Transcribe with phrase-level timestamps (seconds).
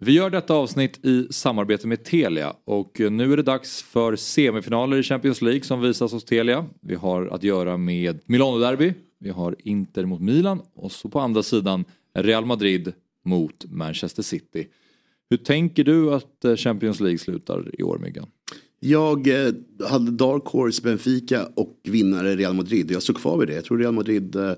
[0.00, 4.96] Vi gör detta avsnitt i samarbete med Telia och nu är det dags för semifinaler
[4.96, 6.66] i Champions League som visas hos Telia.
[6.80, 11.42] Vi har att göra med Milano-derby, vi har Inter mot Milan och så på andra
[11.42, 11.84] sidan
[12.14, 12.92] Real Madrid
[13.24, 14.66] mot Manchester City.
[15.30, 18.26] Hur tänker du att eh, Champions League slutar i år Myggan?
[18.80, 19.52] Jag eh,
[19.88, 22.90] hade Dark Horse Benfica och vinnare Real Madrid.
[22.90, 23.54] Jag står kvar vid det.
[23.54, 24.52] Jag tror Real Madrid eh,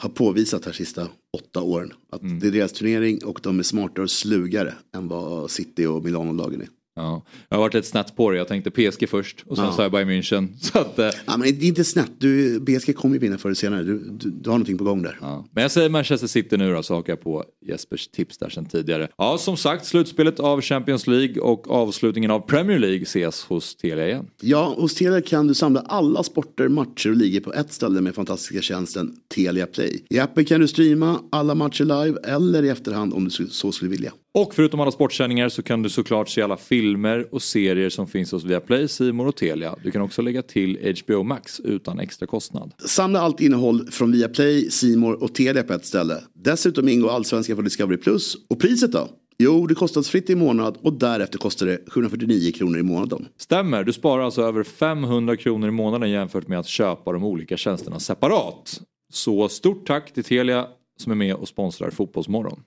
[0.00, 1.92] har påvisat här sista åtta åren.
[2.10, 2.40] Att mm.
[2.40, 6.60] det är deras turnering och de är smartare och slugare än vad City och Milano-lagen
[6.60, 6.68] är.
[6.96, 7.24] Ja.
[7.48, 8.38] Jag har varit lite snett på det.
[8.38, 9.72] Jag tänkte PSG först och sen ja.
[9.72, 10.48] sa jag Bayern München.
[10.60, 11.10] Så att, eh.
[11.26, 12.10] ja, men det är inte snett.
[12.18, 13.82] Du, PSG kommer ju vinna förr eller senare.
[13.82, 15.18] Du, du, du, har någonting på gång där.
[15.20, 15.46] Ja.
[15.52, 18.66] Men jag säger Manchester City nu då så hakar jag på Jespers tips där sen
[18.66, 19.08] tidigare.
[19.18, 24.08] Ja som sagt slutspelet av Champions League och avslutningen av Premier League ses hos Telia
[24.08, 24.26] igen.
[24.40, 28.14] Ja, hos Telia kan du samla alla sporter, matcher och ligor på ett ställe med
[28.14, 30.04] fantastiska tjänsten Telia Play.
[30.10, 33.90] I appen kan du streama alla matcher live eller i efterhand om du så skulle
[33.90, 34.12] vilja.
[34.34, 38.32] Och förutom alla sportsändningar så kan du såklart se alla filmer och serier som finns
[38.32, 39.74] hos Viaplay, Simor och Telia.
[39.82, 42.74] Du kan också lägga till HBO Max utan extra kostnad.
[42.86, 46.14] Samla allt innehåll från Viaplay, Simor och Telia på ett ställe.
[46.34, 48.36] Dessutom ingår allsvenskan på Discovery Plus.
[48.50, 49.08] Och priset då?
[49.38, 53.28] Jo, det kostnadsfritt i månad och därefter kostar det 749 kronor i månaden.
[53.36, 57.56] Stämmer, du sparar alltså över 500 kronor i månaden jämfört med att köpa de olika
[57.56, 58.80] tjänsterna separat.
[59.12, 60.66] Så stort tack till Telia
[61.00, 62.62] som är med och sponsrar Fotbollsmorgon.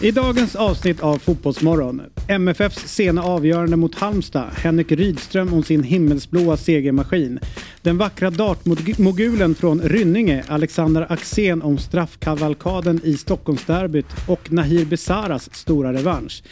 [0.00, 2.02] I dagens avsnitt av Fotbollsmorgon.
[2.28, 4.50] MFFs sena avgörande mot Halmstad.
[4.56, 7.40] Henrik Rydström om sin himmelsblåa segermaskin.
[7.82, 15.92] Den vackra dartmogulen från Rynninge, Alexander Axén om straffkavalkaden i Stockholmsderbyt och Nahir Besaras stora
[15.92, 16.42] revansch.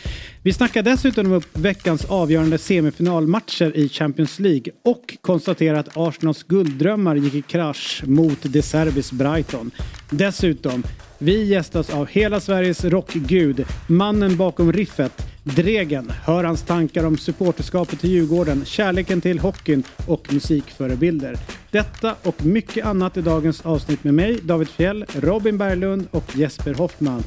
[0.46, 7.16] Vi snackar dessutom upp veckans avgörande semifinalmatcher i Champions League och konstaterar att Arsenals gulddrömmar
[7.16, 9.70] gick i krasch mot De Serbis Brighton.
[10.10, 10.82] Dessutom
[11.18, 16.12] vi gästas av hela Sveriges rockgud, mannen bakom riffet, Dregen.
[16.24, 21.36] Hör hans tankar om supporterskapet till Djurgården, kärleken till hockeyn och musikförebilder.
[21.70, 26.74] Detta och mycket annat i dagens avsnitt med mig, David Fjell, Robin Berglund och Jesper
[26.74, 27.22] Hoffman.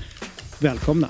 [0.59, 1.09] Välkomna!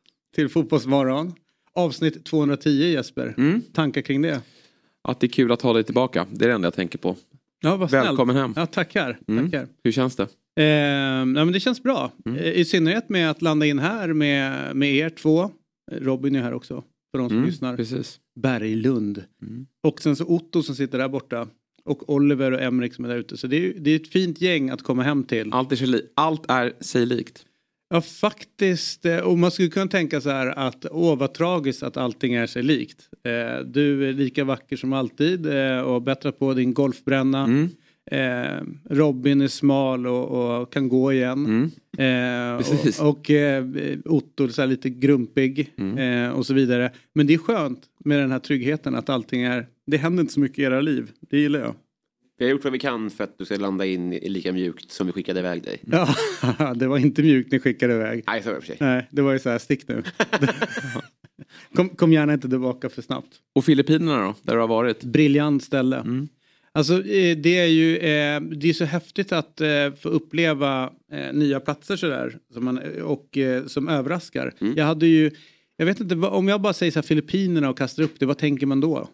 [0.35, 1.33] till Fotbollsmorgon.
[1.73, 3.33] Avsnitt 210 Jesper.
[3.37, 3.61] Mm.
[3.73, 4.41] Tankar kring det?
[5.01, 6.27] Att det är kul att ha dig tillbaka.
[6.31, 7.15] Det är det enda jag tänker på.
[7.61, 8.53] Ja, vad Välkommen hem.
[8.55, 9.19] Ja, tackar.
[9.27, 9.51] Mm.
[9.51, 9.67] tackar.
[9.83, 10.27] Hur känns det?
[10.55, 12.11] Eh, ja, men det känns bra.
[12.25, 12.37] Mm.
[12.37, 15.51] Eh, I synnerhet med att landa in här med, med er två.
[15.91, 16.83] Robin är här också.
[17.11, 17.77] För de som mm, lyssnar.
[17.77, 18.19] Precis.
[18.35, 19.23] Berglund.
[19.41, 19.65] Mm.
[19.83, 21.47] Och sen så Otto som sitter där borta.
[21.85, 23.37] Och Oliver och Emrik som är där ute.
[23.37, 25.53] Så det är, det är ett fint gäng att komma hem till.
[25.53, 27.45] Allt är, sig, allt är sig likt.
[27.93, 29.05] Ja faktiskt.
[29.05, 32.47] Eh, och man skulle kunna tänka så här att åh vad tragiskt att allting är
[32.47, 33.09] sig likt.
[33.23, 37.43] Eh, du är lika vacker som alltid eh, och har bättrat på din golfbränna.
[37.43, 37.69] Mm.
[38.11, 41.45] Eh, Robin är smal och, och kan gå igen.
[41.45, 41.71] Mm.
[41.97, 42.65] Eh,
[42.99, 43.65] och, och eh,
[44.05, 46.33] Otto är lite grumpig mm.
[46.33, 46.91] och så vidare.
[47.13, 50.39] Men det är skönt med den här tryggheten att allting är, det händer inte så
[50.39, 51.11] mycket i era liv.
[51.29, 51.75] Det gillar jag.
[52.41, 55.07] Vi har gjort vad vi kan för att du ska landa in lika mjukt som
[55.07, 55.81] vi skickade iväg dig.
[55.91, 56.15] Ja,
[56.75, 58.23] det var inte mjukt ni skickade iväg.
[58.27, 58.77] Nej, så var det för sig.
[58.79, 60.03] Nej, det var ju så här, stick nu.
[61.75, 63.27] kom, kom gärna inte tillbaka för snabbt.
[63.55, 65.03] Och Filippinerna då, där du har varit?
[65.03, 65.97] Briljant ställe.
[65.97, 66.27] Mm.
[66.71, 70.91] Alltså eh, det är ju eh, det är så häftigt att eh, få uppleva
[71.33, 72.37] nya platser sådär.
[72.53, 73.37] Som man, och
[73.67, 74.53] som överraskar.
[74.61, 74.73] Mm.
[74.77, 75.31] Jag hade ju,
[75.77, 78.37] jag vet inte, om jag bara säger så här Filippinerna och kastar upp det, vad
[78.37, 79.09] tänker man då?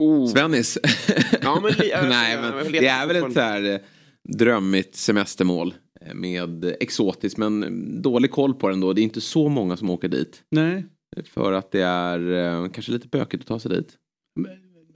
[0.00, 0.26] Oh.
[0.26, 0.78] Svennis.
[1.42, 1.72] ja, men,
[2.08, 3.80] Nej, men det är väl ett så här
[4.28, 5.74] drömmigt semestermål.
[6.14, 8.92] Med exotiskt men dålig koll på den då.
[8.92, 10.42] Det är inte så många som åker dit.
[10.50, 10.84] Nej.
[11.24, 13.96] För att det är kanske lite bökigt att ta sig dit.
[14.40, 14.52] Men,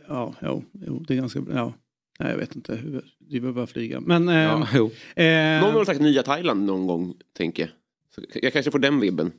[0.09, 1.55] ja, jo, jo, det är ganska bra.
[1.55, 1.73] Ja.
[2.21, 2.79] Nej, jag vet inte.
[3.29, 4.01] Vi behöver bara flyga.
[4.01, 4.91] Men, eh, ja, jo.
[5.23, 7.71] Eh, någon har sagt nya Thailand någon gång, tänker jag.
[8.15, 9.33] Så jag kanske får den vibben.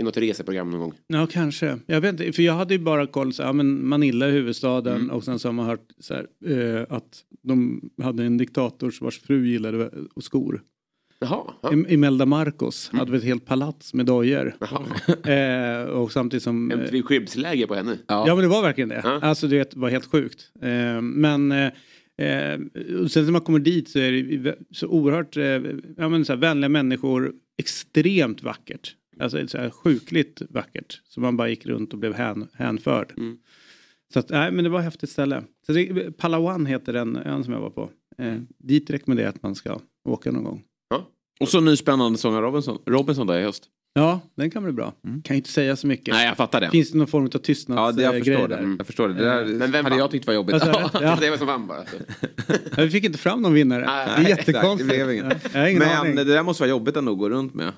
[0.00, 0.94] I något reseprogram någon gång.
[1.06, 1.78] Ja, kanske.
[1.86, 4.96] Jag vet inte, för jag hade ju bara koll så ja, men Manila är huvudstaden
[4.96, 5.10] mm.
[5.10, 9.20] och sen så har man hört så här, eh, att de hade en diktator vars
[9.20, 10.62] fru gillade skor.
[11.18, 11.72] Jaha, ja.
[11.88, 12.98] Imelda Marcos mm.
[12.98, 14.54] hade ett helt palats med dojor.
[15.30, 16.70] eh, och samtidigt som...
[16.70, 17.98] Ett eh, skyddsläge på henne.
[18.06, 18.24] Ja.
[18.26, 19.00] ja men det var verkligen det.
[19.04, 19.20] Ja.
[19.22, 20.52] Alltså det var helt sjukt.
[20.62, 21.72] Eh, men eh,
[22.20, 22.60] Eh,
[23.02, 25.44] och sen när man kommer dit så är det så oerhört eh,
[25.96, 27.32] ja, men så här, vänliga människor.
[27.58, 28.96] Extremt vackert.
[29.18, 31.00] Alltså så här, sjukligt vackert.
[31.04, 33.12] Så man bara gick runt och blev hän, hänförd.
[33.16, 33.38] Mm.
[34.12, 35.44] Så att, nej men det var ett häftigt ställe.
[35.66, 37.90] Så det, Palawan heter den ön som jag var på.
[38.18, 40.62] Eh, dit rekommenderar jag att man ska åka någon gång.
[40.90, 41.08] Ja.
[41.40, 43.68] Och så ny spännande sång av Robinson, Robinson där i höst.
[43.92, 44.94] Ja, den kan bli bra.
[45.04, 45.22] Mm.
[45.22, 46.14] Kan ju inte säga så mycket.
[46.14, 46.70] Nej, jag fattar det.
[46.70, 48.76] Finns det någon form av tystnadsgrej Ja, det, jag förstår det.
[48.78, 49.14] Jag förstår det.
[49.14, 50.54] Det där Men vem hade jag tyckt var jobbigt.
[50.54, 51.18] Alltså, ja.
[51.20, 51.84] det var som vann bara.
[52.76, 53.86] ja, vi fick inte fram någon vinnare.
[53.86, 54.90] Nej, det är jättekonstigt.
[54.90, 55.54] det blev inget.
[55.54, 56.16] Ja, Men aning.
[56.16, 57.72] det där måste vara jobbigt ändå att gå runt med.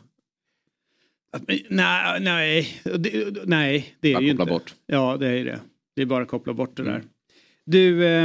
[1.68, 4.44] Nej, nej, det, nej, det är bara ju inte.
[4.44, 4.74] bort.
[4.86, 5.60] Ja, det är det.
[5.96, 6.90] Det är bara att koppla bort det där.
[6.90, 7.06] Mm.
[7.66, 8.24] Du, eh,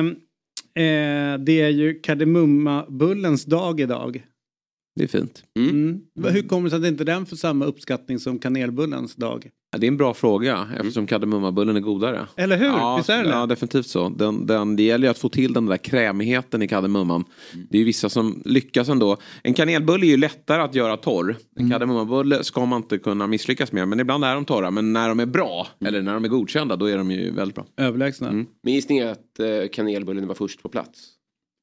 [0.86, 4.26] eh, det är ju kardemummabullens dag idag.
[4.96, 5.44] Det är fint.
[5.60, 5.70] Mm.
[5.70, 6.34] Mm.
[6.34, 9.50] Hur kommer det sig att inte den får samma uppskattning som kanelbullens dag?
[9.72, 12.28] Det är en bra fråga eftersom kardemummabullen är godare.
[12.36, 12.66] Eller hur?
[12.66, 13.30] Ja, Visst är det?
[13.30, 14.10] ja definitivt så.
[14.10, 17.24] Den, den, det gäller ju att få till den där krämigheten i kardemumman.
[17.54, 17.68] Mm.
[17.70, 19.18] Det är ju vissa som lyckas ändå.
[19.44, 21.36] En kanelbulle är ju lättare att göra torr.
[21.56, 21.72] En mm.
[21.72, 23.88] kardemummabulle ska man inte kunna misslyckas med.
[23.88, 24.72] Men ibland är de torra.
[24.72, 25.90] Men när de är bra, mm.
[25.90, 27.66] eller när de är godkända, då är de ju väldigt bra.
[27.78, 28.30] Överlägsna.
[28.30, 28.46] Mm.
[28.64, 31.00] Min gissning är att eh, kanelbullen var först på plats.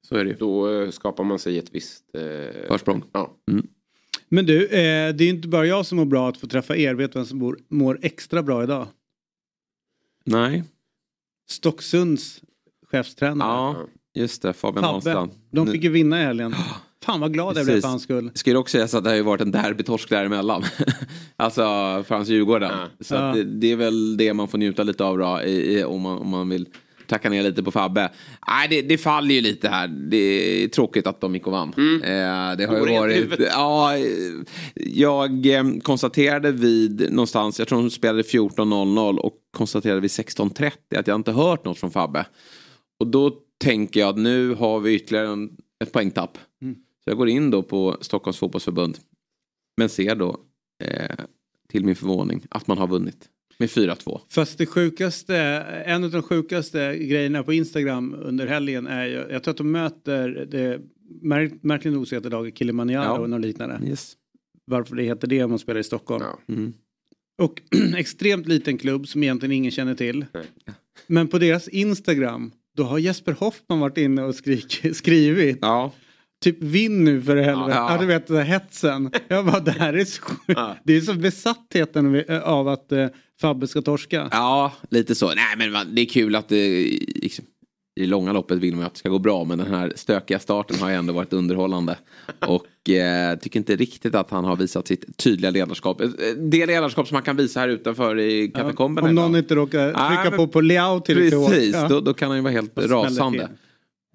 [0.08, 0.36] Så är det ju.
[0.36, 3.02] Då eh, skapar man sig ett visst eh, försprång.
[3.12, 3.36] Ja.
[3.50, 3.66] Mm.
[4.28, 6.94] Men du, eh, det är inte bara jag som mår bra att få träffa er.
[6.94, 8.86] Vet du vem som mår, mår extra bra idag?
[10.24, 10.64] Nej.
[11.48, 12.42] Stocksunds
[12.90, 13.48] chefstränare.
[13.48, 13.76] Ja,
[14.14, 14.52] just det.
[14.52, 15.30] Fabian Ahlstrand.
[15.50, 16.54] De fick ju vinna i helgen.
[17.04, 18.30] Fan vad glad jag blev för hans skull.
[18.34, 20.64] Ska ju också sägas att det har ju varit en derbytorsk däremellan.
[21.36, 21.62] alltså
[22.06, 22.70] för hans Djurgården.
[22.72, 22.86] Ja.
[23.00, 23.20] Så ja.
[23.20, 26.18] Det, det, är väl det man får njuta lite av då, i, i, om, man,
[26.18, 26.68] om man vill
[27.06, 28.10] tacka ner lite på Fabbe.
[28.48, 29.88] Nej, det, det, faller ju lite här.
[29.88, 31.74] Det är tråkigt att de gick och vann.
[31.76, 32.02] Mm.
[32.02, 33.40] Eh, det har ju varit...
[33.40, 33.96] Ja,
[34.74, 41.06] jag eh, konstaterade vid någonstans, jag tror de spelade 14.00 och konstaterade vid 16.30 att
[41.06, 42.26] jag inte hört något från Fabbe.
[43.00, 46.38] Och då tänker jag att nu har vi ytterligare en, ett poängtapp.
[46.62, 46.74] Mm.
[46.74, 48.98] Så jag går in då på Stockholms fotbollsförbund.
[49.76, 50.36] Men ser då
[50.84, 51.24] eh,
[51.68, 53.28] till min förvåning att man har vunnit.
[53.58, 54.20] Med 4-2.
[54.30, 55.36] Fast det sjukaste,
[55.86, 59.70] en av de sjukaste grejerna på Instagram under helgen är ju, jag tror att de
[59.70, 60.80] möter det
[61.60, 63.18] märkligt nog så heter laget Kilimanjaro ja.
[63.18, 63.80] och något liknande.
[63.86, 64.16] Yes.
[64.66, 66.24] Varför det heter det om man spelar i Stockholm.
[66.24, 66.54] Ja.
[66.54, 66.72] Mm.
[67.42, 67.62] Och
[67.96, 70.26] extremt liten klubb som egentligen ingen känner till.
[70.32, 70.44] Nej.
[71.06, 75.58] Men på deras Instagram då har Jesper Hoffman varit inne och skrik, skrivit.
[75.60, 75.92] Ja.
[76.40, 77.78] Typ vinn nu för helvete.
[77.78, 78.00] Ja, ja.
[78.00, 79.10] du vet den hetsen.
[79.28, 80.76] Jag bara det här är så ja.
[80.84, 83.06] Det är så besattheten av att uh,
[83.44, 84.28] Fabbe ska torska.
[84.30, 85.26] Ja, lite så.
[85.26, 87.44] Nej men man, det är kul att det liksom,
[87.96, 90.38] i det långa loppet vill man att det ska gå bra men den här stökiga
[90.38, 91.96] starten har ju ändå varit underhållande.
[92.46, 96.00] Och eh, tycker inte riktigt att han har visat sitt tydliga ledarskap.
[96.00, 99.08] Eh, det ledarskap som man kan visa här utanför i katakomberna.
[99.08, 101.88] Ja, om någon inte råkar trycka Nej, på på Leao till Precis, ja.
[101.88, 103.48] då, då, kan han ju vara helt rasande.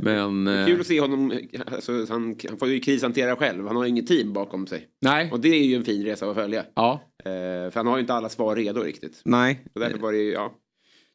[0.01, 1.39] Men, det är kul att se honom,
[1.71, 3.67] alltså, han, han får ju krishantera själv.
[3.67, 4.87] Han har ju inget team bakom sig.
[5.01, 5.31] Nej.
[5.31, 6.65] Och det är ju en fin resa att följa.
[6.73, 7.01] Ja.
[7.19, 7.31] Eh,
[7.71, 9.21] för han har ju inte alla svar redo riktigt.
[9.25, 9.65] Nej.
[9.73, 10.53] Så därför var det ja.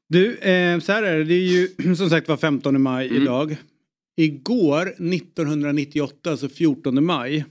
[0.09, 1.25] Du, eh, så här är det.
[1.25, 3.23] Det är ju som sagt var 15 maj mm.
[3.23, 3.57] idag.
[4.17, 7.45] Igår 1998, alltså 14 maj.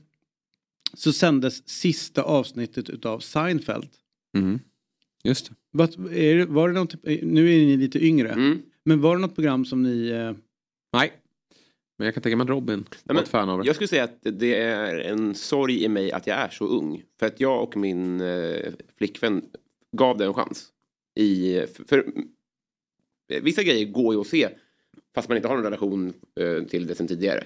[0.93, 3.89] Så sändes sista avsnittet utav Seinfeld.
[4.37, 4.59] Mm.
[5.23, 5.55] Just det.
[5.71, 8.29] Var, är, var det något, nu är ni lite yngre.
[8.29, 8.61] Mm.
[8.85, 10.07] Men var det något program som ni...
[10.07, 10.31] Eh...
[10.93, 11.11] Nej.
[11.97, 13.65] Men jag kan tänka mig att Robin var ett fan av det.
[13.65, 17.03] Jag skulle säga att det är en sorg i mig att jag är så ung.
[17.19, 19.45] För att jag och min eh, flickvän
[19.91, 20.69] gav det en chans.
[21.15, 22.05] I, för, för,
[23.41, 24.49] vissa grejer går ju att se
[25.15, 27.43] fast man inte har en relation eh, till det sen tidigare.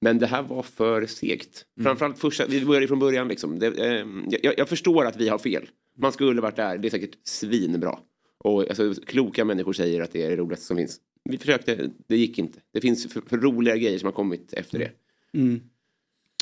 [0.00, 1.64] Men det här var för segt.
[1.76, 1.84] Mm.
[1.84, 3.58] Framförallt första, vi började från början liksom.
[3.58, 4.06] Det, eh,
[4.42, 5.68] jag, jag, förstår att vi har fel.
[5.96, 7.98] Man skulle varit där, det är säkert svinbra.
[8.38, 12.16] Och alltså, kloka människor säger att det är det roligaste som finns vi försökte, det
[12.16, 12.58] gick inte.
[12.72, 14.90] Det finns för, för roliga grejer som har kommit efter det.
[15.32, 15.60] Mm.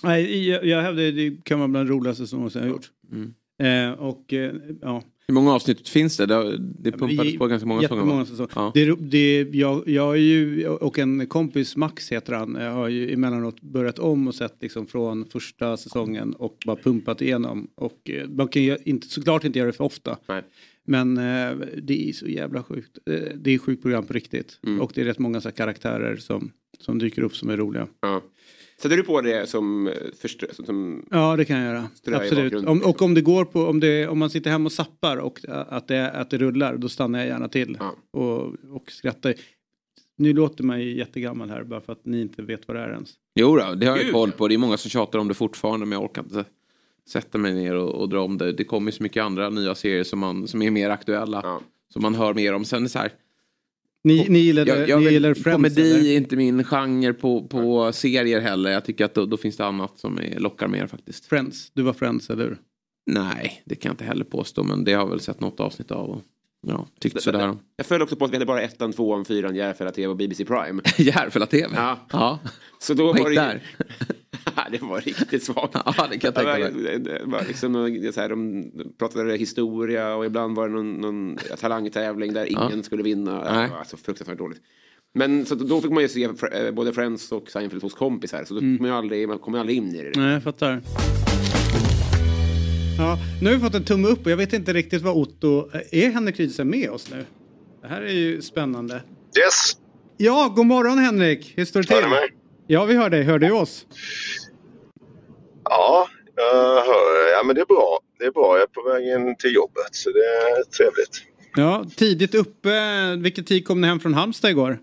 [0.02, 2.90] Nej, jag, jag hävdar det kan vara bland det roligaste som någonsin har gjort.
[3.12, 3.34] Mm.
[3.58, 5.02] Eh, och eh, ja.
[5.28, 6.26] Hur många avsnitt finns det?
[6.26, 7.82] Det, det pumpades på ganska många
[8.24, 8.50] säsonger.
[8.54, 8.70] Ja.
[8.74, 13.12] Det, det, jag, jag är ju, och en kompis, Max heter han, jag har ju
[13.12, 17.70] emellanåt börjat om och sett liksom från första säsongen och bara pumpat igenom.
[17.74, 20.18] Och eh, man kan ju inte, såklart inte göra det för ofta.
[20.26, 20.42] Nej.
[20.86, 22.98] Men eh, det är så jävla sjukt.
[23.10, 24.58] Eh, det är sjukt program på riktigt.
[24.66, 24.80] Mm.
[24.80, 27.86] Och det är rätt många så karaktärer som, som dyker upp som är roliga.
[28.00, 28.22] Ja.
[28.82, 29.88] Sätter du på det som,
[30.22, 31.88] förstö- som Ja det kan jag göra.
[32.06, 32.54] Absolut.
[32.66, 35.40] Om, och om det går på, om, det, om man sitter hemma och sappar och
[35.48, 37.76] att det, att det rullar då stannar jag gärna till.
[37.80, 37.94] Ja.
[38.20, 39.34] Och, och skrattar.
[40.18, 42.90] Nu låter man ju jättegammal här bara för att ni inte vet vad det är
[42.90, 43.14] ens.
[43.34, 44.48] Jo då, det har jag koll på.
[44.48, 46.44] Det är många som tjatar om det fortfarande men jag orkar inte
[47.08, 48.52] sätta mig ner och, och dra om det.
[48.52, 51.40] Det kommer så mycket andra nya serier som, man, som är mer aktuella.
[51.44, 51.60] Ja.
[51.92, 52.64] Som man hör mer om.
[52.64, 53.12] Sen är så här,
[54.04, 55.56] Ni, ni gillar, jag, jag ni gillar Friends?
[55.56, 56.10] Komedi eller?
[56.10, 58.70] är inte min genre på, på serier heller.
[58.70, 61.26] Jag tycker att då, då finns det annat som är, lockar mer faktiskt.
[61.26, 62.58] Friends, du var Friends eller hur?
[63.06, 64.62] Nej, det kan jag inte heller påstå.
[64.62, 66.10] Men det har jag väl sett något avsnitt av.
[66.10, 66.22] Och,
[66.66, 67.58] ja, tyckt sådär om.
[67.76, 70.44] Jag föll också på att vi hade bara ettan, tvåan, fyran, Järfälla TV och BBC
[70.44, 70.82] Prime.
[70.98, 71.68] Järfälla TV?
[71.76, 71.98] Ja.
[72.12, 72.38] ja.
[72.78, 73.62] Så då var det, där?
[74.70, 75.74] det var riktigt svagt.
[75.74, 76.72] Ja, det kan jag tänka mig.
[76.72, 78.64] Det var, det var liksom, någon- så här, de
[78.98, 83.52] pratade historia och ibland var det någon, någon talangtävling där ingen skulle vinna.
[83.52, 83.62] Nej.
[83.66, 84.60] Det var alltså fruktansvärt dåligt.
[85.14, 88.44] Men så då fick man ju se eh, både Friends och Seinfeld hos kompisar.
[88.44, 88.76] Så då Mm.
[88.80, 90.12] man, ju aldrig, man kom ju aldrig in i det.
[90.20, 90.82] Nej, jag fattar.
[92.98, 95.70] Ja, nu har vi fått en tumme upp och jag vet inte riktigt vad Otto...
[95.92, 97.24] Är Henrik Rydström med oss nu?
[97.82, 98.94] Det här är ju spännande.
[99.38, 99.72] Yes,
[100.16, 101.52] Ja, god morgon Henrik!
[101.56, 101.96] Hur står det till?
[102.66, 103.22] Ja, vi hör dig.
[103.22, 103.86] Hör du oss?
[105.64, 106.54] Ja, jag
[106.84, 107.32] hör.
[107.32, 107.98] Ja, men det är bra.
[108.18, 108.54] Det är bra.
[108.56, 111.22] Jag är på väg in till jobbet så det är trevligt.
[111.56, 112.70] Ja, tidigt uppe.
[113.18, 114.78] Vilken tid kom ni hem från Halmstad igår?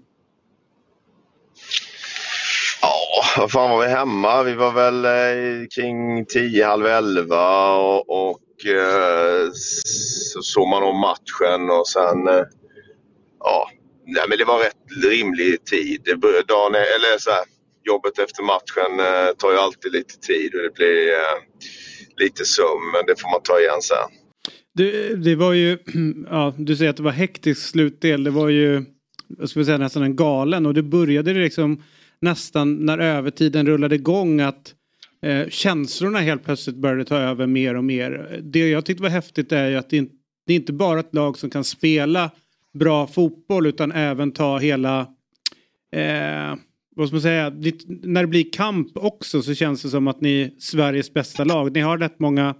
[2.81, 4.43] Ja, vad fan var vi hemma?
[4.43, 10.99] Vi var väl eh, kring 10, halv 11 och, och eh, så såg man om
[10.99, 12.43] matchen och sen eh,
[13.39, 13.69] ja,
[14.05, 16.01] nej, men det var rätt rimlig tid.
[16.05, 17.43] Det bör- Dagen, eller så här,
[17.85, 21.37] jobbet efter matchen eh, tar ju alltid lite tid och det blir eh,
[22.23, 24.09] lite sömn men det får man ta igen sen.
[24.73, 25.77] Du, det var ju,
[26.29, 28.23] ja, du säger att det var hektisk slutdel.
[28.23, 28.83] Det var ju,
[29.39, 31.83] jag skulle säga nästan en galen och det började liksom
[32.21, 34.73] nästan när övertiden rullade igång att
[35.21, 38.39] eh, känslorna helt plötsligt började ta över mer och mer.
[38.43, 40.15] Det jag tyckte var häftigt är ju att det, inte-
[40.47, 42.31] det är inte bara ett lag som kan spela
[42.73, 44.99] bra fotboll utan även ta hela
[45.95, 46.55] eh,
[46.95, 50.21] vad ska man säga, det, när det blir kamp också så känns det som att
[50.21, 51.73] ni är Sveriges bästa lag.
[51.73, 52.55] Ni har rätt många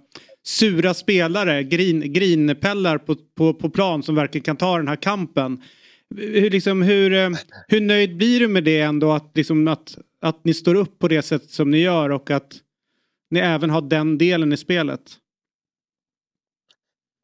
[0.46, 5.62] sura spelare, grin, grinpellar på, på, på plan som verkligen kan ta den här kampen.
[6.16, 7.30] Hur, liksom, hur, eh,
[7.68, 11.08] hur nöjd blir du med det ändå att, liksom, att, att ni står upp på
[11.08, 12.56] det sätt som ni gör och att
[13.30, 15.00] ni även har den delen i spelet?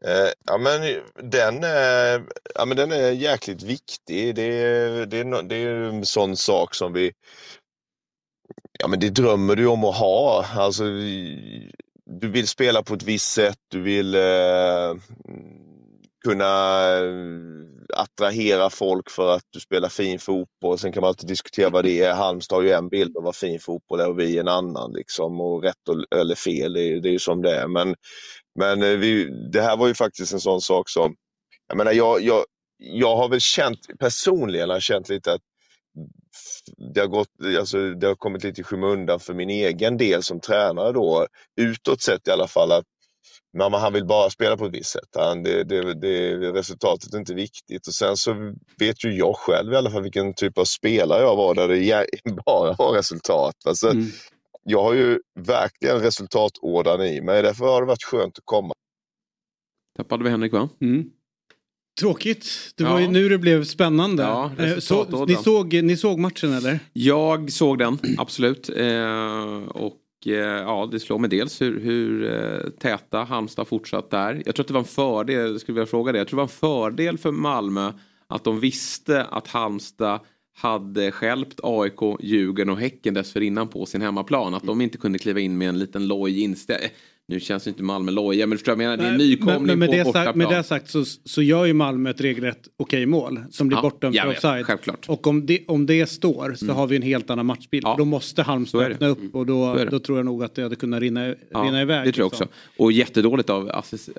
[0.06, 0.82] Eh, ja, men
[1.30, 4.34] den, är, ja, men den är jäkligt viktig.
[4.34, 7.12] Det, är- det, det är en sån sak som vi...
[8.80, 10.46] Ja, men det drömmer du om att ha.
[10.54, 10.84] Alltså,
[12.06, 13.58] du vill spela på ett visst sätt.
[13.68, 14.94] Du vill eh,
[16.24, 16.46] kunna
[16.98, 17.12] eh,
[17.96, 20.78] attrahera folk för att du spelar fin fotboll.
[20.78, 22.14] Sen kan man alltid diskutera vad det är.
[22.14, 24.92] Halmstad har ju en bild av vad fin fotboll är och vi en annan.
[24.92, 25.40] Liksom.
[25.40, 25.76] Och rätt
[26.16, 27.68] eller fel, det, är- det är ju som det är.
[27.68, 27.96] Men
[28.58, 31.14] men eh, vi, det här var ju faktiskt en sån sak som,
[31.68, 32.44] jag menar jag, jag,
[32.78, 35.40] jag har väl känt, personligen har känt lite att
[36.94, 37.28] det har, gått,
[37.58, 41.26] alltså, det har kommit lite i skymundan för min egen del som tränare då,
[41.60, 42.84] utåt sett i alla fall, att
[43.58, 45.08] mamma, han vill bara spela på ett visst sätt.
[45.16, 47.86] Han, det, det, det, resultatet är inte viktigt.
[47.86, 51.36] Och sen så vet ju jag själv i alla fall vilken typ av spelare jag
[51.36, 52.06] var där det
[52.46, 53.54] bara var resultat.
[53.64, 53.92] Alltså,
[54.70, 57.42] jag har ju verkligen resultatådran i mig.
[57.42, 58.74] Därför har det varit skönt att komma.
[59.96, 60.68] Tappade vi Henrik va?
[60.80, 61.10] Mm.
[62.00, 62.46] Tråkigt.
[62.76, 63.00] Det var Ja.
[63.00, 64.22] ju nu det blev spännande.
[64.22, 66.78] Ja, Eh, så, ni, såg, ni såg matchen eller?
[66.92, 68.68] Jag såg den, absolut.
[68.68, 74.42] Eh, och eh, ja, det slår mig dels hur, hur eh, täta Halmstad fortsatt är.
[74.46, 76.40] Jag tror att det var en fördel, jag skulle vilja fråga det, jag tror det
[76.42, 77.92] var en fördel för Malmö
[78.26, 80.20] att de visste att Halmstad
[80.54, 84.54] hade skälpt AIK, Djurgården och Häcken dessförinnan på sin hemmaplan.
[84.54, 86.90] Att de inte kunde kliva in med en liten loj inställning.
[87.30, 89.88] Nu känns inte Malmö loja men förstår jag menar, det är en nykomling men, men
[89.88, 90.38] på bortaplan.
[90.38, 93.82] med det sagt så, så gör ju Malmö ett regelrätt okej mål som blir Ja,
[93.82, 94.66] bortdömt för offside.
[94.66, 95.08] självklart.
[95.08, 96.76] Och om det, om det står så Mm.
[96.76, 97.84] har vi en helt annan matchbild.
[97.86, 97.94] Ja.
[97.98, 101.00] Då måste Halmstad öppna upp och då, då tror jag nog att det hade kunnat
[101.00, 102.06] rinna, Ja, rinna iväg.
[102.06, 102.46] Det tror jag liksom.
[102.46, 102.82] också.
[102.82, 103.70] Och jättedåligt av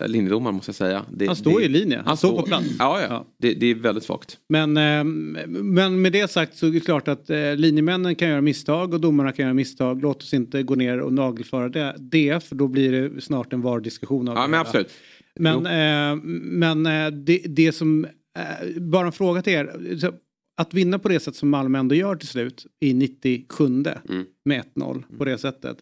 [0.08, 1.06] linjedomaren måste jag säga.
[1.14, 2.66] Det, Han står det, i linje, han står på plats.
[2.80, 3.08] Ja, ja.
[3.10, 3.26] Ja.
[3.38, 4.38] Det, det är väldigt svagt.
[4.50, 5.04] Men, eh,
[5.48, 9.02] men med det sagt så är det klart att eh, linjemännen kan göra misstag och
[9.02, 10.02] domarna kan göra misstag.
[10.02, 13.62] Låt oss inte gå ner och nagelföra det, det för då blir det snart en
[13.62, 14.92] VAR-diskussion av Ja, men absolut.
[15.40, 18.06] Men, eh, men eh, det, det som,
[18.38, 20.12] eh, bara en fråga till er.
[20.58, 23.66] Att vinna på det sätt som Malmö ändå gör till slut i 97
[24.10, 24.26] Mm.
[24.46, 25.78] med 1-0 på det sättet.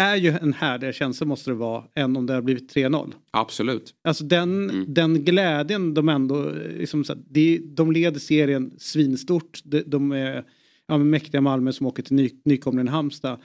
[0.00, 3.12] Är ju en härligare känsla måste det vara än om det har blivit 3-0.
[3.30, 3.94] Absolut.
[4.04, 4.94] Alltså den, Mm.
[4.94, 9.60] den glädjen de ändå, eh, liksom så de, de leder serien svinstort.
[9.64, 10.44] De, de är
[10.86, 13.38] ja, men mäktiga Malmö som åker till ny, nykomlingen Halmstad.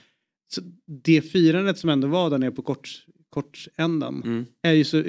[0.53, 4.21] Så det firandet som ändå var där nere på kort, kortändan.
[4.25, 4.45] Mm.
[4.61, 5.03] Är ju så,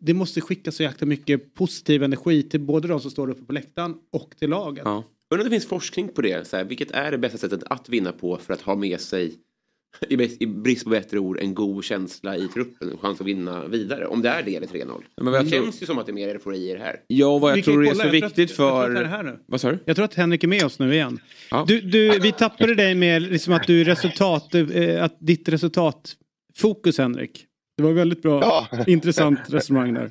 [0.00, 3.52] det måste skicka så jäkla mycket positiv energi till både de som står uppe på
[3.52, 4.82] läktaren och till laget.
[4.84, 5.04] Ja.
[5.30, 6.48] Undrar om det finns forskning på det.
[6.48, 9.34] Så här, vilket är det bästa sättet att vinna på för att ha med sig
[10.08, 12.90] i brist på bättre ord, en god känsla i truppen.
[12.90, 14.06] En chans att vinna vidare.
[14.06, 15.02] Om det är det eller 3-0.
[15.16, 15.66] Men det känns tror...
[15.66, 17.00] ju som att det är mer euforier här.
[17.06, 18.90] Ja, vad jag tror är så viktigt för...
[18.92, 19.78] Jag tror, vad sa du?
[19.84, 21.20] Jag tror att Henrik är med oss nu igen.
[21.50, 21.64] Ja.
[21.68, 27.44] Du, du, vi tappade dig med liksom att du resultat, eh, att ditt resultatfokus Henrik.
[27.76, 28.84] Det var väldigt bra, ja.
[28.86, 30.10] intressant resonemang där.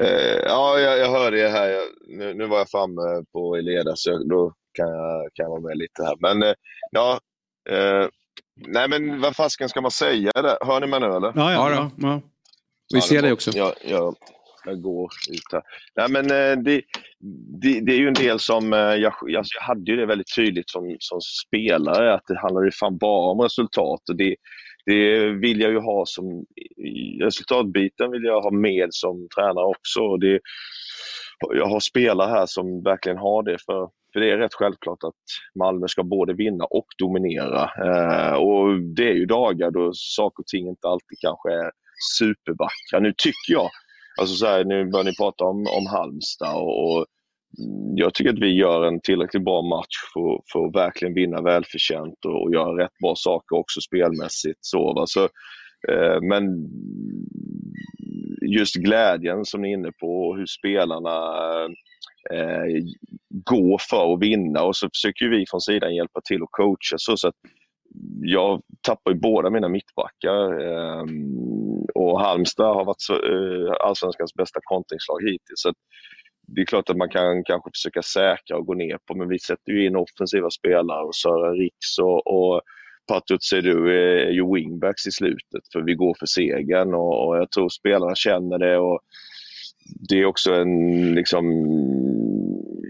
[0.00, 1.68] Uh, ja, jag, jag hör det här.
[1.68, 5.60] Jag, nu, nu, var jag framme på Eleda så då kan jag, kan jag vara
[5.60, 6.16] med lite här.
[6.20, 6.54] Men uh,
[6.90, 7.20] ja,
[7.70, 8.08] uh,
[8.56, 10.30] nej men vad fasken ska man säga?
[10.34, 10.66] Där?
[10.66, 11.32] Hör ni mig nu eller?
[11.36, 11.70] Ja, ja.
[11.70, 12.22] ja, ja.
[12.94, 13.50] Vi ser dig också.
[13.54, 14.16] Jag, jag,
[14.64, 15.62] jag, går ut här.
[15.96, 16.28] Nej men
[16.64, 16.82] det,
[17.62, 20.96] det, det, är ju en del som, jag, jag, hade ju det väldigt tydligt som,
[20.98, 24.08] som spelare, att det handlar ju fan bara om resultat.
[24.08, 24.36] Och det,
[24.86, 26.44] det vill jag ju ha som
[27.20, 30.16] resultatbiten vill jag ha med som tränare också.
[30.16, 30.40] Det,
[31.54, 35.22] jag har spelare här som verkligen har det för, för det är rätt självklart att
[35.58, 37.62] Malmö ska både vinna och dominera.
[37.62, 41.70] Eh, och det är ju dagar då saker och ting inte alltid kanske är
[42.18, 43.00] supervackra.
[43.00, 43.70] Nu tycker jag,
[44.20, 47.06] alltså så här, nu börjar ni prata om, om Halmstad och, och
[47.58, 51.42] mm, jag tycker att vi gör en tillräckligt bra match för, för att verkligen vinna
[51.42, 54.58] välförtjänt och, och göra rätt bra saker också spelmässigt.
[54.60, 55.04] Så, va?
[55.06, 55.24] Så,
[55.92, 56.44] eh, men
[58.46, 61.68] just glädjen som ni är inne på och hur spelarna eh,
[62.32, 62.84] Eh,
[63.28, 67.16] gå för att vinna och så försöker vi från sidan hjälpa till och coacha så,
[67.16, 67.34] så att
[68.22, 71.04] jag tappar ju båda mina mittbackar eh,
[71.94, 75.60] och Halmstad har varit så, eh, allsvenskans bästa kontringslag hittills.
[75.60, 75.72] Så
[76.46, 79.38] det är klart att man kan kanske försöka säkra och gå ner på, men vi
[79.38, 82.62] sätter ju in offensiva spelare och Sören Riks och, och
[83.06, 87.50] Patut du är ju wingbacks i slutet för vi går för segern och, och jag
[87.50, 88.78] tror spelarna känner det.
[88.78, 89.00] och
[90.08, 91.44] Det är också en, liksom,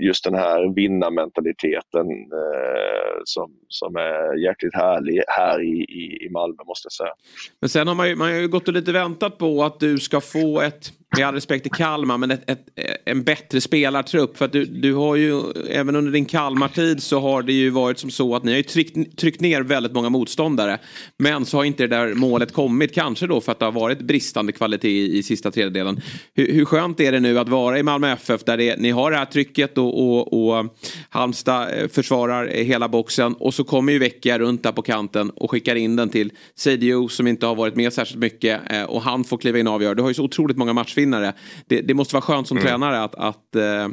[0.06, 6.64] just den här vinnarmentaliteten eh, som, som är jäkligt härlig här i, i, i Malmö
[6.66, 7.14] måste jag säga.
[7.61, 9.99] Men sen har man ju, man har ju gått och lite väntat på att du
[9.99, 12.66] ska få ett med all respekt till Kalmar, men ett, ett,
[13.04, 14.37] en bättre spelartrupp.
[14.37, 17.99] För att du, du har ju, även under din Kalmar-tid så har det ju varit
[17.99, 20.78] som så att ni har ju tryckt, tryckt ner väldigt många motståndare.
[21.18, 24.00] Men så har inte det där målet kommit, kanske då för att det har varit
[24.00, 26.00] bristande kvalitet i, i sista tredjedelen.
[26.35, 29.10] Hur, hur skönt är det nu att vara i Malmö FF där det, ni har
[29.10, 30.76] det här trycket och, och, och
[31.08, 35.50] Halmstad eh, försvarar hela boxen och så kommer ju Vecchia runt där på kanten och
[35.50, 39.25] skickar in den till Seidio som inte har varit med särskilt mycket eh, och han
[39.25, 39.95] får kliva in och avgöra.
[39.95, 41.34] Du har ju så otroligt många matchvinster matchvinnare.
[41.67, 42.69] Det, det måste vara skönt som mm.
[42.69, 43.88] tränare att, att uh,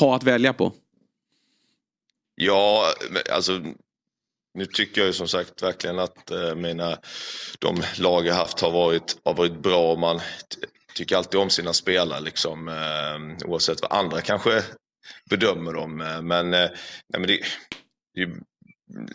[0.00, 0.72] ha att välja på.
[2.34, 2.84] Ja,
[3.32, 3.60] alltså
[4.54, 6.98] nu tycker jag ju som sagt verkligen att uh, mina,
[7.58, 9.96] de lag jag haft har varit, har varit bra.
[9.96, 10.20] Man
[10.94, 14.62] tycker alltid om sina spelare liksom, uh, oavsett vad andra kanske
[15.30, 15.96] bedömer dem.
[16.22, 16.70] Men, nej,
[17.18, 17.40] men det,
[18.14, 18.28] det,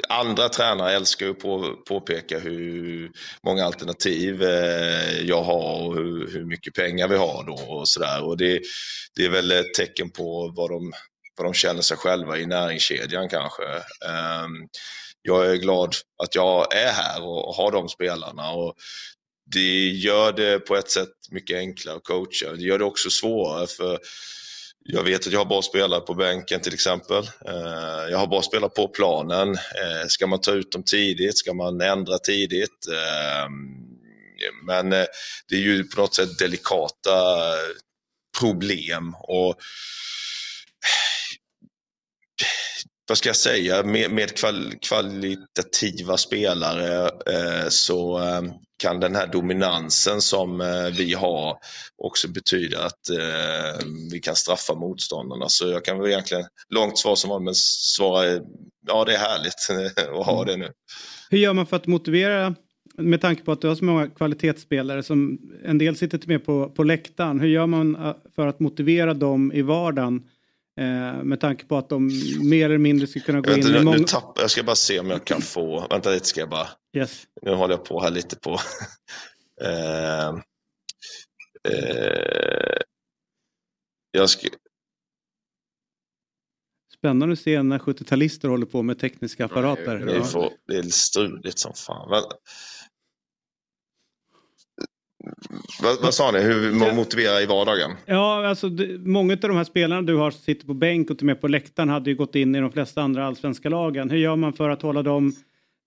[0.10, 3.12] andra tränare älskar ju att påpeka hur
[3.44, 8.24] många alternativ eh, jag har och hur, hur mycket pengar vi har då och sådär.
[8.24, 8.62] Och det,
[9.16, 10.94] det är väl ett tecken på vad de,
[11.38, 13.64] vad de känner sig själva i näringskedjan kanske.
[14.10, 14.68] Ehm,
[15.22, 18.52] jag är glad att jag är här och har de spelarna.
[18.52, 18.76] Och
[19.52, 22.52] det gör det på ett sätt mycket enklare att coacha.
[22.56, 24.00] Det gör det också svårare för
[24.90, 27.24] jag vet att jag har bra spelare på bänken till exempel.
[27.46, 29.50] Eh, jag har bra spelare på planen.
[29.50, 31.38] Eh, ska man ta ut dem tidigt?
[31.38, 32.88] Ska man ändra tidigt?
[32.92, 33.50] Eh,
[34.66, 34.90] men
[35.50, 37.54] det är ju på något sätt delikata
[38.40, 39.16] problem.
[39.20, 39.56] och
[43.08, 48.42] vad ska jag säga, med, med kval, kvalitativa spelare eh, så eh,
[48.78, 51.58] kan den här dominansen som eh, vi har
[51.98, 55.50] också betyda att eh, vi kan straffa motståndarna.
[55.50, 58.40] Så jag kan väl egentligen, långt svar som var, men svara
[58.88, 60.72] ja det är härligt att ha det nu.
[61.30, 62.56] Hur gör man för att motivera
[62.98, 66.70] med tanke på att du har så många kvalitetsspelare som en del sitter med på,
[66.70, 67.40] på läktaren.
[67.40, 70.24] Hur gör man eh, för att motivera dem i vardagen?
[70.78, 72.12] Eh, med tanke på att de
[72.50, 73.98] mer eller mindre ska kunna gå vänta, in nu, i många...
[73.98, 76.68] Nu tapp, jag ska bara se om jag kan få, vänta lite ska jag bara.
[76.98, 77.24] Yes.
[77.42, 78.52] Nu håller jag på här lite på.
[79.62, 80.28] eh,
[81.74, 82.78] eh,
[84.12, 84.48] jag ska...
[86.98, 89.98] Spännande att se när 70-talister håller på med tekniska apparater.
[89.98, 92.24] Det är, det är struligt som fan.
[95.82, 97.92] Vad, vad sa ni, hur man motiverar i vardagen?
[98.06, 101.42] Ja, alltså många av de här spelarna du har som sitter på bänk och med
[101.42, 104.10] på läktaren hade ju gått in i de flesta andra allsvenska lagen.
[104.10, 105.34] Hur gör man för att hålla dem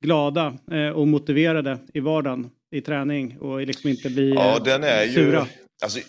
[0.03, 4.85] glada eh, och motiverade i vardagen i träning och liksom inte bli ja, eh, den
[4.85, 5.41] är sura?
[5.41, 5.47] Ju,
[5.83, 6.01] alltså,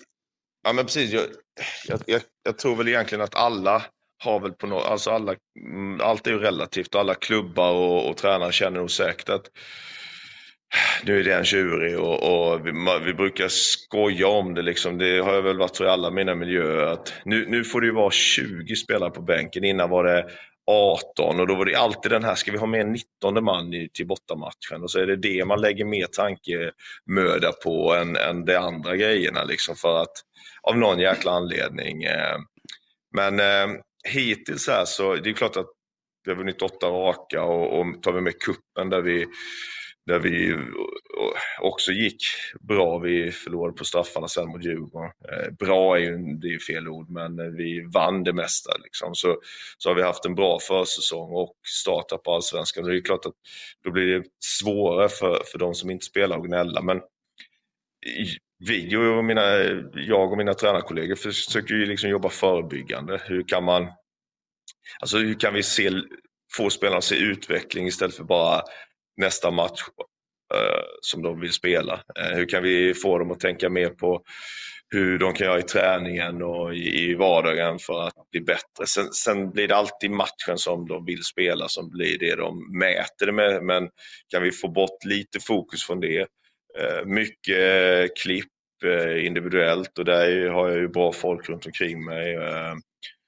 [0.64, 1.12] ja, men precis.
[1.12, 1.24] Jag,
[1.88, 3.84] jag, jag, jag, tror väl egentligen att alla
[4.24, 8.10] har väl på något, alltså alla, mm, allt är ju relativt och alla klubbar och,
[8.10, 9.50] och tränare känner nog säkert att
[11.04, 12.72] nu är den tjurig och, och vi,
[13.06, 14.98] vi, brukar skoja om det liksom.
[14.98, 17.88] Det har jag väl varit så i alla mina miljöer att nu, nu får det
[17.88, 19.64] ju vara 20 spelare på bänken.
[19.64, 20.26] Innan var det
[20.72, 23.74] 18 och då var det alltid den här, ska vi ha med en 19 man
[23.74, 24.84] i, till bortamatchen?
[24.84, 29.44] Och så är det det man lägger mer tankemöda på än, än de andra grejerna
[29.44, 30.14] liksom för att
[30.62, 32.04] av någon jäkla anledning.
[32.04, 32.38] Eh.
[33.14, 35.70] Men eh, hittills här så, det är klart att
[36.24, 39.28] vi har vunnit åtta raka och, och tar vi med kuppen där vi
[40.12, 40.58] där vi
[41.62, 42.24] också gick
[42.62, 42.98] bra.
[42.98, 45.12] Vi förlorade på straffarna sen mot Djurgården.
[45.32, 48.72] Eh, bra är ju, det är ju fel ord, men eh, vi vann det mesta.
[48.84, 49.16] Liksom.
[49.16, 49.38] Så,
[49.78, 52.86] så har vi haft en bra försäsong och startat på allsvenskan.
[52.86, 53.34] Det är klart att
[53.84, 56.82] då blir det svårare för, för de som inte spelar att gnälla.
[56.82, 57.02] Men
[58.60, 59.42] vi och mina,
[59.94, 63.22] jag och mina tränarkollegor försöker ju liksom jobba förebyggande.
[63.26, 63.88] Hur kan man
[65.00, 65.92] Alltså hur kan vi se,
[66.58, 68.62] få spelarna att se utveckling istället för bara
[69.18, 69.82] nästa match
[70.54, 71.94] eh, som de vill spela.
[71.94, 74.24] Eh, hur kan vi få dem att tänka mer på
[74.94, 78.88] hur de kan göra i träningen och i, vardagen för att bli bättre.
[78.88, 83.26] Sen, sen, blir det alltid matchen som de vill spela som blir det de mäter
[83.26, 83.64] det med.
[83.64, 83.90] Men
[84.28, 86.20] kan vi få bort lite fokus från det.
[86.80, 88.48] Eh, mycket klipp
[89.20, 92.38] individuellt och där har jag ju bra folk runt omkring mig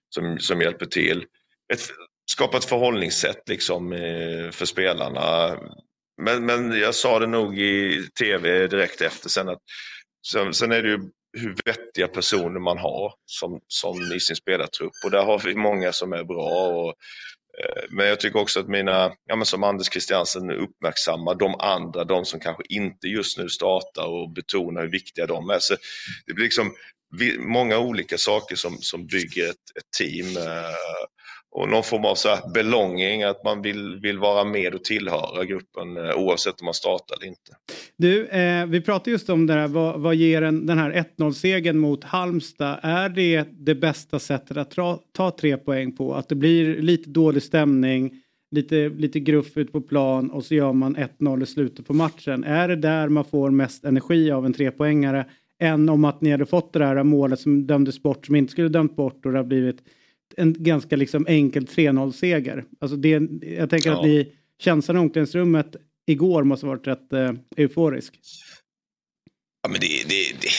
[0.10, 1.26] som, som hjälper till.
[1.74, 1.90] Ett,
[2.32, 5.58] skapa ett förhållningssätt liksom eh, för spelarna.
[6.22, 9.62] Men, men jag sa det nog i tv direkt efter sen att
[10.32, 11.00] sen, sen är det ju
[11.38, 15.92] hur vettiga personer man har som, som i sin spelartrupp och där har vi många
[15.92, 16.68] som är bra.
[16.68, 16.94] Och,
[17.60, 22.04] eh, men jag tycker också att mina, ja men som Anders Christiansen uppmärksammar de andra,
[22.04, 25.60] de som kanske inte just nu startar och betonar hur viktiga de är.
[25.60, 25.76] Så
[26.26, 26.74] det blir liksom
[27.40, 30.38] många olika saker som, som bygger ett, ett team.
[30.38, 30.76] Eh,
[31.54, 35.46] och någon form av så här belonging, att man vill, vill vara med och tillhöra
[35.46, 37.52] gruppen eh, oavsett om man startar eller inte.
[37.98, 41.78] Du, eh, vi pratade just om det här, vad, vad ger en, den här 1-0-segern
[41.78, 42.80] mot Halmstad?
[42.84, 46.14] Är det det bästa sättet att tra, ta tre poäng på?
[46.14, 50.74] Att det blir lite dålig stämning, lite, lite gruff ut på plan och så gör
[50.74, 52.44] man 1-0 i slutet på matchen.
[52.44, 55.26] Är det där man får mest energi av en trepoängare
[55.60, 58.70] än om att ni hade fått det här målet som dömdes bort som inte skulle
[58.70, 59.78] dömt bort och det har blivit
[60.38, 62.66] en ganska liksom enkel 3-0-seger.
[62.82, 63.10] Alltså det,
[63.42, 64.00] jag tänker ja.
[64.00, 65.76] att ni, känslan i omklädningsrummet
[66.08, 68.20] igår måste ha varit rätt uh, euforisk.
[69.64, 70.50] Ja men det, det, det,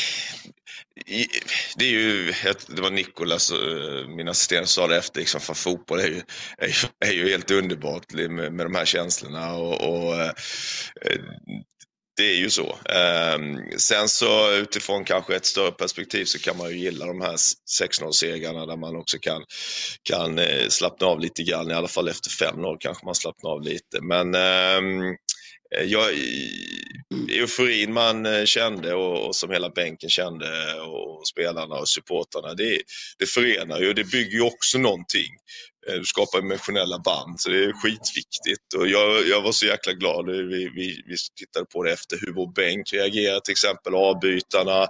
[1.76, 2.32] det är ju,
[2.68, 6.22] det var Nikolas, eh, min assistent sa det efter, liksom, för fotboll är ju,
[6.58, 10.30] är ju, är ju helt underbart med, med de här känslorna och, och eh,
[12.16, 12.78] det är ju så.
[12.88, 17.36] Ehm, sen så utifrån kanske ett större perspektiv så kan man ju gilla de här
[17.80, 19.42] 6-0-segrarna där man också kan,
[20.02, 23.62] kan eh, slappna av lite grann, i alla fall efter 5-0 kanske man slappnar av
[23.62, 24.00] lite.
[24.02, 25.02] Men ehm,
[25.76, 26.10] eh, jag,
[27.30, 32.80] euforin man eh, kände och, och, som hela bänken kände och spelarna och supportrarna, det,
[33.18, 35.30] det förenar ju och det bygger ju också någonting.
[35.88, 37.40] Eh, du skapar emotionella band.
[37.40, 38.74] Så det är skitviktigt.
[38.76, 42.32] Och jag, jag var så jäkla glad, vi, vi, vi tittade på det efter hur
[42.32, 44.82] vår bänk reagerar till exempel, avbytarna,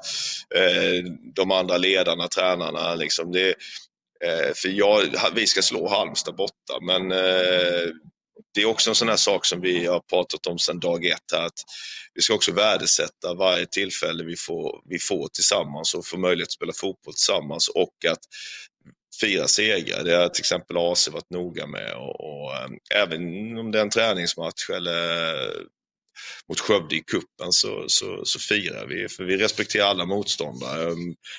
[0.54, 1.04] eh,
[1.35, 3.33] de andra ledarna, tränarna liksom.
[3.33, 3.48] Det,
[4.24, 5.02] eh, för jag,
[5.35, 6.80] vi ska slå Halmstad borta.
[6.83, 7.90] Men eh,
[8.54, 11.33] det är också en sån här sak som vi har pratat om sedan dag ett
[11.33, 11.61] här, att
[12.14, 16.52] vi ska också värdesätta varje tillfälle vi får, vi får tillsammans och får möjlighet att
[16.52, 17.68] spela fotboll tillsammans.
[17.68, 18.20] Och att
[19.20, 20.05] fira segrar.
[20.05, 23.22] Det har till exempel AC varit noga med och, och eh, även
[23.59, 25.35] om det är en träningsmatch eller
[26.48, 30.83] mot Skövde i kuppen så, så, så, firar vi, för vi respekterar alla motståndare.
[30.83, 30.94] Eh,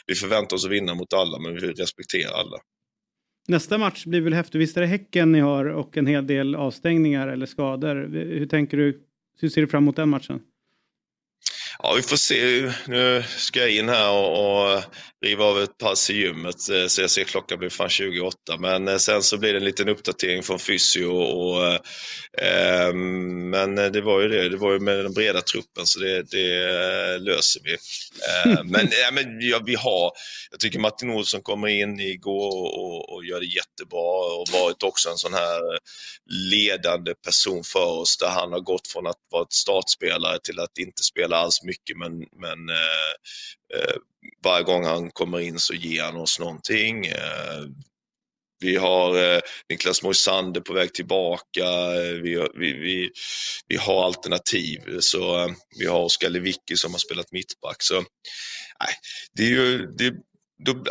[0.05, 2.57] vi förväntar oss att vinna mot alla, men vi respekterar alla.
[3.47, 4.59] Nästa match blir väl häftig.
[4.59, 7.95] Visst är det Häcken ni har och en hel del avstängningar eller skador.
[8.13, 9.01] Hur tänker du?
[9.39, 10.39] Hur ser du fram emot den matchen?
[11.79, 12.71] Ja, vi får se.
[12.87, 14.83] Nu ska jag in här och, och
[15.25, 18.37] riva av ett pass i gymmet eh, så jag ser klockan blir fan 28.
[18.59, 21.05] Men eh, sen så blir det en liten uppdatering från fysio.
[21.05, 21.65] Och,
[22.45, 26.23] eh, men det var ju det, det var ju med den breda truppen så det,
[26.31, 27.73] det löser vi.
[27.73, 30.11] Eh, men ja, men ja, vi har,
[30.51, 35.09] jag tycker Martin Olsson kommer in igår och, och gör det jättebra och varit också
[35.09, 35.61] en sån här
[36.51, 40.77] ledande person för oss där han har gått från att vara ett startspelare till att
[40.77, 43.13] inte spela alls mycket men, men eh,
[43.75, 43.95] eh,
[44.43, 47.05] varje gång han kommer in så ger han oss någonting.
[47.05, 47.65] Eh,
[48.59, 51.65] vi har eh, Niklas Moisander på väg tillbaka.
[51.95, 53.11] Eh, vi, vi, vi,
[53.67, 54.99] vi har alternativ.
[54.99, 57.77] Så, eh, vi har Oskar Lewicki som har spelat mittback.
[57.79, 57.93] Så,
[58.79, 58.93] nej,
[59.33, 60.15] det är ju, det,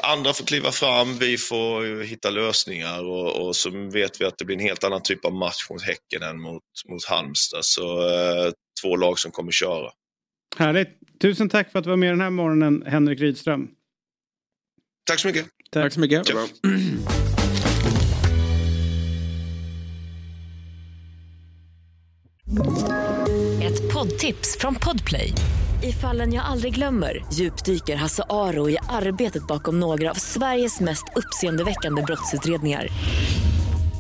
[0.02, 4.44] andra får kliva fram, vi får hitta lösningar och, och, så vet vi att det
[4.44, 7.64] blir en helt annan typ av match mot Häcken än mot, mot Halmstad.
[7.64, 9.90] Så eh, två lag som kommer köra.
[10.56, 10.88] Härligt.
[11.20, 13.68] Tusen tack för att du var med den här morgonen, Henrik Rydström.
[15.06, 15.46] Tack så mycket.
[15.70, 16.28] Tack, tack så mycket.
[23.62, 25.32] Ett poddtips från Podplay.
[25.82, 31.04] I fallen jag aldrig glömmer djupdyker Hasse Aro i arbetet bakom några av Sveriges mest
[31.16, 32.88] uppseendeväckande brottsutredningar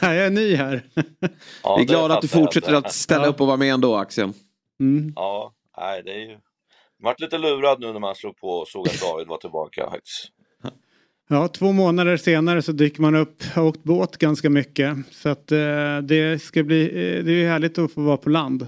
[0.00, 0.82] Jag är ny här.
[1.62, 4.32] Ja, Vi är glada att du fortsätter att ställa upp och vara med ändå Axel.
[4.80, 5.12] Mm.
[5.16, 6.38] Ja, nej det är ju...
[7.02, 10.32] Vart lite lurad nu när man slog på och såg att David var tillbaka faktiskt.
[11.28, 14.96] Ja, två månader senare så dyker man upp och åkt båt ganska mycket.
[15.10, 18.66] Så att eh, det ska bli, eh, det är härligt att få vara på land.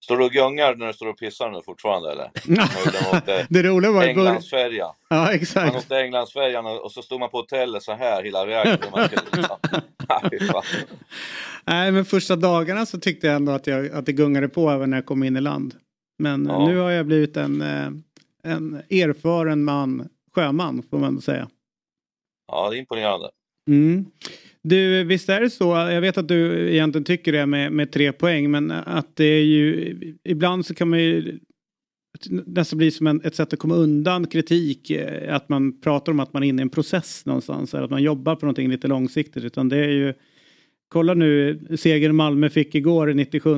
[0.00, 2.30] Står du och gungar när du står och pissar nu fortfarande eller?
[3.48, 4.86] det roliga var Englandsfärja.
[5.08, 5.66] Ja, exakt.
[5.66, 8.78] Man åkte Englandsfärjan och så stod man på hotellet så här hela vägen.
[11.64, 14.90] Nej, men första dagarna så tyckte jag ändå att, jag, att det gungade på även
[14.90, 15.74] när jag kom in i land.
[16.18, 16.66] Men ja.
[16.66, 17.90] nu har jag blivit en, eh,
[18.52, 21.48] en erfaren man, sjöman får man säga.
[22.46, 23.30] Ja, det är imponerande.
[23.68, 24.06] Mm.
[24.62, 28.12] Du, visst är det så, jag vet att du egentligen tycker det med, med tre
[28.12, 31.38] poäng, men att det är ju, ibland så kan man ju
[32.30, 36.20] nästan bli som en, ett sätt att komma undan kritik, eh, att man pratar om
[36.20, 38.88] att man är inne i en process någonstans, eller att man jobbar på någonting lite
[38.88, 40.14] långsiktigt, utan det är ju
[40.92, 43.56] Kolla nu seger Malmö fick igår i 97.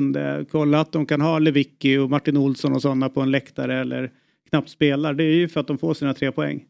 [0.51, 4.11] Kolla att de kan ha Lewicki och Martin Olsson och sådana på en läktare eller
[4.49, 5.13] knappt spelar.
[5.13, 6.63] Det är ju för att de får sina tre poäng.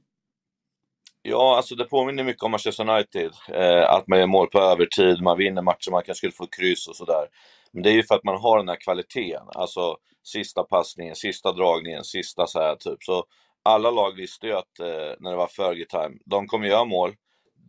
[1.25, 3.31] Ja, alltså det påminner mycket om Manchester United.
[3.47, 6.87] Eh, att man gör mål på övertid, man vinner matcher, man kanske skulle få kryss
[6.87, 7.27] och sådär.
[7.73, 9.47] Men det är ju för att man har den här kvaliteten.
[9.55, 13.03] Alltså sista passningen, sista dragningen, sista så här typ.
[13.03, 13.25] Så
[13.63, 17.13] alla lag visste ju att eh, när det var Fergie time, de kommer göra mål.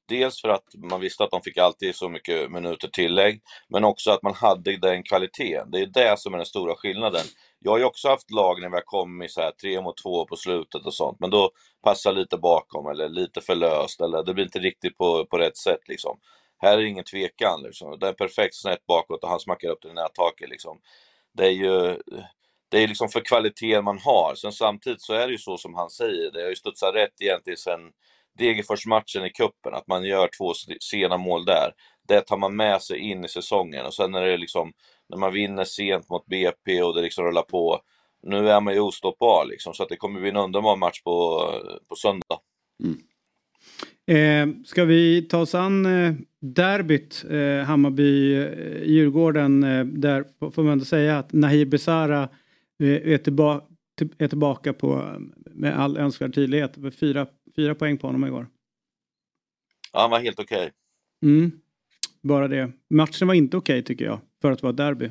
[0.09, 4.11] Dels för att man visste att de fick alltid så mycket minuter tillägg, men också
[4.11, 5.71] att man hade den kvaliteten.
[5.71, 7.25] Det är det som är den stora skillnaden.
[7.65, 10.27] Jag har ju också haft lag när vi har kommit så här tre mot två
[10.27, 11.51] på slutet och sånt, men då
[11.83, 15.57] passar lite bakom eller lite för löst eller det blir inte riktigt på, på rätt
[15.57, 16.19] sätt liksom.
[16.59, 17.99] Här är det ingen tvekan liksom.
[17.99, 20.81] Det är perfekt snett bakåt och han smackar upp till nättaket liksom.
[21.33, 21.99] Det är ju
[22.69, 24.35] det är liksom för kvaliteten man har.
[24.35, 27.21] Sen samtidigt så är det ju så som han säger, det har ju studsat rätt
[27.21, 27.81] egentligen sen
[28.39, 31.73] Degerfors-matchen i kuppen att man gör två sena mål där.
[32.09, 34.73] Det tar man med sig in i säsongen och sen är det liksom
[35.09, 37.81] när man vinner sent mot BP och det liksom rullar på.
[38.23, 41.51] Nu är man ju ostoppbar liksom, så att det kommer bli en underbar match på,
[41.89, 42.41] på söndag.
[42.85, 42.99] Mm.
[44.07, 50.85] Eh, ska vi ta oss an eh, derbyt, eh, Hammarby-Djurgården, eh, där får man ändå
[50.85, 52.29] säga att Nahir Besara
[52.83, 53.63] eh, är, tillba
[54.19, 56.79] är tillbaka på, med all önskvärd tydlighet.
[57.01, 58.47] Fyra, fyra poäng på honom igår.
[59.93, 60.59] Ja, han var helt okej.
[60.59, 60.71] Okay.
[61.33, 61.53] Mm.
[62.23, 62.73] Bara det.
[62.91, 65.11] Matchen var inte okej okay, tycker jag, för att vara derby.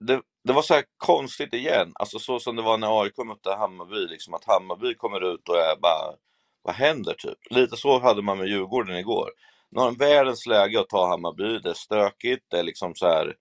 [0.00, 3.54] Det, det var så här konstigt igen, alltså så som det var när AIK mötte
[3.54, 6.14] Hammarby, liksom att Hammarby kommer ut och är bara,
[6.62, 7.38] vad händer typ?
[7.50, 9.30] Lite så hade man med Djurgården igår.
[9.70, 13.06] Nu har de världens läge att ta Hammarby, det är stökigt, det är liksom så
[13.06, 13.36] här,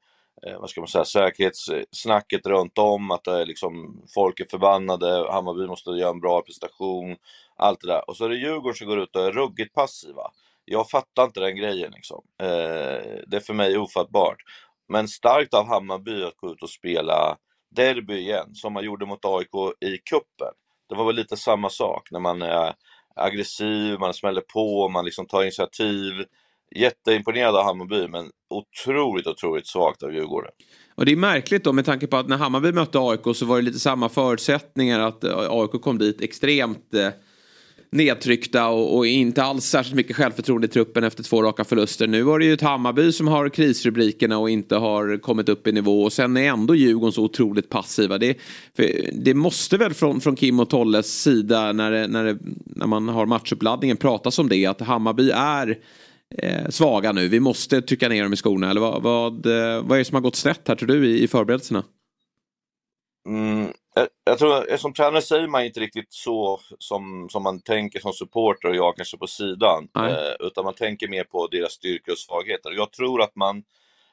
[0.48, 5.32] eh, vad ska man säga, säkerhetssnacket runt om, att det är liksom, folk är förbannade,
[5.32, 7.16] Hammarby måste göra en bra prestation,
[7.56, 8.10] allt det där.
[8.10, 10.32] Och så är det Djurgården som går ut och är ruggigt passiva
[10.70, 12.24] jag fattar inte den grejen liksom.
[12.42, 12.48] Eh,
[13.28, 14.38] det är för mig ofattbart.
[14.90, 17.38] Men starkt av Hammarby att gå ut och spela
[17.76, 20.54] derby igen, som man gjorde mot AIK i kuppen.
[20.90, 22.74] Det var väl lite samma sak, när man är
[23.16, 26.14] aggressiv, man smäller på, man liksom tar initiativ.
[26.76, 30.52] Jätteimponerad av Hammarby, men otroligt, otroligt svagt av Djurgården.
[30.96, 33.56] Och det är märkligt då med tanke på att när Hammarby mötte AIK så var
[33.56, 37.10] det lite samma förutsättningar att eh, AIK kom dit extremt eh,
[37.92, 42.08] nedtryckta och, och, inte alls särskilt mycket självförtroende i truppen efter två raka förluster.
[42.08, 45.72] Nu var det ju ett Hammarby som har krisrubrikerna och inte har kommit upp i
[45.72, 48.18] nivå och sen är ändå Djurgården så otroligt passiva.
[48.18, 48.38] Det,
[49.14, 53.10] det måste väl från, från Kim och Tolles sida när, det, när, det, när man
[53.10, 55.78] har matchuppladdningen pratas om det att Hammarby är
[56.38, 57.28] eh, svaga nu.
[57.28, 58.70] Vi måste trycka ner dem i skorna.
[58.70, 61.24] Eller vad, vad, eh, vad är det som har gått snett här tror du i,
[61.24, 61.84] i förberedelserna?
[63.28, 63.68] Mm,
[64.24, 68.70] jag tror, som tränare säger man inte riktigt så som, som man tänker som supporter
[68.70, 69.88] och jag kanske på sidan.
[69.98, 72.72] Eh, utan man tänker mer på deras styrkor och svagheter.
[72.72, 73.64] Jag tror att man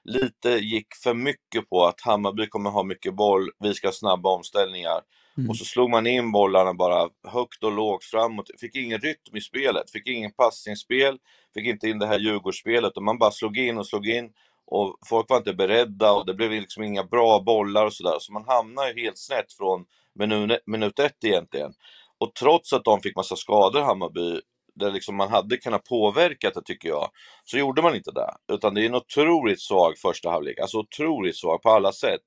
[0.04, 4.34] lite gick för mycket på att Hammarby kommer ha mycket boll, vi ska ha snabba
[4.34, 5.00] omställningar.
[5.36, 5.50] Mm.
[5.50, 9.40] Och så slog man in bollarna bara högt och lågt framåt, fick ingen rytm i
[9.40, 11.18] spelet, fick ingen passningsspel,
[11.54, 14.30] fick inte in det här Djurgårdsspelet och man bara slog in och slog in
[14.74, 18.16] och folk var inte beredda och det blev liksom inga bra bollar och sådär.
[18.18, 19.84] Så man hamnar ju helt snett från
[20.14, 21.72] minut, minut ett egentligen.
[22.18, 24.40] Och trots att de fick massa skador, Hammarby,
[24.74, 27.10] där liksom man hade kunnat påverka det tycker jag,
[27.44, 28.54] så gjorde man inte det.
[28.54, 32.24] Utan det är en otroligt svag första halvlek, alltså otroligt svag på alla sätt.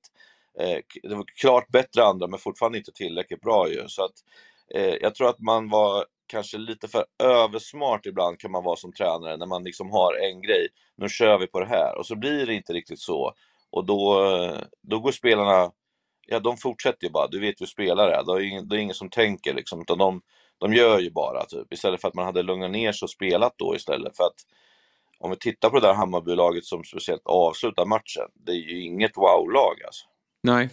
[0.60, 3.88] Eh, det var klart bättre andra, men fortfarande inte tillräckligt bra ju.
[3.88, 4.14] Så att,
[4.74, 8.92] eh, jag tror att man var kanske lite för översmart ibland kan man vara som
[8.92, 12.16] tränare när man liksom har en grej, nu kör vi på det här och så
[12.16, 13.34] blir det inte riktigt så.
[13.70, 14.30] Och då,
[14.82, 15.72] då går spelarna,
[16.26, 18.80] ja de fortsätter ju bara, du vet hur spelare är, det är ingen, det är
[18.80, 20.22] ingen som tänker liksom, utan de,
[20.58, 23.54] de gör ju bara typ, istället för att man hade lugnat ner sig och spelat
[23.56, 24.44] då istället för att
[25.18, 29.16] om vi tittar på det där Hammarbylaget som speciellt avslutar matchen, det är ju inget
[29.16, 30.06] wow-lag alltså.
[30.42, 30.68] Nej.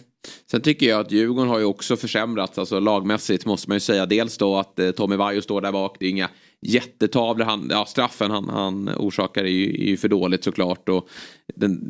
[0.50, 4.06] Sen tycker jag att Djurgården har ju också försämrats, alltså lagmässigt måste man ju säga.
[4.06, 7.44] Dels då att eh, Tommy Vaiho står där bak, det är inga jättetavlor.
[7.44, 10.88] Han, ja, straffen han, han orsakar är ju, är ju för dåligt såklart.
[10.88, 11.08] Och
[11.56, 11.80] den,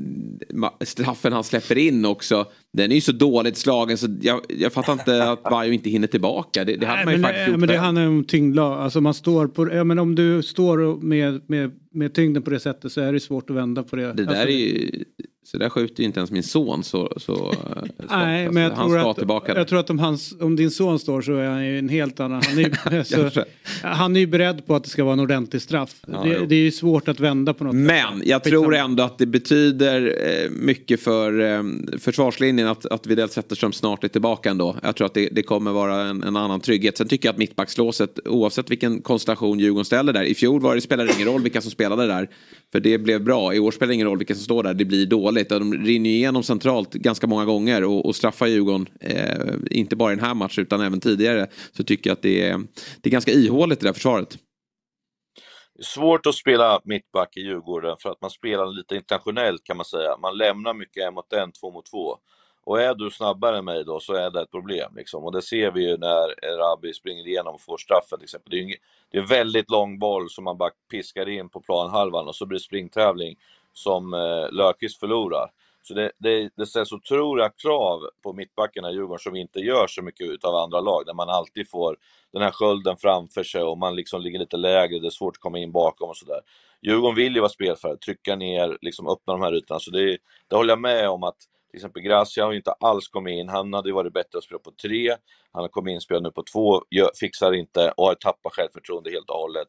[0.81, 2.47] straffen han släpper in också,
[2.77, 6.07] den är ju så dåligt slagen så jag, jag fattar inte att Vaiho inte hinner
[6.07, 6.65] tillbaka.
[6.65, 7.59] Det, det hade man ju men, faktiskt gjort.
[7.59, 8.79] Men det handlar om tyngdlag.
[8.83, 12.61] Alltså man står på, ja, men om du står med, med, med tyngden på det
[12.61, 14.13] sättet så är det svårt att vända på det.
[14.13, 15.05] Det där alltså, är ju
[15.47, 17.55] så där skjuter ju inte ens min son så, så,
[18.11, 19.55] Nej, men jag han tror, ska att, tillbaka.
[19.57, 22.21] jag tror att om, hans, om din son står så är han ju en helt
[22.21, 22.43] annan.
[22.47, 23.45] Han är, så,
[23.83, 25.95] han är ju beredd på att det ska vara en ordentlig straff.
[26.07, 29.19] Ja, det, det, är ju svårt att vända på något Men jag tror ändå att
[29.19, 31.63] det betyder eh, mycket för eh,
[32.67, 34.77] förhoppningen att, att Widell Zetterström snart är tillbaka ändå.
[34.83, 36.97] Jag tror att det, det kommer vara en, en, annan trygghet.
[36.97, 40.23] Sen tycker jag att mittbackslåset, oavsett vilken konstellation Djurgården ställer där.
[40.23, 42.29] I fjol var det, spelade det ingen roll vilka som spelade där.
[42.73, 43.55] För det blev bra.
[43.55, 44.75] I år spelar det ingen roll vilka som står där.
[44.75, 45.49] Det blir dåligt.
[45.49, 48.89] De rinner igenom centralt ganska många gånger och, och straffar Djurgården.
[49.01, 51.47] Eh, inte bara i den här matchen utan även tidigare.
[51.77, 52.59] Så tycker jag att det är,
[53.03, 54.39] det är ganska ihåligt det där försvaret.
[55.77, 59.77] Det är svårt att spela mittback i Djurgården för att man spelar lite internationellt kan
[59.77, 60.17] man säga.
[60.23, 62.19] Man lämnar mycket en mot en, två mot två.
[62.67, 64.93] Och är du snabbare än mig då så är det ett problem.
[64.97, 65.25] Liksom.
[65.25, 68.51] Och det ser vi ju när Rabi springer igenom och får straffen till exempel.
[68.51, 68.75] Det är, en,
[69.11, 72.47] det är en väldigt lång boll som man bara piskar in på planhalvan och så
[72.47, 73.37] blir det springtävling
[73.73, 75.51] som eh, Lökis förlorar.
[75.83, 80.03] Så det, det, det ställs otroliga krav på mittbackarna i Djurgården som inte gör så
[80.03, 81.97] mycket utav andra lag, där man alltid får
[82.33, 85.41] den här skölden framför sig och man liksom ligger lite lägre, det är svårt att
[85.41, 86.41] komma in bakom och sådär.
[86.83, 90.57] Djurgården vill ju vara spelfärdig, trycka ner, liksom öppna de här ytorna, så det, det
[90.57, 91.37] håller jag med om att
[91.77, 94.45] till exempel Gracia har ju inte alls kommit in, han hade ju varit bättre att
[94.45, 95.11] spela på tre,
[95.53, 96.83] han har kommit inspelad nu på två,
[97.21, 99.69] fixar inte och har tappat självförtroende helt och hållet.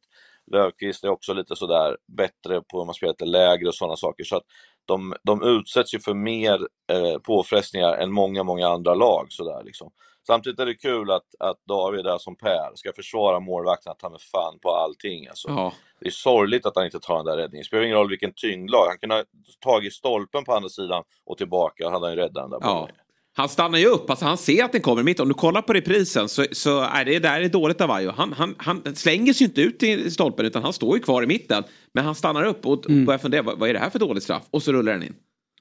[0.52, 4.24] Löfqvist är också lite sådär bättre på om man spelar lite lägre och sådana saker.
[4.24, 4.44] Så att
[4.86, 9.28] de, de utsätts ju för mer eh, påfrestningar än många, många andra lag.
[9.30, 9.92] Sådär, liksom.
[10.28, 14.14] Samtidigt är det kul att, att David är som Per, ska försvara målvakten, att han
[14.14, 15.28] är fan på allting.
[15.28, 15.48] Alltså.
[15.50, 15.74] Ja.
[16.00, 17.64] Det är sorgligt att han inte tar den där räddningen.
[17.64, 18.88] Det spelar ingen roll vilken tyngdlag.
[18.88, 19.24] Han kunde ha
[19.60, 22.90] tagit stolpen på andra sidan och tillbaka, hade han räddat den där ja.
[23.34, 25.20] Han stannar ju upp, alltså han ser att den kommer mitt.
[25.20, 28.12] Om du kollar på reprisen så, så är det där är dåligt av Ayo.
[28.12, 31.24] Han, han, han slänger sig ju inte ut till stolpen utan han står ju kvar
[31.24, 31.64] i mitten.
[31.94, 33.06] Men han stannar upp och mm.
[33.06, 34.44] börjar fundera, vad, vad är det här för dåligt straff?
[34.52, 35.16] Och så rullar den in.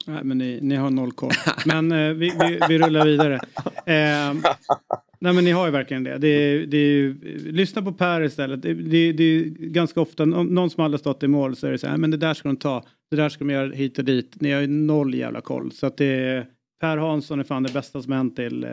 [0.07, 1.31] Nej, men ni, ni har noll koll.
[1.65, 3.35] Men eh, vi, vi, vi, rullar vidare.
[3.85, 4.33] Eh,
[5.19, 6.17] nej, men ni har ju verkligen det.
[6.17, 7.13] det, är, det är,
[7.51, 8.61] lyssna på Per istället.
[8.61, 11.77] Det, det, det är ganska ofta, någon som aldrig stått i mål så är det
[11.77, 12.83] så här, men det där ska de ta.
[13.09, 14.41] Det där ska de göra hit och dit.
[14.41, 15.71] Ni har ju noll jävla koll.
[15.71, 16.45] Så att det är,
[16.81, 18.69] Per Hansson är fan det bästa som hänt till eh,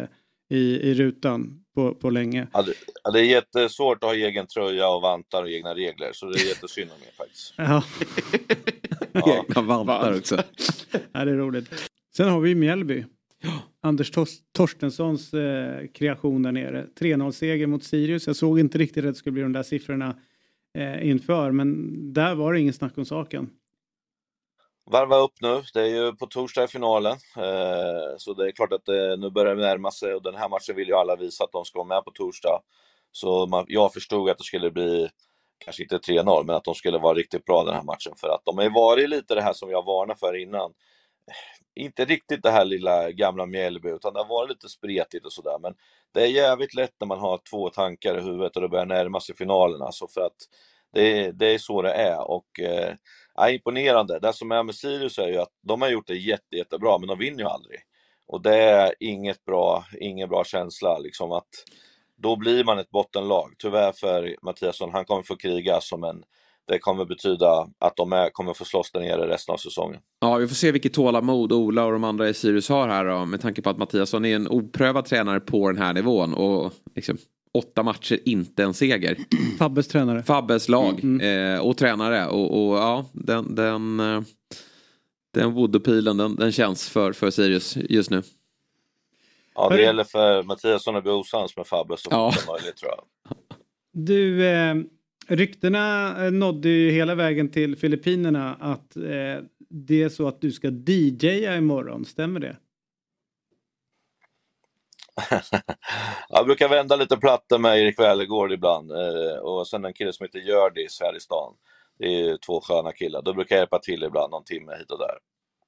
[0.51, 2.47] i, i rutan på, på länge.
[2.53, 2.73] Ja, det,
[3.05, 6.41] ja, det är jättesvårt att ha egen tröja och vantar och egna regler, så det
[6.41, 7.55] är jättesynd om er faktiskt.
[7.57, 7.83] Ja.
[9.15, 9.45] ja.
[9.49, 10.37] Egna vantar också.
[11.13, 11.71] ja, det är roligt.
[12.17, 13.05] Sen har vi Mjällby.
[13.81, 14.13] Anders
[14.53, 16.87] Torstenssons eh, kreation där nere.
[17.01, 18.27] 3-0-seger mot Sirius.
[18.27, 20.17] Jag såg inte riktigt att det skulle bli de där siffrorna
[20.75, 23.51] eh, inför, men där var det ingen snack om saken.
[24.91, 27.13] Varva upp nu, det är ju på torsdag i finalen.
[27.37, 30.49] Eh, så det är klart att det, nu börjar det närma sig och den här
[30.49, 32.61] matchen vill ju alla visa att de ska vara med på torsdag.
[33.13, 35.09] Så man, jag förstod att det skulle bli,
[35.59, 38.13] kanske inte 3-0, men att de skulle vara riktigt bra den här matchen.
[38.17, 40.73] För att de har varit lite det här som jag varnade för innan.
[41.75, 45.59] Inte riktigt det här lilla gamla Mjällby, utan det har varit lite spretigt och sådär.
[45.59, 45.75] Men
[46.15, 49.21] det är jävligt lätt när man har två tankar i huvudet och det börjar närma
[49.21, 49.83] sig finalen.
[49.83, 50.37] Alltså för att
[50.93, 52.31] det, det är så det är.
[52.31, 54.19] Och, eh, imponerande.
[54.19, 57.09] Det som är med Sirius är ju att de har gjort det jätte, jättebra, men
[57.09, 57.81] de vinner ju aldrig.
[58.27, 61.49] Och det är inget bra, ingen bra känsla liksom att
[62.17, 63.55] då blir man ett bottenlag.
[63.59, 66.25] Tyvärr för Mattiasson, han kommer få kriga som en
[66.67, 70.01] det kommer betyda att de är, kommer få slåss där nere resten av säsongen.
[70.21, 73.25] Ja, vi får se vilket tålamod Ola och de andra i Sirius har här då,
[73.25, 77.19] med tanke på att Mattiasson är en oprövad tränare på den här nivån och liksom,
[77.55, 79.17] åtta matcher, inte en seger.
[79.59, 80.23] Fabbes tränare.
[80.23, 81.55] Fabbes lag mm.
[81.55, 84.23] eh, och tränare och, och ja, den, den, eh,
[85.35, 88.23] den voodoo-pilen den, den känns för, för Sirius just nu.
[89.55, 92.33] Ja, det gäller för Mattiasson att bli osams med Fabbe så ja.
[92.33, 93.05] fort möjligt tror jag.
[93.93, 94.75] Du, eh,
[95.29, 100.53] ryktena eh, nådde ju hela vägen till Filippinerna att eh, det är så att du
[100.53, 102.57] ska DJa imorgon, stämmer det?
[106.29, 110.25] jag brukar vända lite plattor med Erik Välergård ibland eh, och sen en kille som
[110.25, 111.55] heter Gördis här i stan.
[111.99, 113.23] Det är två sköna killar.
[113.23, 115.19] Då brukar jag hjälpa till ibland någon timme hit och där.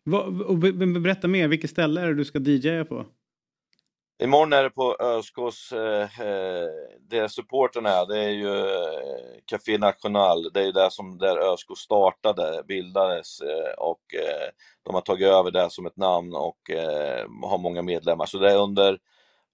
[0.04, 0.58] Va, och
[1.02, 3.06] berätta mer, vilket ställe är det du ska DJa på?
[4.18, 6.08] Imorgon är det på ÖSKs, eh,
[7.00, 11.18] det där supporten är, det är ju eh, Café National, det är ju där som
[11.18, 14.48] där ÖSK startade, bildades eh, och eh,
[14.82, 18.26] de har tagit över det som ett namn och eh, har många medlemmar.
[18.26, 18.98] Så det är under,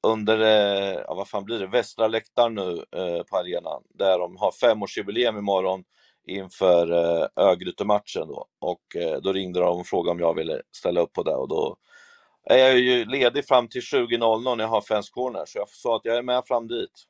[0.07, 4.37] under eh, ja, vad fan blir det, västra läktaren nu eh, på arenan, där de
[4.37, 5.85] har femårsjubileum imorgon
[6.27, 8.47] inför eh, Örgryte-matchen då.
[8.61, 8.83] Och
[9.23, 11.77] då ringde de och frågade om jag ville ställa upp på det och då
[12.45, 15.97] är jag ju ledig fram till 20.00 när jag har Fans Corner, så jag sa
[15.97, 17.05] att jag är med fram dit.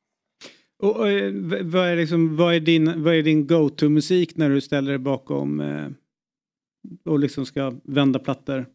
[0.82, 4.60] Och, och eh, vad, är liksom, vad är din, vad är din go-to-musik när du
[4.60, 5.88] ställer dig bakom eh,
[7.04, 8.66] och liksom ska vända plattor?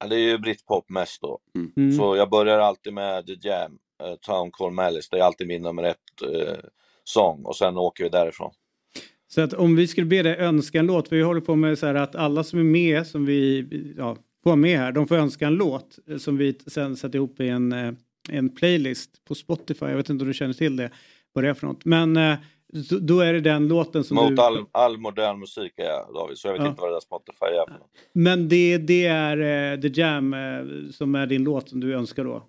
[0.00, 1.38] Ja, det är ju britpop mest då.
[1.54, 1.72] Mm.
[1.76, 1.92] mm.
[1.92, 5.62] Så jag börjar alltid med The Jam, uh, Town Call Malice, det är alltid min
[5.62, 6.56] nummer ett uh,
[7.04, 8.52] sång och sen åker vi därifrån.
[9.28, 11.78] Så att om vi skulle be dig önska en låt, för vi håller på med
[11.78, 13.66] så här att alla som är med, som vi,
[13.98, 14.92] ja, få med här.
[14.92, 17.92] De får önska en låt eh, som vi sen sätter ihop i en, eh,
[18.30, 19.86] en playlist på Spotify.
[19.86, 20.90] Jag vet inte om du känner till det,
[21.32, 21.84] vad det är för något.
[21.84, 22.36] Men eh,
[23.00, 24.42] då är det den låten som Mot du...
[24.42, 26.68] all, all modern musik är jag David, så jag vet ja.
[26.68, 27.90] inte vad det där Spotify är för något.
[28.12, 30.36] Men det, det är The Jam
[30.92, 32.42] som är din låt som du önskar då?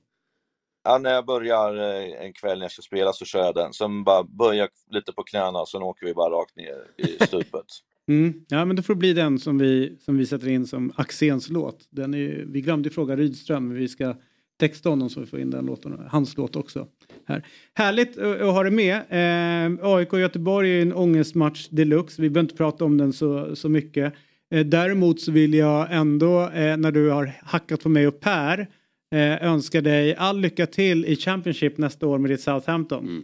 [0.83, 1.75] Ja, när jag börjar
[2.21, 3.73] en kväll när jag ska spela så kör jag den.
[3.73, 7.65] Sen bara börjar lite på knäna, sen åker vi bara rakt ner i stupet.
[8.07, 8.33] Mm.
[8.47, 11.49] Ja, men då får det bli den som vi, som vi sätter in som Axéns
[11.49, 11.87] låt.
[11.89, 14.15] Den är, vi glömde fråga Rydström, men vi ska
[14.59, 16.87] texta honom så vi får in den låten, hans låt också.
[17.25, 17.45] Här.
[17.73, 18.95] Härligt att ha det med.
[18.95, 22.21] Eh, AIK Göteborg är en ångestmatch deluxe.
[22.21, 24.13] Vi behöver inte prata om den så, så mycket.
[24.51, 28.67] Eh, däremot så vill jag ändå, eh, när du har hackat på mig och Per,
[29.15, 33.03] eh, önska dig all lycka till i Championship nästa år med ditt Southampton.
[33.07, 33.23] Mm.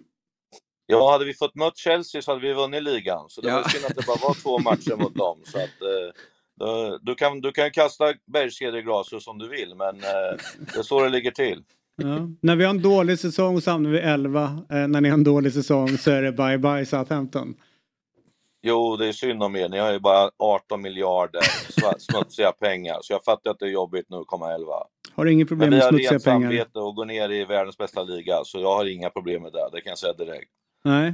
[0.92, 3.26] Ja, hade vi fått mött Chelsea så hade vi vunnit ligan.
[3.30, 3.56] Så det ja.
[3.56, 5.42] var synd att det bara var två matcher mot dem.
[5.46, 10.38] Så att, eh, du, kan, du kan kasta bergskedjeglas som du vill, men eh,
[10.74, 11.64] det är så det ligger till.
[11.96, 12.28] Ja.
[12.42, 14.44] När vi har en dålig säsong så hamnar vi 11.
[14.44, 17.56] Eh, när ni har en dålig säsong så är det bye bye Southampton.
[18.64, 19.70] Jo, det är synd om er.
[19.70, 21.42] Ni har ju bara 18 miljarder
[22.00, 22.98] smutsiga pengar.
[23.02, 24.72] Så jag fattar att det är jobbigt nu att komma 11.
[25.16, 26.39] Har du inget problem med smutsiga pengar?
[26.39, 28.44] Men vi har rent samvete och går ner i världens bästa liga.
[28.44, 29.70] Så jag har inga problem med det.
[29.72, 30.52] Det kan jag säga direkt.
[30.84, 31.13] Nej.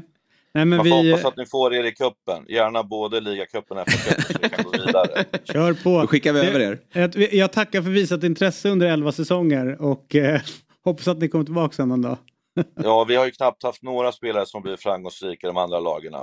[0.57, 1.11] Nej, men Man vi...
[1.11, 2.45] hoppas att ni får er i kuppen.
[2.47, 5.26] Gärna både ligacupen och FA-cupen så vi kan gå vidare.
[5.43, 6.01] Kör på.
[6.01, 6.80] Då skickar vi över er.
[7.36, 10.41] Jag tackar för visat intresse under 11 säsonger och eh,
[10.84, 12.18] hoppas att ni kommer tillbaka sen en dag.
[12.84, 16.13] ja, vi har ju knappt haft några spelare som blivit framgångsrika i de andra lagen.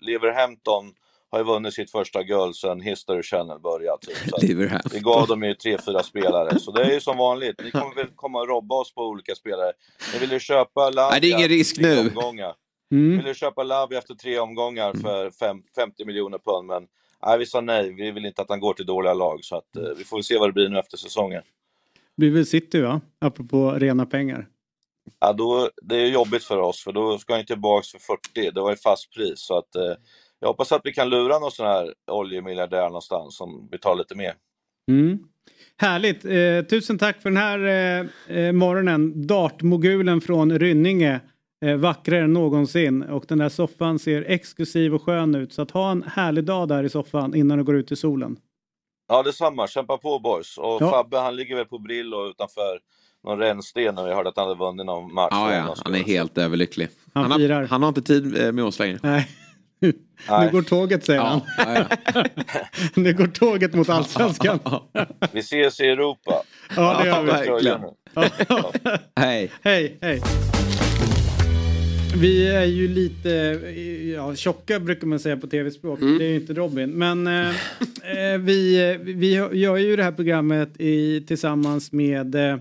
[0.00, 0.92] Leverhampton
[1.30, 3.98] har ju vunnit sitt första guld sedan History Channel började.
[4.40, 4.92] Typ.
[4.92, 6.58] vi gav dem ju tre, fyra spelare.
[6.58, 7.60] Så det är ju som vanligt.
[7.64, 9.72] Ni kommer väl komma och robba oss på olika spelare.
[10.12, 12.00] Ni vill ju köpa Lavia Nej, det är ingen risk nu.
[12.00, 12.54] Omgångar.
[12.92, 13.16] Mm.
[13.16, 15.02] Ville köpa Lavia efter tre omgångar mm.
[15.02, 16.86] för fem, 50 miljoner pund, men
[17.26, 17.94] nej, vi sa nej.
[17.94, 20.24] Vi vill inte att han går till dåliga lag, så att, eh, vi får väl
[20.24, 21.42] se vad det blir nu efter säsongen.
[22.16, 23.00] Vi vill City va?
[23.18, 24.46] Apropå rena pengar.
[25.20, 28.50] Ja, då, det är jobbigt för oss, för då ska han tillbaka för 40.
[28.50, 29.94] Det var ju fast pris, så att eh,
[30.40, 34.34] jag hoppas att vi kan lura någon sån här oljemiljardär någonstans som betalar lite mer.
[34.88, 35.18] Mm.
[35.76, 36.24] Härligt!
[36.24, 37.58] Eh, tusen tack för den här
[38.28, 39.26] eh, eh morgonen.
[39.26, 41.20] Dartmogulen från Rynninge
[41.62, 45.52] eh, vackrare än någonsin och den där soffan ser exklusiv och skön ut.
[45.52, 48.36] Så att ha en härlig dag där i soffan innan du går ut i solen.
[49.08, 50.58] Ja detsamma, kämpa på boys.
[50.58, 50.90] Och ja.
[50.90, 52.78] Fabbe han ligger väl på Brillo utanför
[53.24, 55.28] någon rännsten när vi hörde att han hade vunnit någon match.
[55.30, 55.74] Ja, ja.
[55.84, 56.88] han är helt överlycklig.
[57.14, 58.98] Han, han, har, han har inte tid eh, med oss längre.
[59.02, 59.28] Nej.
[60.40, 61.40] Nu går tåget säger han.
[61.58, 62.24] Ja, ja.
[62.94, 64.58] nu går tåget mot allsvenskan.
[65.32, 66.42] vi ses i Europa.
[66.76, 67.30] Ja det gör vi.
[67.30, 67.80] Verkligen.
[69.16, 69.50] Hej.
[69.62, 70.22] Hej, hej.
[72.20, 73.30] Vi är ju lite
[74.14, 76.00] ja, tjocka brukar man säga på tv-språk.
[76.00, 76.18] Mm.
[76.18, 76.90] Det är ju inte Robin.
[76.90, 82.58] Men eh, eh, vi, vi gör ju det här programmet i, tillsammans med eh,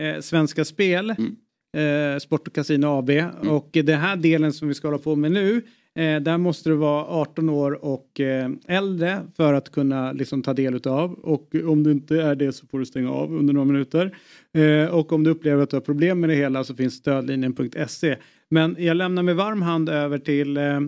[0.00, 1.10] eh, Svenska Spel.
[1.10, 3.10] Eh, Sport och Casino AB.
[3.48, 5.62] Och den här delen som vi ska hålla på med nu.
[5.96, 10.54] Eh, där måste du vara 18 år och eh, äldre för att kunna liksom, ta
[10.54, 11.12] del utav.
[11.12, 14.16] Och om du inte är det så får du stänga av under några minuter.
[14.54, 18.16] Eh, och om du upplever att du har problem med det hela så finns stödlinjen.se.
[18.50, 20.80] Men jag lämnar med varm hand över till, eh,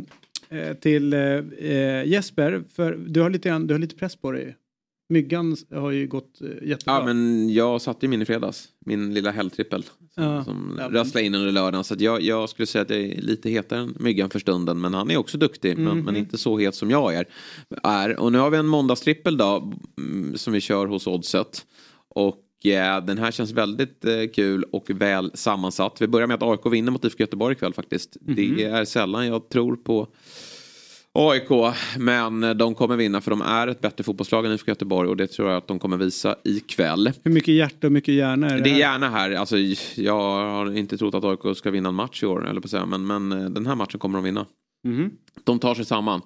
[0.49, 2.63] eh, till eh, eh, Jesper.
[2.77, 4.57] För du har, lite, du har lite press på dig.
[5.11, 6.95] Myggan har ju gått eh, jättebra.
[6.95, 8.69] Ja men jag satte ju min i fredags.
[8.87, 9.83] Min lilla helgtrippel.
[10.15, 10.45] Som, Ja.
[10.45, 10.89] som Ja.
[10.93, 11.85] rasslade in under lördagen.
[11.85, 14.81] Så jag, jag skulle säga att jag är lite hetare än Myggan för stunden.
[14.81, 15.79] Men han är också duktig.
[15.79, 16.05] Men, Mhm.
[16.05, 17.27] men inte så het som jag är.
[17.83, 18.17] är.
[18.21, 19.73] Och nu har vi en måndagstrippel då.
[19.99, 21.67] mm, Som vi kör hos Oddset.
[22.09, 25.97] Och eh, den här känns väldigt eh, kul och väl sammansatt.
[26.03, 28.17] Vi börjar med att AIK vinner mot IFK Göteborg ikväll faktiskt.
[28.21, 30.09] Det är sällan jag tror på
[31.13, 35.17] AIK, men de kommer vinna för de är ett bättre fotbollslag än IFK Göteborg och
[35.17, 37.13] det tror jag att de kommer visa ikväll.
[37.25, 38.81] Hur mycket hjärta och mycket hjärna är det, Det är här?
[38.81, 39.57] gärna här, alltså,
[39.95, 40.15] jag
[40.55, 43.07] har inte trott att AIK ska vinna en match i år, eller på säga, men,
[43.07, 44.47] men eh, den här matchen kommer de vinna.
[44.85, 45.11] Mhm.
[45.45, 46.21] De tar sig samman.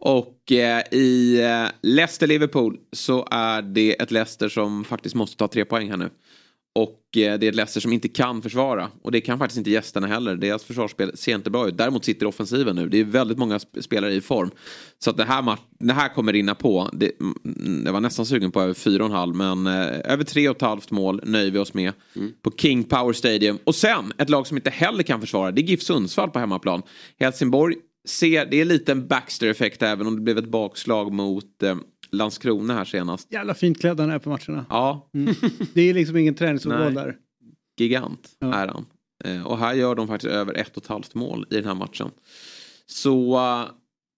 [0.00, 5.64] Och eh, i eh, Leicester-Liverpool så är det ett Leicester som faktiskt måste ta tre
[5.64, 6.10] poäng här nu.
[6.74, 8.90] Och eh, det är ett Leicester som inte kan försvara.
[9.02, 10.36] Och det kan faktiskt inte gästerna heller.
[10.36, 11.76] Deras försvarsspel ser inte bra ut.
[11.78, 12.88] Däremot sitter offensiven nu.
[12.88, 14.50] Det är väldigt många sp- spelare i form.
[14.98, 16.90] Så att det här, det här kommer rinna på.
[16.92, 21.50] Det, mm, jag var nästan sugen på över 4,5 men eh, över 3,5 mål nöjer
[21.50, 21.92] vi oss med.
[22.42, 23.58] På King Power Stadium.
[23.64, 25.50] Och sen ett lag som inte heller kan försvara.
[25.50, 26.82] Det är GIF Sundsvall på hemmaplan.
[27.20, 27.76] Helsingborg
[28.06, 31.76] ser, det är lite en Baxter-effekt även om det blev ett bakslag mot eh,
[32.10, 33.32] Landskrona här senast.
[33.32, 34.66] Jävla fint klädd han är på matcherna.
[34.68, 35.10] Ja,
[35.74, 37.16] Det är liksom ingen träningsfotboll där.
[37.78, 38.86] gigant är han.
[39.24, 41.74] Eh, och här gör de faktiskt över ett och ett halvt mål i den här
[41.74, 42.10] matchen.
[42.86, 43.64] Så eh,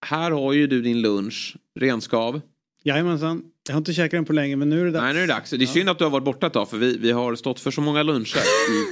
[0.05, 2.41] här har ju du din lunch, renskav.
[2.83, 3.43] Jajamensan.
[3.69, 5.03] Jag har inte käkat den på länge men nu är det dags.
[5.03, 5.49] Nej, nu är det dags.
[5.49, 7.59] Det är synd att du har varit borta ett tag för vi, vi har stått
[7.59, 8.39] för så många luncher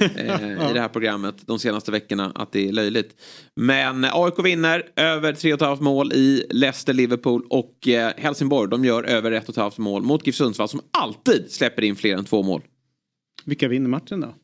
[0.00, 3.16] eh, i det här programmet de senaste veckorna att det är löjligt.
[3.56, 9.32] Men eh, AIK vinner över 3,5 mål i Leicester-Liverpool och eh, Helsingborg de gör över
[9.32, 12.62] 1,5 mål mot GIF Sundsvall som alltid släpper in fler än två mål.
[13.44, 14.34] Vilka vinner matchen då?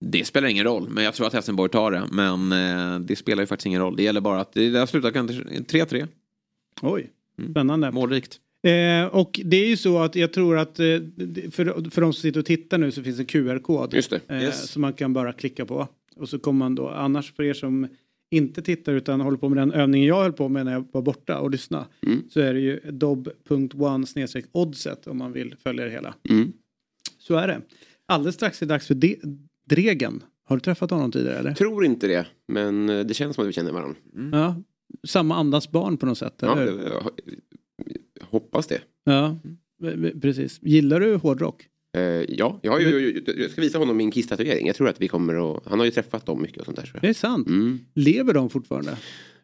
[0.00, 2.04] Det spelar ingen roll, men jag tror att Helsingborg tar det.
[2.10, 3.96] Men eh, det spelar ju faktiskt ingen roll.
[3.96, 6.08] Det gäller bara att det där slutar kanske 3-3.
[6.82, 7.10] Oj,
[7.50, 7.90] spännande.
[7.90, 8.40] Målrikt.
[8.62, 10.84] Eh, och det är ju så att jag tror att eh,
[11.50, 13.94] för, för de som sitter och tittar nu så finns en QR-kod.
[13.94, 14.20] Just det.
[14.28, 14.68] Eh, Yes.
[14.70, 15.88] Som man kan bara klicka på.
[16.16, 17.88] Och så kommer man då, annars för er som
[18.30, 21.02] inte tittar utan håller på med den övningen jag höll på med när jag var
[21.02, 21.86] borta och lyssna.
[22.06, 22.22] Mm.
[22.30, 24.06] Så är det ju dob.one
[24.52, 26.14] oddset om man vill följa det hela.
[26.30, 26.52] Mm.
[27.18, 27.60] Så är det.
[28.06, 29.20] Alldeles strax är det dags för de-
[29.68, 30.22] Dregen.
[30.44, 31.54] Har du träffat honom tidigare eller?
[31.54, 33.96] Tror inte det, men eh, det känns som att vi känner varandra.
[34.32, 34.62] Ja.
[35.08, 37.02] Samma andas barn på något sätt, Ja, eller?
[38.60, 38.80] Hoppas det.
[39.04, 39.36] Ja,
[40.20, 40.58] precis.
[40.62, 41.66] Gillar du hårdrock?
[41.96, 44.66] Eh, ja, jag, har ju, jag ska visa honom min kisstatuering.
[44.66, 45.66] Jag tror att vi kommer att...
[45.66, 46.82] Han har ju träffat dem mycket och sånt där.
[46.82, 47.02] tror jag.
[47.02, 47.48] Det är sant.
[47.48, 47.78] Mm.
[47.94, 48.96] Lever de fortfarande?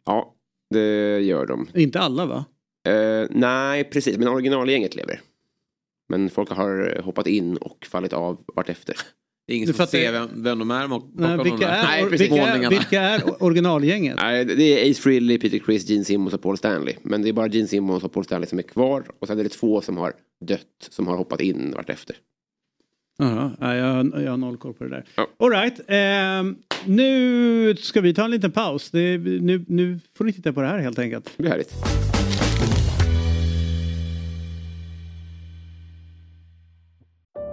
[0.05, 0.35] Ja,
[0.71, 1.69] det gör de.
[1.75, 2.45] Inte alla va?
[2.89, 4.19] Eh, nej, precis.
[4.19, 5.21] Men originalgänget lever.
[6.09, 8.97] Men folk har hoppat in och fallit av vartefter.
[9.47, 12.21] Det är ingen som ser vem, vem de är bakom Nej, vilka, är, Nej, precis.
[12.21, 12.69] vilka, är, målningarna.
[12.77, 14.17] vilka är originalgänget?
[14.17, 16.95] Nej, det är Ace Frehley, Peter Criss, Gene Simmons och Paul Stanley.
[17.03, 19.05] Men det är bara Gene Simmons och Paul Stanley som är kvar.
[19.21, 20.13] Och sen är det två som har
[20.47, 22.17] dött, som har hoppat in vartefter.
[23.19, 25.05] Jaha, jag, jag har noll koll på det där.
[25.17, 25.27] Ja.
[25.39, 25.81] All right.
[25.89, 28.91] ehm, nu ska vi ta en liten paus.
[28.91, 31.25] Det, nu, nu får ni titta på det här helt enkelt.
[31.37, 31.73] Det blir härligt.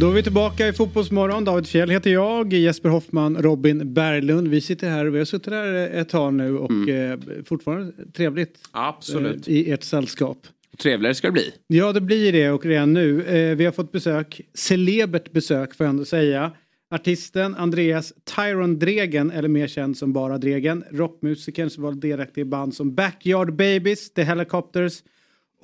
[0.00, 1.44] Då är vi tillbaka i Fotbollsmorgon.
[1.44, 4.48] David Fjell heter jag, Jesper Hoffman, Robin Berglund.
[4.48, 9.48] Vi sitter här, vi har suttit här ett tag nu och eh, fortfarande trevligt Absolut.
[9.48, 10.38] eh, i ert sällskap.
[10.82, 11.52] Trevligare ska det bli.
[11.66, 13.22] Ja det blir det och redan nu.
[13.22, 16.52] Eh, vi har fått besök, celebert besök får jag ändå säga.
[16.90, 20.84] Artisten Andreas Tyron Dregen, eller mer känd som bara Dregen.
[20.90, 25.02] Rockmusikern som var delaktig i band som Backyard Babies, The Helicopters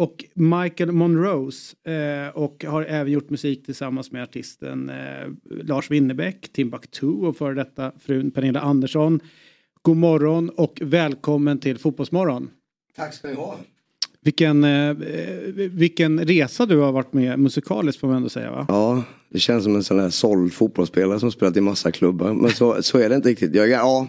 [0.01, 1.77] och Michael Monrose.
[1.87, 5.29] Eh, och har även gjort musik tillsammans med artisten eh,
[5.65, 9.21] Lars Winnerbäck, Timbuktu och före detta frun Pernilla Andersson.
[9.83, 12.51] God morgon och välkommen till Fotbollsmorgon.
[12.97, 13.57] Tack ska ni ha.
[14.21, 14.95] Vilken, eh,
[15.71, 18.67] vilken resa du har varit med musikaliskt får man ändå säga va?
[18.69, 22.35] Ja, det känns som en sån där såld fotbollsspelare som spelat i massa klubbar.
[22.35, 23.55] Men så, så är det inte riktigt.
[23.55, 24.07] Jag, ja,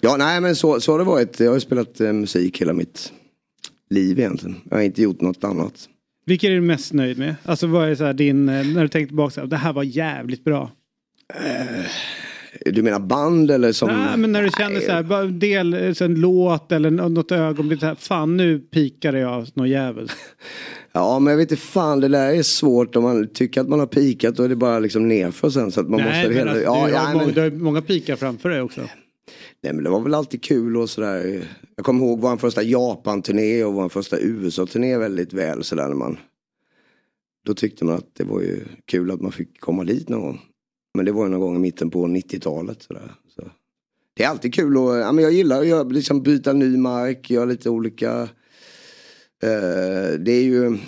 [0.00, 1.40] ja, nej men så, så har det varit.
[1.40, 3.12] Jag har spelat eh, musik hela mitt
[3.90, 4.56] liv egentligen.
[4.70, 5.88] Jag har inte gjort något annat.
[6.26, 7.34] Vilken är du mest nöjd med?
[7.44, 9.82] Alltså vad är så din, eh, när du tänker tillbaka, så här, det här var
[9.82, 10.70] jävligt bra.
[11.34, 13.88] Eh, du menar band eller som?
[13.88, 17.32] Nej men när du känner så här, del, eh, så en låt eller nå- något
[17.32, 20.10] ögonblick, så här, fan nu pikade jag något jävel.
[20.96, 23.78] Ja men jag vet inte fan det där är svårt om man tycker att man
[23.78, 26.50] har pikat är det bara liksom nerför sen så att man Nej måste men hela...
[26.50, 27.34] alltså, ja, du, ja, har men...
[27.34, 28.80] du har många pikar framför dig också.
[29.60, 31.48] Nej men det var väl alltid kul och sådär.
[31.76, 36.18] Jag kommer ihåg vår första Japan-turné och vår första USA-turné väldigt väl sådär när man.
[37.46, 40.40] Då tyckte man att det var ju kul att man fick komma dit någon gång.
[40.94, 43.14] Men det var ju någon gång i mitten på 90-talet sådär.
[43.36, 43.50] Så.
[44.14, 47.30] Det är alltid kul och ja, men jag gillar att göra, liksom byta ny mark,
[47.30, 48.28] göra lite olika.
[49.42, 50.78] Eh, det är ju,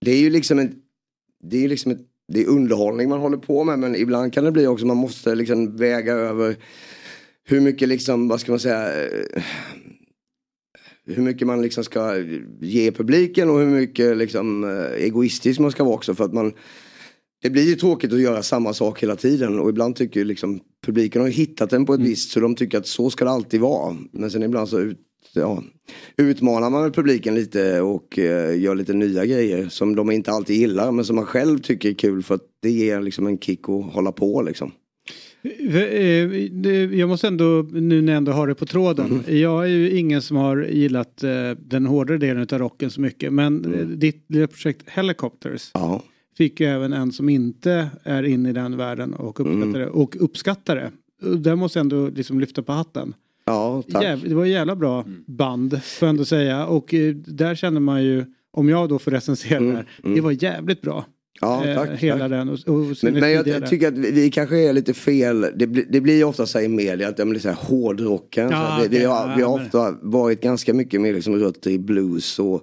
[0.00, 0.74] det är ju liksom en,
[1.44, 4.52] det är liksom ett, det är underhållning man håller på med men ibland kan det
[4.52, 6.56] bli också man måste liksom väga över
[7.48, 9.42] hur mycket liksom, vad ska man säga, eh,
[11.06, 12.16] hur mycket man liksom ska
[12.60, 16.52] ge publiken och hur mycket liksom eh, egoistisk man ska vara också för att man
[17.42, 21.22] det blir ju tråkigt att göra samma sak hela tiden och ibland tycker liksom publiken
[21.22, 23.96] har hittat den på ett visst så de tycker att så ska det alltid vara.
[24.12, 24.98] Men sen ibland så ut,
[25.34, 25.62] ja,
[26.16, 30.92] utmanar man publiken lite och eh, gör lite nya grejer som de inte alltid gillar
[30.92, 33.94] men som man själv tycker är kul för att det ger liksom en kick att
[33.94, 34.72] hålla på liksom.
[35.50, 39.06] Eh, Jag måste ändå, nu när jag ändå har det på tråden.
[39.26, 39.38] Mm.
[39.40, 43.32] Jag är ju ingen som har gillat eh, den hårdare delen av rocken så mycket.
[43.32, 43.80] Men Mm.
[43.80, 45.70] eh, ditt lilla projekt Helicopters
[46.36, 49.72] fick ju även en som inte är inne i den världen och uppskattar Mm.
[49.72, 49.86] det.
[49.86, 50.90] Och uppskattar det.
[51.36, 53.14] Där måste jag ändå liksom lyfta på hatten.
[53.44, 54.04] Ja, tack.
[54.04, 54.18] Mm.
[54.18, 56.66] Jäv, det var ett jävla bra band får jag ändå säga.
[56.66, 56.94] Och
[57.26, 61.04] där känner man ju, om jag då får recensera det här, det var jävligt bra.
[61.40, 62.30] Ja, Eh, tack, hela tack.
[62.30, 62.48] den.
[62.48, 65.46] Och, och Men, men jag, jag tycker att vi, vi kanske är lite fel.
[65.56, 68.50] Det, blir- det blir ju ofta så i media att det blir så här hårdrocken.
[68.50, 71.36] Ja, så vi, vi, okej, har, ja, vi har ofta varit ganska mycket mer liksom
[71.36, 72.60] rötter i blues och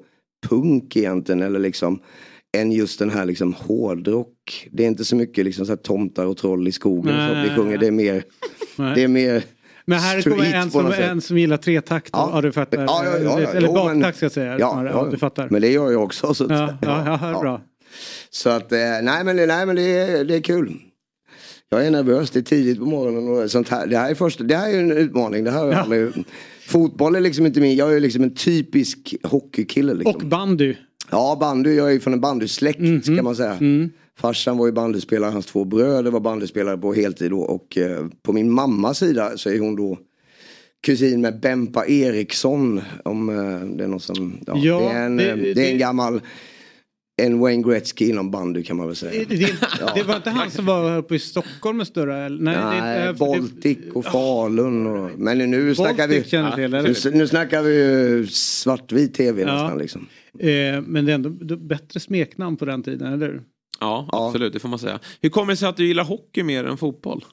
[0.49, 1.41] punk egentligen.
[1.41, 1.99] Eller liksom
[2.57, 4.67] än just den här liksom hårdrock.
[4.71, 7.41] Det är inte så mycket liksom så här tomtar och troll i skogen Nej, som
[7.43, 7.77] vi sjunger.
[7.77, 8.23] Det är mer,
[8.77, 8.95] Nej.
[8.95, 9.43] det är mer
[9.85, 12.09] Men här kommer en som, en som gillar tretakt.
[12.13, 12.81] Ja, ja du fattar.
[12.81, 13.47] Ja, ja, ja, ja.
[13.49, 14.59] Eller baktakt ska jag säga.
[14.59, 15.47] Ja, ja, du fattar.
[15.49, 16.33] Men det gör jag också.
[16.33, 17.61] Så Ja, ja, ja, bra.
[18.29, 20.73] Så att, eh, nej men, nej, men det, är, det är kul.
[21.69, 23.87] Jag är nervös, det är tidigt på morgonen och sånt här.
[23.87, 25.43] Det här är, första, det här är en utmaning.
[25.43, 26.11] Det här jag aldrig,
[26.67, 29.93] fotboll är liksom inte min, jag är liksom en typisk hockeykille.
[29.93, 30.15] Liksom.
[30.15, 30.75] Och bandy.
[31.11, 31.75] Ja, bandy.
[31.75, 33.01] Jag är från en bandysläkt Mhm.
[33.01, 33.53] kan man säga.
[33.53, 33.89] Mm.
[34.19, 37.39] Farsan var ju bandyspelare, hans två bröder var bandyspelare på heltid då.
[37.39, 39.97] Och eh, på min mammas sida så är hon då
[40.85, 42.81] kusin med Bempa Eriksson.
[43.05, 43.35] Om eh,
[43.77, 45.77] det är någon som, ja, Ja, det, är en, det- eh, det, det- är en
[45.77, 46.21] gammal,
[47.21, 49.25] en Wayne Gretzky inom bandy kan man väl säga.
[49.29, 49.53] Det, det,
[49.95, 52.29] det var inte han som var uppe i Stockholm med större?
[52.29, 54.87] Nej, Nej, det, det, Baltic och Falun.
[54.87, 59.53] Och, men nu snackar vi, till, nu, nu snackar vi svartvit tv Ja.
[59.53, 60.07] nästan liksom.
[60.39, 63.41] Eh, men det är ändå bättre smeknamn på den tiden, eller hur?
[63.79, 64.99] Ja, absolut, det får man säga.
[65.21, 67.25] Hur kommer det sig att du gillar hockey mer än fotboll?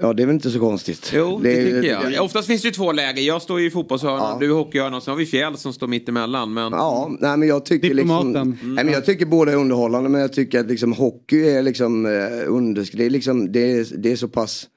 [0.00, 1.12] Ja, det är väl inte så konstigt.
[1.14, 2.24] Jo, det, är- tycker jag.
[2.24, 3.22] Oftast finns det ju två läger.
[3.22, 5.86] Jag står ju i fotbollshörnan, du i hockeyhörnan och sen har vi Fjäll som står
[5.86, 6.54] mitt emellan.
[6.54, 6.72] Men...
[6.72, 8.32] Ja, nej men jag tycker liksom,
[8.62, 12.06] nej, men jag tycker båda är underhållande men jag tycker att liksom hockey är liksom
[12.06, 12.10] eh,
[12.46, 14.68] undersk- det är liksom, det är, det är så pass,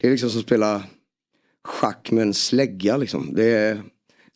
[0.00, 0.82] det är liksom som att spela
[1.68, 3.30] schack med en slägga liksom.
[3.34, 3.74] Det är,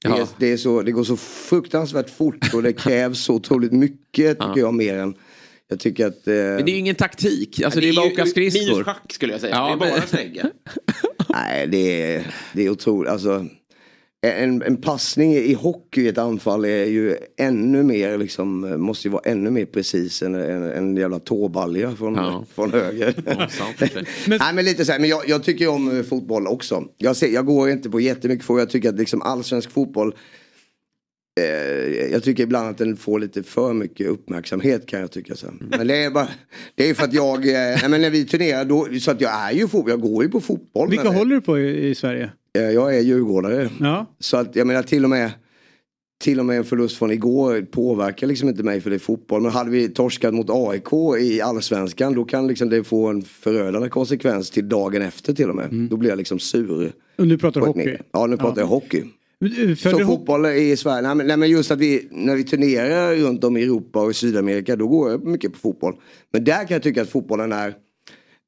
[0.04, 0.28] det, är, Ja.
[0.38, 4.58] det, är så, det går så fruktansvärt fort och det krävs så otroligt mycket tycker
[4.60, 5.14] jag mer än
[5.68, 6.26] jag tycker att...
[6.28, 7.62] Eh, Men det är ju ingen taktik.
[7.64, 8.70] Alltså Ja, det är det bara är att åka skridskor.
[8.70, 9.54] minus schack, skulle jag säga.
[9.54, 10.50] Ja, Det är bara men- slägga.
[11.28, 13.10] Nej, det är, det är otroligt.
[13.12, 13.46] Alltså,
[14.26, 19.12] en, en passning i hockey i ett anfall är ju ännu mer, liksom, måste ju
[19.12, 22.44] vara ännu mer precis än en, en jävla tåbalja från, Ja.
[22.54, 23.14] från höger.
[24.38, 26.84] Nej men lite så här, men jag, jag tycker om eh, fotboll också.
[26.96, 30.14] Jag, ser, jag går inte på jättemycket fotboll, jag tycker att liksom allsvensk fotboll
[32.12, 35.36] jag tycker ibland att den får lite för mycket uppmärksamhet kan jag tycka.
[35.36, 35.46] Så.
[35.70, 36.28] Men det är bara,
[36.74, 39.30] det är för att jag, eh, nej, men när vi turnerar då, så att jag
[39.48, 40.88] är ju fotboll, jag går ju på fotboll.
[40.90, 42.30] Vilka håller du på i, i Sverige?
[42.58, 43.70] Eh, Jag är djurgårdare.
[43.80, 44.06] Ja.
[44.18, 45.30] Så att jag menar till och med
[46.24, 49.42] till och med en förlust från igår påverkar liksom inte mig för det är fotboll.
[49.42, 53.88] Men hade vi torskat mot AIK i allsvenskan då kan liksom det få en förödande
[53.88, 55.64] konsekvens till dagen efter till och med.
[55.72, 55.88] Mm.
[55.88, 56.92] Då blir jag liksom sur.
[57.18, 57.84] Och nu pratar du hockey?
[57.84, 58.62] ner- Ja nu pratar Ja.
[58.62, 59.04] jag hockey.
[59.40, 62.44] Följer Så du fotboll i Sverige, nej men, nej men just att vi, när vi
[62.44, 65.94] turnerar runt om i Europa och i Sydamerika då går jag mycket på fotboll.
[66.32, 67.74] Men där kan jag tycka att fotbollen är,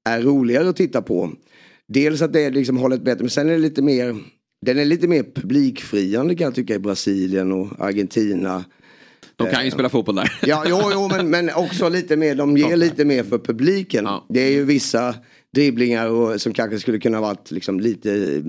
[0.09, 1.31] är roligare att titta på.
[1.89, 4.17] Dels att det liksom hållet bättre men sen är det lite mer,
[4.67, 8.65] den är lite mer publikfriande kan jag tycka i Brasilien och Argentina.
[9.37, 10.39] De kan ju Eh, spela fotboll där.
[10.43, 14.09] Ja, jo, jo men, men också lite mer, de ger lite mer för publiken.
[14.29, 15.15] Det är ju vissa
[15.55, 18.43] dribblingar och, som kanske skulle kunna varit liksom lite,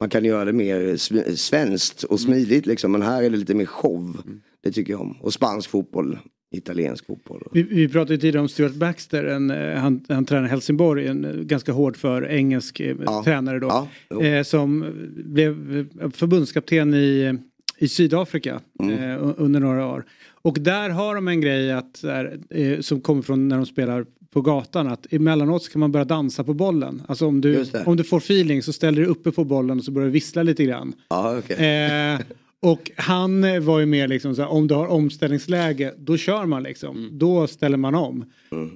[0.00, 2.92] man kan göra det mer sv- svenskt och smidigt liksom.
[2.92, 4.16] Men här är det lite mer show.
[4.62, 5.16] Det tycker jag om.
[5.20, 6.18] Och spansk fotboll,
[6.56, 7.42] italiensk fotboll.
[7.52, 11.32] Vi, vi pratade tidigare om Stuart Baxter, en, eh, han, han tränar Helsingborg, en eh,
[11.32, 13.88] ganska hård för engelsk eh, tränare då.
[14.22, 14.84] eh, som
[15.24, 17.38] blev förbundskapten i,
[17.78, 18.98] i Sydafrika Mm.
[19.10, 20.04] eh, under några år.
[20.42, 24.06] Och där har de en grej att, här, eh, som kommer från när de spelar
[24.32, 27.02] på gatan att emellanåt så kan man börja dansa på bollen.
[27.08, 29.90] Alltså om du, om du får feeling så ställer du uppe på bollen och så
[29.90, 30.92] börjar du vissla lite grann.
[31.08, 31.56] Ja, okej.
[31.56, 32.20] Eh,
[32.62, 36.46] och han eh, var ju mer liksom så här, om du har omställningsläge då kör
[36.46, 37.08] man liksom.
[37.12, 38.24] Då ställer man om.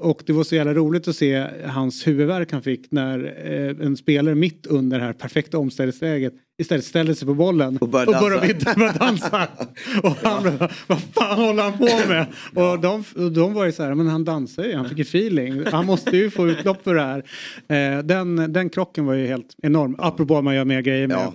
[0.00, 3.96] Och det var så jävla roligt att se hans huvudvärk han fick när eh, en
[3.96, 8.52] spelare mitt under det här perfekta omställningsläget istället ställde sig på bollen och började började,
[8.52, 8.74] dansa.
[8.74, 9.48] började dansa.
[10.02, 12.26] och han bara, vad fan håller han på med?
[12.54, 15.02] Och de, och de var ju så här, men han dansar ju, han fick ju
[15.02, 15.66] feeling.
[15.66, 17.24] Han måste ju få utlopp för det här.
[17.68, 19.96] Eh, den, den krocken var ju helt enorm.
[19.98, 21.32] Apropå att man gör mer grejer med.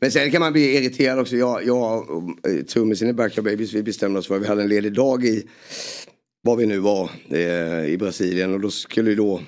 [0.00, 1.36] Men sen kan man bli irriterad också.
[1.36, 4.62] Jag, jag och eh, trummisen i Backyard Babies vi bestämde oss för att vi hade
[4.62, 5.46] en ledig dag i
[6.42, 9.40] var vi nu var eh, i Brasilien och då skulle ju då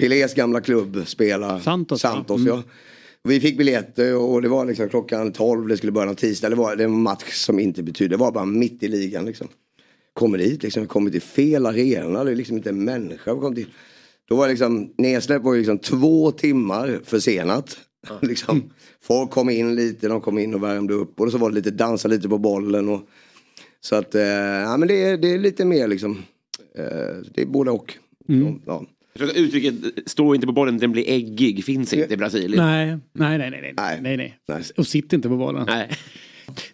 [0.00, 2.54] Pelés gamla klubb spela Santos, Santos ja.
[2.54, 2.62] ja.
[3.24, 6.48] Vi fick biljetter och det var liksom klockan 12, det skulle börja någon tisdag.
[6.48, 9.24] Det var det var en match som inte betydde, det var bara mitt i ligan
[9.24, 9.48] liksom.
[10.12, 13.34] Kommer dit liksom, vi kommer till fel arena, det är liksom inte en människa.
[13.34, 13.66] Vi kom till.
[14.28, 17.78] Då var liksom, nedsläpp var liksom två timmar försenat.
[18.22, 18.70] liksom,
[19.02, 21.70] folk kom in lite, de kom in och värmde upp och så var det lite
[21.70, 22.88] dansa lite på bollen.
[22.88, 23.00] Och,
[23.80, 26.22] så att, eh, ja men det, är- det är lite mer liksom,
[26.78, 26.84] eh,
[27.34, 27.94] det är både och.
[28.66, 28.84] Ja.
[29.18, 29.74] Tror att Uttrycket
[30.06, 32.64] stå inte på bollen, den blir äggig finns inte i Brasilien.
[32.66, 34.16] Nej, nej, nej, nej, nej, nej,
[34.48, 34.62] nej.
[34.76, 35.64] Och sitt inte på bollen.
[35.66, 35.90] Nej.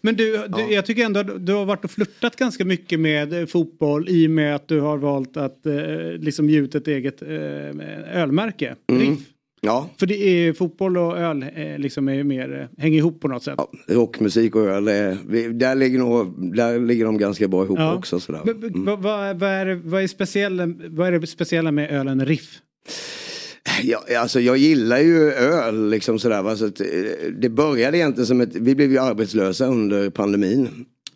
[0.01, 3.33] Men du, du jag tycker ändå att du har varit och flörtat ganska mycket med
[3.33, 5.75] eh, fotboll i och med att du har valt att eh,
[6.19, 7.29] liksom ge ut ett eget eh,
[8.23, 8.77] ölmärke.
[8.93, 9.19] Riff.
[9.67, 9.91] Ja.
[9.99, 13.43] För det är fotboll och öl eh, liksom är mer, eh, hänger ihop på något
[13.43, 13.59] sätt.
[13.89, 17.95] Rockmusik och öl, vi- där ligger, nog, där ligger de ganska bra ihop Ja.
[17.95, 18.21] också.
[18.21, 18.41] Sådär.
[18.45, 19.01] Men Vad,
[19.39, 22.59] vad, är, vad, är speciella, vad är det speciella med ölen Riff?
[23.83, 26.43] Ja, alltså jag gillar ju öl liksom sådär.
[26.43, 26.57] Va?
[26.57, 26.73] Så eh,
[27.41, 30.69] det började egentligen som ett, vi blev ju arbetslösa under pandemin.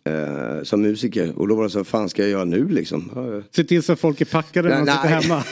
[0.07, 3.11] Eh, som musiker och då var det så, vad fan ska jag göra nu liksom?
[3.55, 5.43] Se till så att folk är packade när de sitter hemma.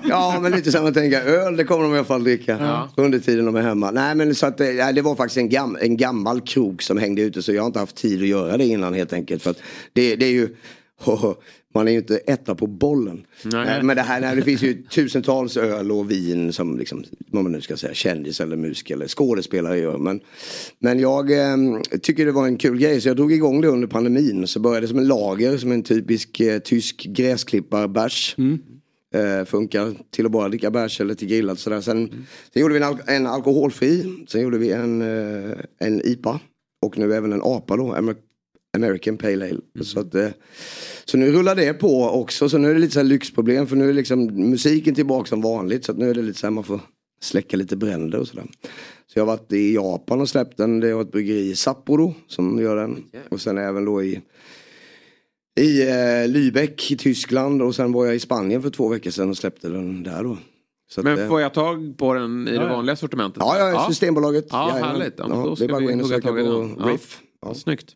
[0.08, 2.88] Ja men lite samma tänka, öl det kommer de i alla fall dricka Ja.
[2.96, 3.90] under tiden de är hemma.
[3.90, 6.98] Nej men så att det, ja, det var faktiskt en, gam, en gammal krog som
[6.98, 9.42] hängde ute så jag har inte haft tid att göra det innan helt enkelt.
[9.42, 9.58] För att
[9.92, 10.48] det, det är ju,
[11.74, 13.26] man är ju inte etta på bollen.
[13.44, 13.66] Nej.
[13.66, 17.42] Nej, men det här, nej, det finns ju tusentals öl och vin som liksom, vad
[17.42, 19.98] man nu ska säga, kändis eller musiker eller skådespelare gör.
[19.98, 20.20] Men,
[20.78, 21.56] men jag eh,
[22.02, 24.46] tycker det var en kul grej så jag drog igång det under pandemin.
[24.46, 28.36] Så började det som en lager, som en typisk eh, tysk gräsklipparbärs.
[29.14, 31.80] Eh, funkar till att bara dricka bärs eller till grillat sådär.
[31.80, 32.08] Sen,
[32.52, 34.24] sen gjorde vi en, al- en alkoholfri.
[34.28, 36.40] Sen gjorde vi en, eh, en IPA.
[36.82, 37.94] Och nu även en APA då.
[38.74, 39.60] Amer- American Pale Ale.
[39.84, 40.28] Så, att, eh,
[41.04, 42.48] så nu rullar det på också.
[42.48, 43.66] Så nu är det lite så här lyxproblem.
[43.66, 45.84] För nu är liksom musiken tillbaka som vanligt.
[45.84, 46.80] Så att nu är det lite så här man får
[47.22, 48.46] släcka lite bränder och sådär.
[49.06, 50.80] Så jag har varit i Japan och släppt den.
[50.80, 53.04] Det var ett bryggeri i Sapporo som gör den.
[53.28, 54.20] Och sen även då i
[55.60, 59.30] i eh, Lübeck i Tyskland och sen var jag i Spanien för två veckor sedan
[59.30, 60.38] och släppte den där då.
[60.90, 62.72] Så att, Men eh, får jag tag på den i Ja, det ja.
[62.76, 63.36] vanliga sortimentet?
[63.46, 64.46] Ja, ja, Systembolaget.
[64.50, 64.90] Ja, Jajamän.
[64.96, 65.14] härligt.
[65.18, 66.76] Ja, Ja, då det är bara att gå in och söka på den.
[66.78, 66.86] Ja.
[66.92, 67.20] Riff.
[67.42, 67.54] Ja.
[67.54, 67.92] Snyggt.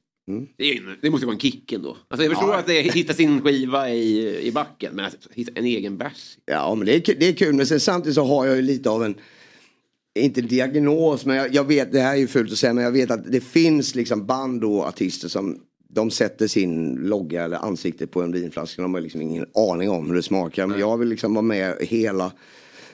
[0.57, 1.97] Det, är, ju- det måste vara en kicken då.
[2.09, 5.65] Alltså jag förstår att det hitta sin skiva i, i backen men att hitta en
[5.65, 6.39] egen bärs.
[6.47, 8.63] Ja men det är, kul- det är kul men sen samtidigt så har jag ju
[8.63, 9.15] lite av en
[10.19, 12.93] inte diagnos men jag, jag vet, det här är ju fult att säga men jag
[12.93, 15.61] vet att det finns liksom band och artister som
[15.91, 18.83] de sätter sin logga eller ansikte på en vinflaska.
[18.83, 20.67] De har liksom ingen aning om hur det smakar.
[20.67, 22.33] Men jag vill liksom vara med hela.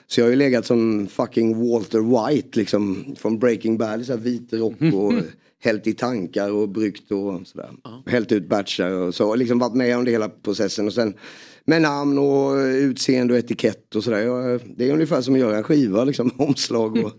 [0.07, 3.05] Så jag har ju legat som fucking Walter White liksom.
[3.19, 4.07] Från Breaking Bad.
[4.07, 5.13] Så här vit rock och
[5.63, 7.71] hällt i tankar och bryggt och sådär.
[8.07, 9.35] Hällt ut batchar och så.
[9.35, 10.87] Liksom varit med under hela processen.
[10.87, 11.15] Och sen
[11.65, 14.19] med namn och utseende och etikett och sådär.
[14.19, 16.31] Jag- Det är ungefär som att göra en skiva liksom.
[16.39, 17.13] Omslag och...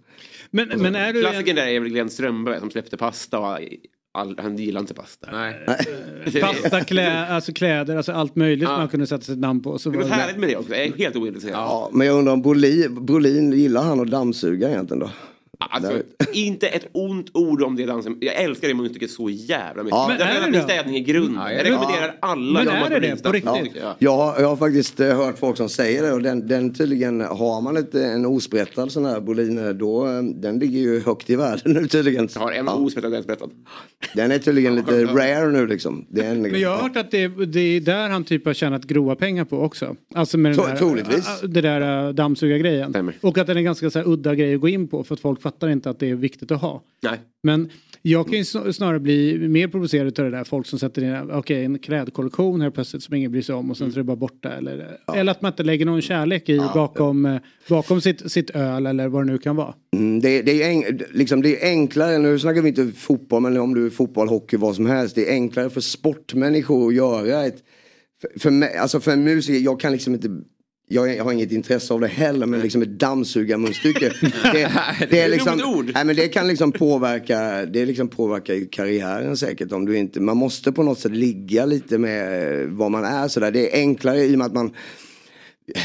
[0.52, 1.22] Men, men är du...
[1.22, 3.58] Klassikern där är väl Glenn Strömberg som släppte pasta och
[4.14, 5.28] all, han gillar inte pasta.
[5.32, 5.66] Nej.
[6.42, 9.80] Pasta, klä, alltså kläder, alltså allt möjligt som man kunde sätta sitt namn på.
[9.80, 10.72] Så Det det- härligt med det också.
[10.76, 11.54] Jag är helt ointresserad.
[11.56, 15.10] Ja, men jag undrar om Brolin, Brolin gillar han att dammsuga egentligen då?
[15.70, 16.02] Alltså,
[16.34, 18.18] inte ett ont ord om det dansen.
[18.22, 19.96] Jag älskar det munstycket så jävla mycket.
[19.98, 20.08] Ja.
[20.08, 21.36] Men Men Därför är att min städning är grund.
[21.38, 23.24] Ja, jag rekommenderar alla Men är det det?
[23.24, 23.64] På riktigt?
[23.64, 23.94] tycker jag.
[24.00, 27.22] Jag, har- jag har faktiskt eh, hört folk som säger det och den, den tydligen
[27.22, 31.36] har man ett, en osprättad sån här Bolin då eh, den ligger ju högt i
[31.36, 32.30] världen nu tydligen.
[32.36, 33.50] Jag har en osprättad och en sprättad.
[34.14, 36.06] Den är tydligen lite rare nu liksom.
[36.10, 38.54] Det är en, Men jag har hört att det, det är där han typ har
[38.54, 39.96] tjänat grova pengar på också.
[40.16, 41.28] Alltså med den Tro- där, troligtvis.
[41.44, 43.12] det där dammsugargrejen.
[43.22, 45.20] Och att den är ganska så här, udda grej att gå in på för att
[45.20, 46.84] folk fattar inte att det är viktigt att ha.
[47.04, 47.20] Nej.
[47.44, 47.70] Men
[48.02, 51.32] jag kan ju sn- snarare bli mer provocerad av det där folk som sätter in
[51.32, 54.04] okej, en klädkollektion här plötsligt som ingen bryr sig om och sen så är det
[54.04, 54.50] bara borta.
[54.50, 57.38] Eller, eller att man inte lägger någon kärlek i bakom, eh,
[57.70, 59.74] bakom sitt, sitt öl eller vad det nu kan vara.
[59.96, 63.58] Mm, det, det, är en, liksom, det är enklare, nu snackar vi inte fotboll men
[63.58, 65.16] om du är fotboll, hockey, vad som helst.
[65.16, 67.64] Det är enklare för sportmänniskor att göra ett...
[68.22, 70.30] För, för, mig, alltså för en musiker, jag kan liksom inte...
[70.88, 74.14] Jag, har inget intresse av det heller men liksom ett dammsugarmunstycke.
[74.54, 74.72] Det,
[75.10, 79.86] det är liksom, nej, men det kan liksom påverka, det liksom påverkar karriären säkert om
[79.86, 83.52] du inte, man måste på något sätt ligga lite med vad man är sådär.
[83.52, 84.74] Det är enklare i och med att man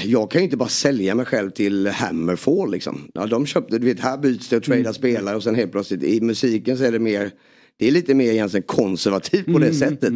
[0.05, 3.09] jag kan ju inte bara sälja mig själv till Hammerfall liksom.
[3.15, 4.95] Ja, de köpte, du vet här byts det och tradar Mm.
[4.95, 7.31] spelare och sen helt plötsligt i musiken så är det mer
[7.77, 10.13] Det är lite mer egentligen konservativt på Mm, det sättet.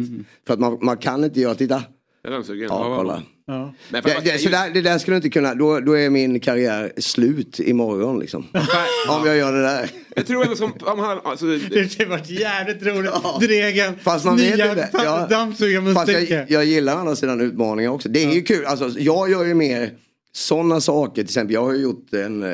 [0.47, 1.83] För att man, man kan inte göra, titta.
[2.23, 3.23] Ja, kolla.
[3.47, 3.73] Ja.
[3.89, 6.09] Men för Det, det, så där, det där skulle du inte kunna, då, då är
[6.09, 8.47] min karriär slut imorgon liksom.
[9.09, 9.89] Om jag gör det där.
[10.15, 13.11] Jag tror ändå som, om han, alltså, Det har varit jävligt roligt.
[13.39, 14.87] Dregen, Fast man vet nya Ja.
[14.91, 16.35] Fast dammsugarmunstycke.
[16.35, 18.09] jag, jag gillar å andra sidan utmaningar också.
[18.09, 18.65] Det är ju kul.
[18.65, 19.91] Alltså, jag gör ju mer
[20.33, 21.13] sådana saker.
[21.13, 22.49] Till exempel jag har ju gjort en, eh,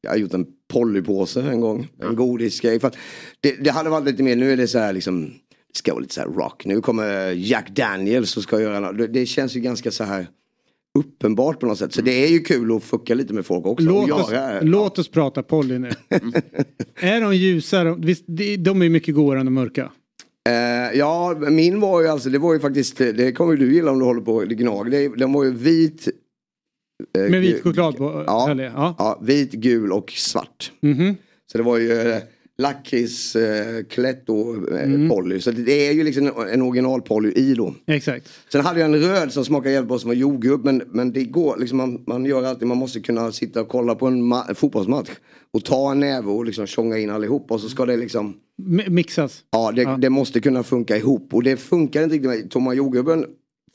[0.00, 1.88] jag har gjort en polypåse en gång.
[2.02, 2.80] En godisgrej.
[2.80, 2.90] För
[3.40, 5.34] det, det hade varit lite mer, nu är det så här liksom.
[5.72, 6.64] Det ska vara lite så rock.
[6.64, 9.12] Nu kommer Jack Daniels och ska göra något.
[9.12, 10.26] Det, känns ju ganska så här
[10.98, 11.92] uppenbart på något sätt.
[11.94, 13.86] Så det är ju kul att fucka lite med folk också.
[13.86, 15.90] Låt och oss, göra- låt oss prata Polly nu.
[17.00, 17.84] är de ljusa?
[17.84, 18.24] De, visst,
[18.58, 19.92] de, är mycket godare än de mörka.
[20.48, 23.90] Eh, ja, min var ju alltså, det var ju faktiskt, det kommer ju du gilla
[23.90, 25.16] om du håller på det gnager.
[25.16, 26.08] Den var ju vit.
[27.18, 28.24] eh, Med vit choklad på.
[28.26, 28.94] Ja, ja.
[28.98, 30.72] ja, vit, gul och svart.
[30.82, 31.14] Mhm.
[31.52, 32.20] Så det var ju
[32.58, 35.08] eh, lakrits, eh, kletto, eh, Mm.
[35.08, 35.40] poly.
[35.40, 37.74] Så det, är ju liksom en, original poly i då.
[37.86, 38.28] Exakt.
[38.52, 40.64] Sen hade jag en röd som smakade jävligt bra som var jordgubb.
[40.64, 43.94] Men, men det går, liksom, man, man gör alltid, man måste kunna sitta och kolla
[43.94, 45.10] på en ma- fotbollsmatch.
[45.50, 47.50] Och ta en näve och liksom tjonga in allihop.
[47.50, 49.42] Och så ska det liksom Mi- Mixas.
[49.50, 51.34] Ja, det, det måste kunna funka ihop.
[51.34, 53.24] Och det funkar inte riktigt med Tomma jordgubben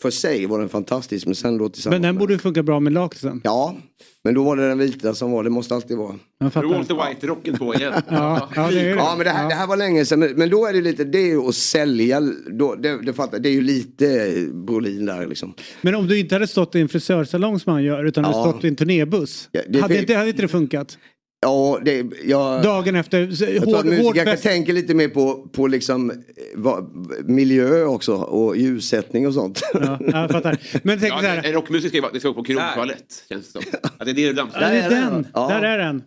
[0.03, 1.25] för sig var den fantastisk.
[1.25, 3.41] Men sen då tillsammans Men den borde ju funka bra med lakritsen.
[3.43, 3.75] Ja,
[4.23, 5.43] men då var det den vita som var.
[5.43, 6.15] Det måste alltid vara.
[6.39, 6.67] Nu fattar.
[6.67, 7.93] är Walter White-rocken på igen.
[8.09, 8.89] Ja, ja, det är det.
[8.89, 10.19] Ja, men det här, det här var länge sedan.
[10.19, 12.21] Men, men då är det lite, det är ju att sälja.
[12.51, 15.53] Då, det, det, fattar, det är ju lite Brolin där liksom.
[15.81, 18.49] Men om du inte hade stått i en frisörsalong som han gör utan hade Ja.
[18.51, 19.49] stått i en turnébuss.
[19.51, 20.97] Ja, det- hade, inte, hade inte det funkat?
[21.43, 22.63] Ja, det, jag...
[22.63, 24.43] Dagen efter, så- Jag tror att musiker fest.
[24.43, 26.15] tänker lite mer på, på liksom, eh,
[26.55, 29.61] vad, miljö också och ljussättning och sånt.
[29.73, 30.57] Ja, jag fattar.
[30.83, 31.43] Men tänk Ja, så här.
[31.45, 33.23] en rockmusik ska ju vara, på krogtoalett.
[33.29, 33.61] Känns det som.
[33.97, 34.65] Att det är det du dammsuger.
[34.69, 35.27] Där är den.
[35.33, 35.47] Ja.
[35.47, 36.03] Där är den.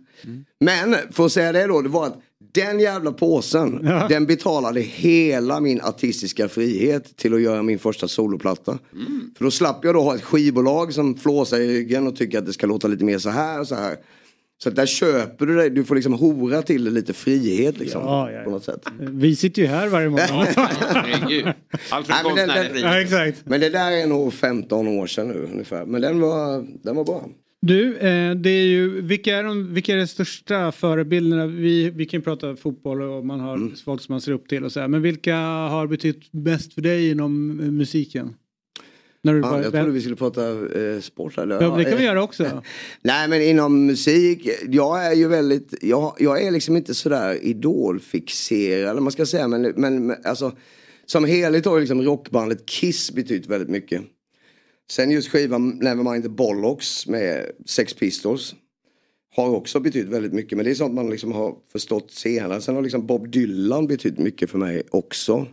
[0.60, 2.18] Men för att säga det då, det var att
[2.54, 4.06] den jävla påsen, Ja.
[4.08, 8.78] den betalade hela min artistiska frihet till att göra min första soloplatta.
[9.38, 12.46] För då slapp jag då ha ett skivbolag som flåsar i ryggen och tycker att
[12.46, 13.96] det ska låta lite mer så här och så här.
[14.62, 18.00] Så att där köper du det, du får liksom hora till det lite frihet liksom.
[18.02, 18.44] Ja, ja, ja.
[18.44, 18.80] På något sätt.
[18.98, 20.46] Vi sitter ju här varje morgon.
[21.90, 23.42] Allt den- konstnärlig ja, exakt.
[23.46, 25.86] Men det där är nog 15 år sedan nu ungefär.
[25.86, 27.28] Men den var, den var bra.
[27.62, 31.46] Du, eh, det är ju, vilka är de, vilka är de största förebilderna?
[31.46, 33.74] Vi, vi kan ju prata fotboll och man har Mm.
[33.84, 34.88] folk som man ser upp till och så här.
[34.88, 38.34] Men vilka har betytt mest för dig inom musiken?
[39.26, 41.38] När du Ja, var- jag trodde vi skulle prata eh, sport.
[41.38, 41.62] Eller?
[41.62, 42.62] Ja, det kan vi göra också.
[43.02, 48.90] Nej men inom musik, jag är ju väldigt, jag, jag är liksom inte sådär idolfixerad
[48.90, 50.52] eller man ska säga men, men men, alltså
[51.06, 54.02] som helhet har ju liksom rockbandet Kiss betytt väldigt mycket.
[54.90, 58.54] Sen just skivan Nevermind the Bollocks med Sex Pistols
[59.36, 62.60] har också betytt väldigt mycket men det är sånt man liksom har förstått senare.
[62.60, 65.46] Sen har liksom Bob Dylan betytt mycket för mig också.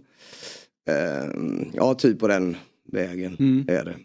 [0.90, 2.58] Ehm, ja, typ på den
[2.94, 3.66] vägen Mm.
[3.68, 3.96] är det.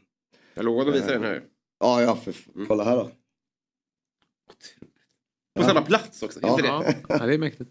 [0.55, 1.43] Jag lovade att visa den här.
[1.80, 2.34] Ja, ja, för,
[2.66, 3.11] kolla här då.
[5.55, 6.51] På samma plats också, Ja.
[6.51, 6.97] inte det?
[7.09, 7.70] Ja, det är mäktigt.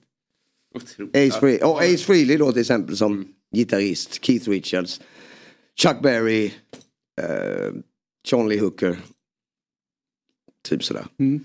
[0.75, 1.15] Otroligt.
[1.15, 1.59] Ace, Frehley.
[1.63, 4.25] Och Ace Frehley då till exempel som gitarrist.
[4.25, 5.01] Keith Richards.
[5.81, 6.45] Chuck Berry.
[7.21, 7.81] Uh,
[8.27, 8.97] John Lee Hooker.
[10.63, 11.05] Typ sådär.
[11.19, 11.43] Mm.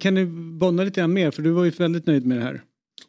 [0.00, 0.26] Kan du
[0.58, 1.30] bonda lite grann mer?
[1.30, 2.62] För du var ju väldigt nöjd med det här.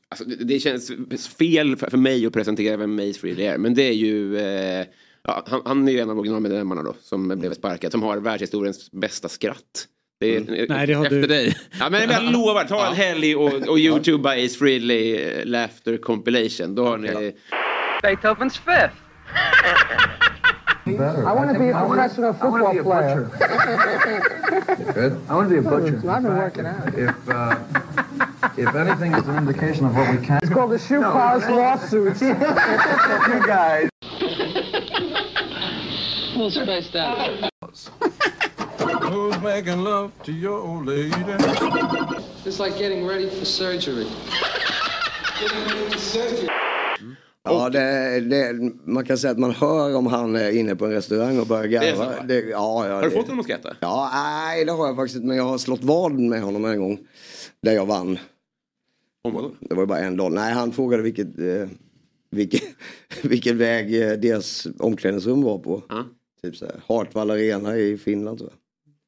[0.09, 0.91] Alltså, det, det känns
[1.27, 3.57] fel för, för mig att presentera vem Mace Frehley är.
[3.57, 4.37] Men det är ju...
[4.37, 4.85] Eh,
[5.23, 7.91] ja, han, han är ju en av originalmedlemmarna då som blev sparkad.
[7.91, 9.87] Som har världshistoriens bästa skratt.
[10.19, 10.65] Det är, Mm.
[10.69, 11.27] Nej, det har efter du.
[11.27, 11.57] dig.
[11.79, 16.75] Ja, men jag lovar, ta en helg och, och Youtube Ace Frehley eh, Laughter Compilation.
[16.75, 17.35] Då har ni...
[18.03, 18.95] Beethoven's fifth.
[20.87, 20.91] I
[21.35, 23.27] want to be a professional football player.
[24.93, 25.13] Good.
[25.29, 25.97] I want to be a butcher.
[26.09, 26.93] I've been working out.
[26.95, 27.55] If uh,
[28.57, 30.39] if anything is an indication of what we can.
[30.43, 32.21] It's called the shoe cause lawsuits.
[32.21, 32.33] you
[33.47, 33.89] guys.
[36.35, 37.29] Little spaced out.
[39.09, 41.11] Who's making love to your old lady?
[42.45, 44.07] It's like getting ready for surgery.
[45.41, 46.49] Getting ready for surgery.
[47.47, 48.53] Ja, det, det,
[48.85, 51.65] man kan säga att man hör om han är inne på en restaurang och börjar
[51.65, 52.05] garva.
[52.05, 52.11] va?
[52.27, 53.75] Det, ja, ja, Har du det- fått honom att skratta?
[53.79, 55.27] Ja, nej det har jag faktiskt inte.
[55.27, 56.99] Men jag har slått vad med honom en gång.
[57.61, 58.19] Där jag vann.
[59.59, 60.41] Det var bara en dollar.
[60.41, 61.67] Nej, han frågade vilket, eh,
[62.29, 62.63] vilket,
[63.23, 65.83] vilken väg eh, deras omklädningsrum var på.
[66.41, 68.59] Typ så här, Hartwall Arena i Finland tror jag.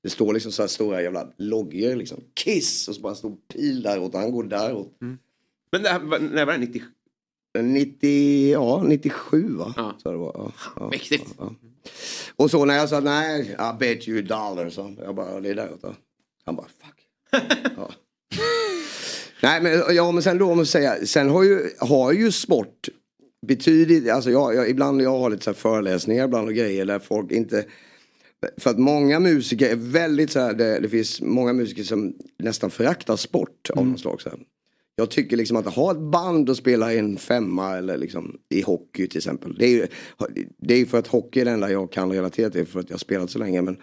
[0.04, 2.24] Det står liksom så här stora jävla loggor liksom.
[2.34, 2.88] Kiss!
[2.88, 4.98] Och så bara en stor pil däråt och han går däråt.
[5.72, 6.60] Men det här, när var det?
[6.60, 6.82] 90?
[7.62, 9.74] 90, ja 97 va?
[10.04, 11.36] Så det var, ja, ja, Mäktigt.
[11.38, 11.90] Ja, ja.
[12.36, 14.70] Och så när jag sa nej, I bet you a dollar.
[14.70, 15.96] Så jag bara, det är däråt då.
[16.46, 17.08] Han bara, fuck.
[19.44, 22.90] Nej men, ja, men sen då om man säga, sen har ju, har ju sport
[23.48, 27.32] betydligt, alltså jag, jag, ibland jag har lite så föreläsningar ibland och grejer där folk
[27.32, 27.66] inte
[28.58, 32.70] för att många musiker är väldigt så här, det, det finns många musiker som nästan
[32.70, 34.22] föraktar sport av något slag.
[34.22, 34.40] Så här.
[34.96, 38.62] Jag tycker liksom att ha ett band och spela i en femma eller liksom i
[38.62, 39.56] hockey till exempel.
[39.60, 39.88] Det är ju
[40.58, 42.94] det är för att hockey är det enda jag kan relatera till för att jag
[42.94, 43.62] har spelat så länge.
[43.62, 43.78] Men,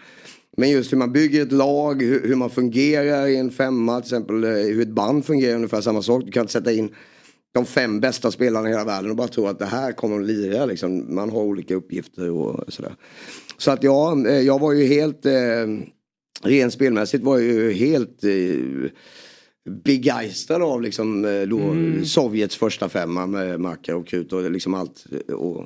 [0.57, 4.07] men just hur man bygger ett lag, hur, hur man fungerar i en femma till
[4.07, 4.43] exempel.
[4.43, 6.23] eh, Hur ett band fungerar, ungefär samma sak.
[6.25, 6.89] Du kan inte sätta in
[7.53, 10.25] de fem bästa spelarna i hela världen och bara tro att det här kommer att
[10.27, 10.65] lira.
[10.65, 11.15] Liksom.
[11.15, 12.95] Man har olika uppgifter och sådär.
[13.57, 15.33] Så att ja, eh, jag var ju helt, eh,
[16.43, 18.89] rent spelmässigt var jag ju helt eh,
[19.83, 22.05] begeistrad av liksom eh, då Mm.
[22.05, 25.05] Sovjets första femma med Macka och Krut och liksom allt.
[25.29, 25.65] Och,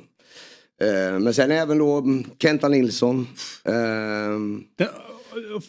[0.80, 3.26] eh, men sen även då mm, Kenta Nilsson.
[3.64, 4.84] Eh,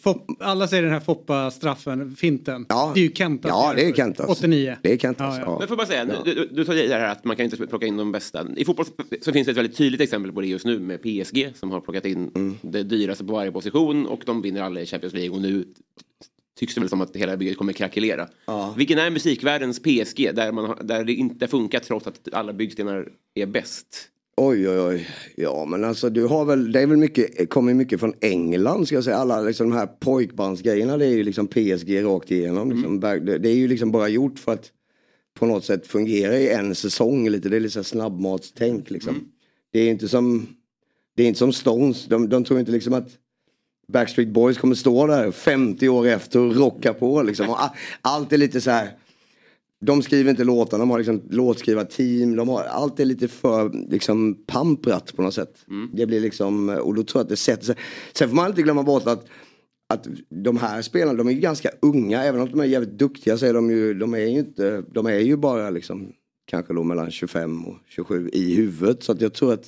[0.02, 2.66] Fop, alla säger den här Foppa-straffen, finten.
[2.94, 3.48] Det är ju Kentas.
[3.48, 4.30] Ja, det är Kentas.
[4.30, 4.76] 89.
[4.82, 5.56] Det är Kentas, ja.
[5.58, 7.86] Men får bara säga, du, du, du sa det här att man kan inte plocka
[7.86, 8.46] in de bästa.
[8.56, 8.86] I fotboll
[9.22, 11.80] så finns det ett väldigt tydligt exempel på det just nu med PSG som har
[11.80, 12.54] plockat in Mm.
[12.62, 15.64] det dyraste på varje position och de vinner alla i Champions League och nu
[16.58, 18.28] tycks det väl som att hela bygget kommer krackelera.
[18.76, 23.46] Vilken är musikvärldens PSG där, man, där det inte funkar trots att alla byggstenar är
[23.46, 24.08] bäst?
[24.36, 25.08] Oj, oj, oj.
[25.36, 28.94] Ja, men alltså du har väl, det är väl mycket, kommer mycket från England ska
[28.94, 29.16] jag säga.
[29.16, 32.72] Alla liksom, de här pojkbandsgrejerna det är ju liksom PSG rakt igenom.
[32.72, 33.00] Liksom.
[33.00, 34.70] Det, det är ju liksom bara gjort för att
[35.34, 37.48] på något sätt fungera i en säsong lite.
[37.48, 39.32] Det är lite snabbmatstänk liksom.
[39.72, 40.46] Det är inte som,
[41.16, 42.06] det är inte som Stones.
[42.06, 43.08] De, de tror inte liksom att
[43.88, 47.50] Backstreet Boys kommer stå där 50 år efter och rocka på liksom.
[47.50, 47.58] Och
[48.02, 48.90] allt är lite så här.
[49.84, 54.44] De skriver inte låtar, de har liksom låtskrivarteam, de har, allt är lite för liksom
[54.46, 55.54] pamprat på något sätt.
[55.92, 57.76] Det blir liksom, och då tror jag att det sätter sig.
[58.12, 59.26] Sen får man inte glömma bort att,
[59.88, 63.38] att de här spelarna, de är ju ganska unga, även om de är jävligt duktiga
[63.38, 66.12] så är de ju, de är ju inte, de är ju bara liksom
[66.44, 69.02] kanske då mellan 25 och 27 i huvudet.
[69.02, 69.64] Så att jag tror att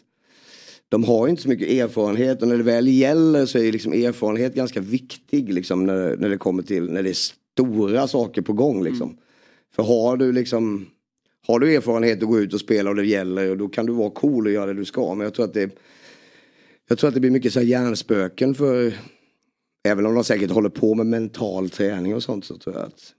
[0.89, 4.55] de har inte så mycket erfarenhet och när det väl gäller så är liksom erfarenhet
[4.55, 7.19] ganska viktig liksom när, när det kommer till, när det är
[7.55, 9.17] stora saker på gång liksom.
[9.77, 10.87] För har du liksom
[11.47, 13.93] har du erfarenhet att gå ut och spela och det gäller och då kan du
[13.93, 15.15] vara cool och göra det du ska.
[15.15, 15.71] Men jag tror att det
[16.89, 18.95] Jag tror att det blir mycket så här hjärnspöken för
[19.89, 23.15] Även om de säkert håller på med mental träning och sånt så tror jag att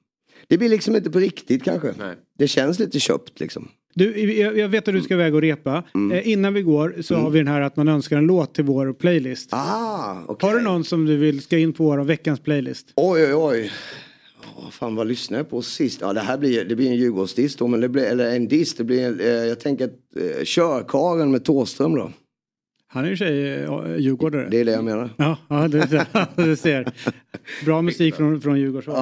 [0.47, 1.93] Det blir liksom inte på riktigt kanske.
[2.37, 3.67] Det känns lite köpt liksom.
[3.93, 5.83] Du, jag, jag vet att du ska iväg och repa.
[5.95, 6.17] Mm.
[6.17, 8.63] Eh, innan vi går så har vi den här att man önskar en låt till
[8.63, 9.49] vår playlist.
[9.51, 12.87] Ah, Har du någon som du vill ska in på vår veckans playlist?
[12.95, 13.71] Oj oj oj.
[14.57, 16.01] Oh, fan vad lyssnade jag på sist?
[16.01, 18.75] Ja det här blir, det blir en Djurgårdsdiss då men det blir, eller en diss.
[18.75, 22.11] Det blir, eh, jag tänker att eh, Körkaren med Thåström då.
[22.87, 24.47] Han är ju tjej, äh, djurgårdare.
[24.51, 25.09] Det är det jag menar.
[25.17, 25.67] Ja, ja
[26.35, 26.93] du, ser.
[27.65, 28.99] Bra musik från, från Djurgårdsholm.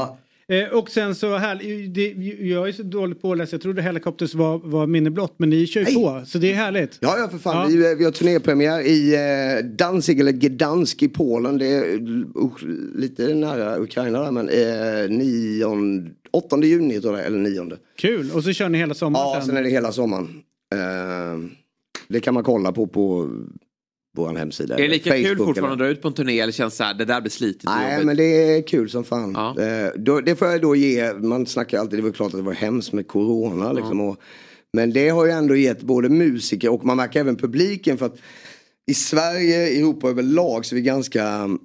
[0.47, 1.55] Eh, och sen så här,
[1.87, 2.07] det,
[2.47, 5.81] jag är så dålig påläst, jag trodde Helicopters var, var minne blott men ni kör
[5.81, 6.97] ju på så det är härligt.
[6.99, 7.67] Ja, ja för fan.
[7.67, 11.57] Vi, vi har turnépremiär i eh, Danzig eller Gdansk i Polen.
[11.57, 12.51] Det är uh,
[12.95, 15.65] lite nära Ukraina där men eh, 9,
[16.31, 17.77] 8 juni tror jag, eller 9.
[17.97, 20.41] Kul, och så kör ni hela sommaren Ja, sen är det hela sommaren.
[20.73, 21.39] Eh,
[22.07, 23.29] det kan man kolla på på
[24.15, 24.75] vår hemsida.
[24.75, 26.77] Är det lika kul Facebook fortfarande eller- att dra ut på en turné eller känns
[26.77, 28.05] det här, det där blir slitigt Nej jobbigt?
[28.05, 28.23] men det
[28.57, 29.35] är kul som fan.
[29.35, 32.41] Eh, då, det får jag då ge, man snackar alltid, det var klart att det
[32.41, 34.01] var hemskt med corona liksom.
[34.01, 34.17] Och,
[34.73, 38.17] men det har ju ändå gett både musiker och man märker även publiken för att
[38.91, 41.59] i Sverige, Europa överlag så är vi ganska mm,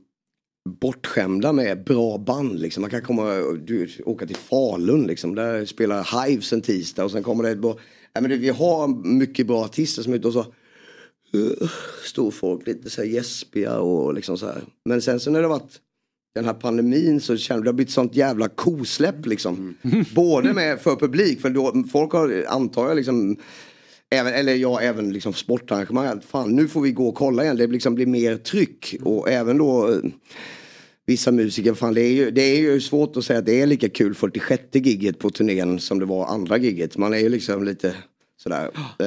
[0.80, 2.80] bortskämda med bra band liksom.
[2.80, 3.34] Man kan komma
[3.66, 5.34] du, åka till Falun liksom.
[5.34, 7.76] Där spelar Hives en tisdag och sen kommer det ett bra...
[8.14, 10.46] Nej, men det, vi har mycket bra artister som är ute och så
[11.35, 11.70] uh,
[12.05, 14.62] står folk lite så här gäspiga och liksom så här.
[14.85, 15.81] Men sen så när det varit
[16.35, 19.76] den här pandemin så känner det har blivit sånt jävla kosläpp liksom.
[20.14, 23.37] Både med för publik, för då, folk har antar jag liksom
[24.11, 26.20] Även, eller ja, även liksom sportarrangemang.
[26.20, 27.57] Fan, nu får vi gå och kolla igen.
[27.57, 28.97] Det liksom blir mer tryck.
[29.03, 29.99] Och även då eh,
[31.07, 31.74] vissa musiker.
[31.74, 34.14] Fan, det, är ju, det är ju svårt att säga att det är lika kul
[34.14, 36.97] 46 gigget på turnén som det var andra gigget.
[36.97, 37.95] Man är ju liksom lite
[38.43, 38.70] sådär.
[38.99, 39.07] Eh,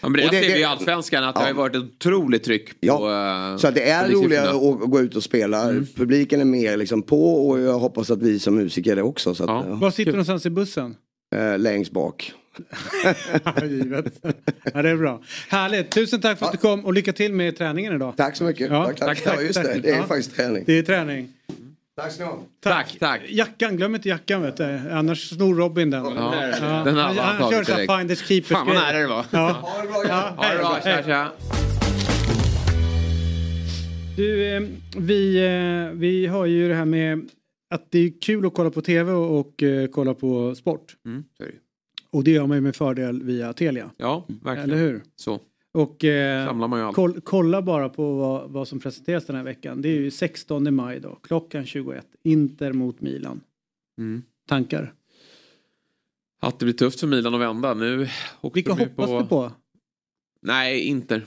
[0.00, 2.68] Ja, men det, och ser vi i Allsvenskan att det har varit ett otroligt tryck
[2.68, 5.68] på Ja, eh, så att det är roligare att, gå ut och spela.
[5.96, 9.34] Publiken är mer liksom på och jag hoppas att vi som musiker är det också.
[9.34, 9.74] Så att, ja.
[9.74, 10.96] Var sitter du någonstans i bussen?
[11.36, 12.32] Eh, längst bak.
[13.62, 14.04] Givet.
[14.74, 15.22] Ja, det är bra.
[15.48, 15.90] Härligt.
[15.90, 18.14] Tusen tack för att du kom och lycka till med träningen idag.
[18.16, 18.68] Tack så mycket.
[18.68, 19.22] Tack, tack.
[19.24, 19.80] Ja, just det.
[19.82, 20.64] Det är faktiskt träning.
[20.66, 21.32] Det är träning.
[21.96, 22.38] Tack ska ni ha.
[22.60, 23.20] Tack, tack.
[23.28, 24.64] Jackan, glöm inte jackan vet du.
[24.90, 26.04] Annars snor Robin den.
[26.04, 27.98] Ja, den han han kör så här direkt.
[27.98, 29.26] finders keepers Fan, vad nära det var.
[29.30, 29.50] Ja.
[29.50, 30.02] Ha det bra.
[30.08, 31.32] Ja, Ha det bra, tja, tja.
[34.16, 34.62] Du, eh,
[34.96, 37.30] vi, eh, vi har ju det här med
[37.74, 40.96] att det är kul att kolla på tv och, och eh, kolla på sport.
[41.06, 41.44] Mm, det.
[42.10, 43.90] Och det gör man ju med fördel via Telia.
[43.96, 44.70] Ja, verkligen.
[44.70, 45.02] Eller hur?
[45.16, 45.40] Så.
[45.76, 49.82] Och eh, koll, kolla bara på vad, vad som presenteras den här veckan.
[49.82, 52.06] Det är ju 16 maj då, klockan 21.
[52.22, 53.40] Inter mot Milan.
[53.98, 54.22] Mm.
[54.48, 54.94] Tankar?
[56.40, 57.74] Att det blir tufft för Milan att vända.
[57.74, 58.08] Nu
[58.54, 59.52] Vilka hoppas du på?
[60.42, 61.24] Nej, Inter.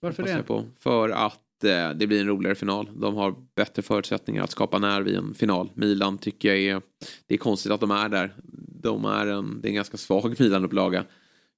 [0.00, 0.42] Varför hoppas det?
[0.42, 0.64] På.
[0.78, 2.88] För att eh, det blir en roligare final.
[2.96, 5.70] De har bättre förutsättningar att skapa nerv i en final.
[5.74, 6.82] Milan tycker jag är...
[7.26, 8.34] Det är konstigt att de är där.
[8.82, 11.04] De är en, det är en ganska svag Milan-upplaga.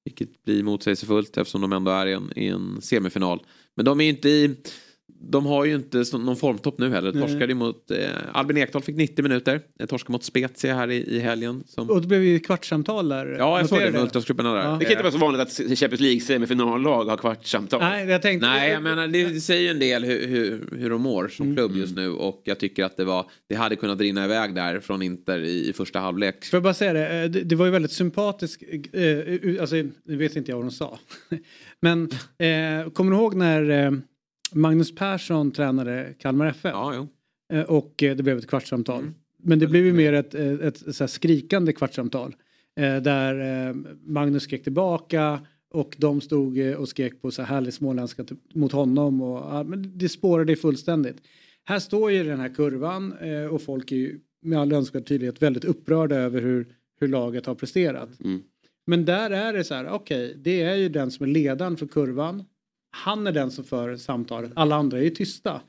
[0.05, 3.42] Vilket blir motsägelsefullt eftersom de ändå är i en, i en semifinal.
[3.74, 4.57] Men de är ju inte i...
[5.30, 7.12] De har ju inte någon formtopp nu heller.
[7.12, 7.90] Torskade ju mot...
[7.90, 7.98] Eh,
[8.32, 9.61] Albin Ekdal fick 90 minuter.
[9.88, 11.64] Torskade mot Spezia här i, i helgen.
[11.66, 11.90] Som...
[11.90, 13.36] Och det blev ju kvartssamtal där.
[13.38, 14.62] Ja, jag såg det ultrasgrupperna där.
[14.64, 14.76] Ja.
[14.78, 17.80] Det kan inte vara så vanligt att Champions League semifinallag har kvartssamtal.
[17.80, 18.46] Nej, jag tänkte...
[18.48, 21.57] Nej, jag menar det säger ju en del hur, hur, hur de mår som Mm.
[21.57, 24.80] klubb just nu och jag tycker att det var det hade kunnat rinna iväg där
[24.80, 26.44] från Inter i, i första halvlek.
[26.44, 29.76] Får jag bara säga det, eh, det, det var ju väldigt sympatiskt, eh, eh, alltså
[30.05, 30.98] nu vet inte jag vad de sa.
[31.80, 32.02] Men
[32.38, 33.90] eh, kommer du ihåg när eh,
[34.55, 36.70] Magnus Persson tränade Kalmar FF?
[36.72, 37.07] Ja.
[37.52, 39.00] Eh, och eh, det blev ett kvartssamtal.
[39.00, 39.14] Mm.
[39.42, 42.36] Men det blev ju mer ett, ett, ett, här skrikande kvartssamtal.
[42.76, 45.40] Eh, där eh, Magnus skrek tillbaka
[45.70, 48.24] och de stod eh, och skrek på så här härlig småländska
[48.55, 49.22] mot honom.
[49.22, 51.16] Och, men det spårade fullständigt.
[51.64, 55.42] Här står ju den här kurvan eh, och folk är ju med all önskvärd tydlighet
[55.42, 56.66] väldigt upprörda över hur,
[57.00, 58.09] hur laget har presterat.
[58.86, 61.86] Men där är det så här, okej, det är ju den som är ledaren för
[61.86, 62.44] kurvan.
[62.95, 65.61] Han är den som för samtalet, alla andra är ju tysta.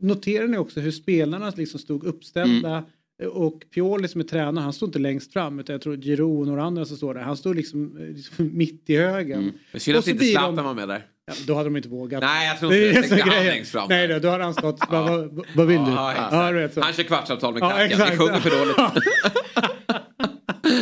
[0.00, 2.84] Noterar ni också hur spelarna liksom stod uppställda
[3.32, 6.46] och Pioli som är tränare, han stod inte längst fram utan jag tror Giroud och
[6.46, 7.20] några andra som står där.
[7.20, 9.52] Han stod liksom, liksom mitt i högen.
[9.72, 11.06] Men synd att inte de- Zlatan var med där.
[11.26, 12.20] Ja, då hade de inte vågat.
[12.22, 12.90] Nej, jag tror inte det.
[12.90, 13.46] är Tänkte han grejen.
[13.46, 13.86] längst fram.
[13.88, 15.90] Nej, då, då hade han stått, vad, vad, vill du?
[15.90, 16.28] Ja.
[16.32, 16.80] Ja, du vet så.
[16.80, 17.86] Han kör kvartssamtal med Ja, klacken.
[17.90, 18.12] exakt.
[18.12, 18.76] Vi sjunger för dåligt.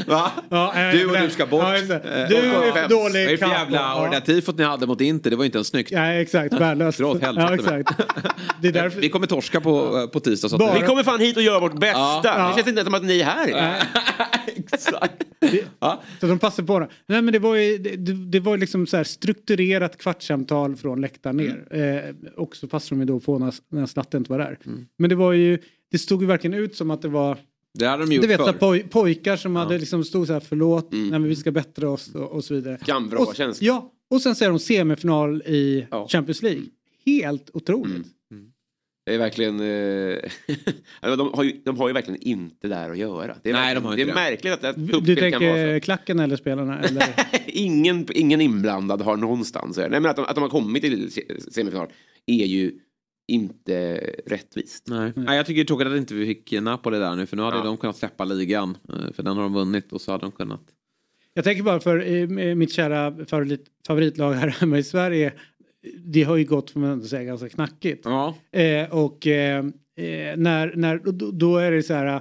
[0.06, 0.30] Va?
[0.48, 1.62] Ja, eh, du och det- du ska bort.
[1.62, 2.04] Ja, exakt.
[2.06, 4.08] Eh, Du är för dålig Vad är det för jävla Ja.
[4.12, 5.90] det tifot ni hade mot Inter, det var inte ens snyggt.
[5.92, 6.52] Ja, exakt.
[6.54, 6.98] Värdelöst.
[6.98, 8.00] Dra åt helvete Ja, exakt.
[8.62, 9.00] Det är därför...
[9.00, 10.48] Vi kommer torska på, eh, på tisdag.
[10.48, 11.98] Så att Bara- Vi kommer fan hit och gör vårt bästa.
[12.24, 12.48] Ja.
[12.48, 13.82] Det känns inte som att ni är här.
[16.20, 16.88] Så de passar på det.
[17.06, 21.00] Nej men det var ju, det, det- det var liksom så här strukturerat kvartssamtal från
[21.00, 21.64] läktaren ner.
[21.70, 21.96] Mm.
[21.98, 22.04] Eh,
[22.36, 24.58] och så passade de ju då på när, när Slatte inte var där.
[24.66, 24.86] Mm.
[24.98, 25.58] Men det var ju,
[25.90, 27.38] det stod ju verkligen ut som att det var
[27.78, 28.52] Det hade de gjort du vet, så förr.
[28.52, 32.14] poj, pojkar som hade liksom stod så här förlåt, nej, men vi ska bättra oss
[32.14, 32.78] och, och så vidare.
[32.86, 33.66] Gamla och, känsla.
[33.66, 36.62] Ja, och sen ser de semifinal i Champions League.
[37.06, 38.06] Helt otroligt.
[39.06, 39.60] Det är verkligen...
[39.60, 40.16] Eh,
[41.00, 43.36] alltså, de, har ju, de har ju verkligen inte där att göra.
[43.42, 44.30] Det är, Nej, de har det inte är det.
[44.30, 45.56] märkligt att, att Du uppspel kan vara så.
[45.56, 46.80] tänker klacken eller spelarna?
[46.82, 47.04] Eller?
[47.46, 49.76] ingen, ingen inblandad har någonstans.
[49.76, 51.88] Nej, men att, de, att de har kommit till se- semifinal
[52.26, 52.72] är ju
[53.28, 53.96] inte
[54.26, 54.84] rättvist.
[54.88, 55.12] Nej.
[55.16, 57.42] Nej, jag tycker det är tråkigt att inte vi fick Napoli där nu för nu
[57.42, 57.64] hade Ja.
[57.64, 58.76] de kunnat släppa ligan.
[58.88, 60.60] eh, För den har de vunnit och så hade de kunnat.
[61.34, 62.06] Jag tänker bara för
[62.40, 65.32] eh, mitt kära favorit, favoritlag här hemma i Sverige.
[66.04, 68.02] Det har ju gått, får man ändå säga, ganska knackigt.
[68.04, 68.34] Ja.
[68.52, 69.58] Eh, och eh,
[69.96, 72.20] eh, när, när, då, då är det så här.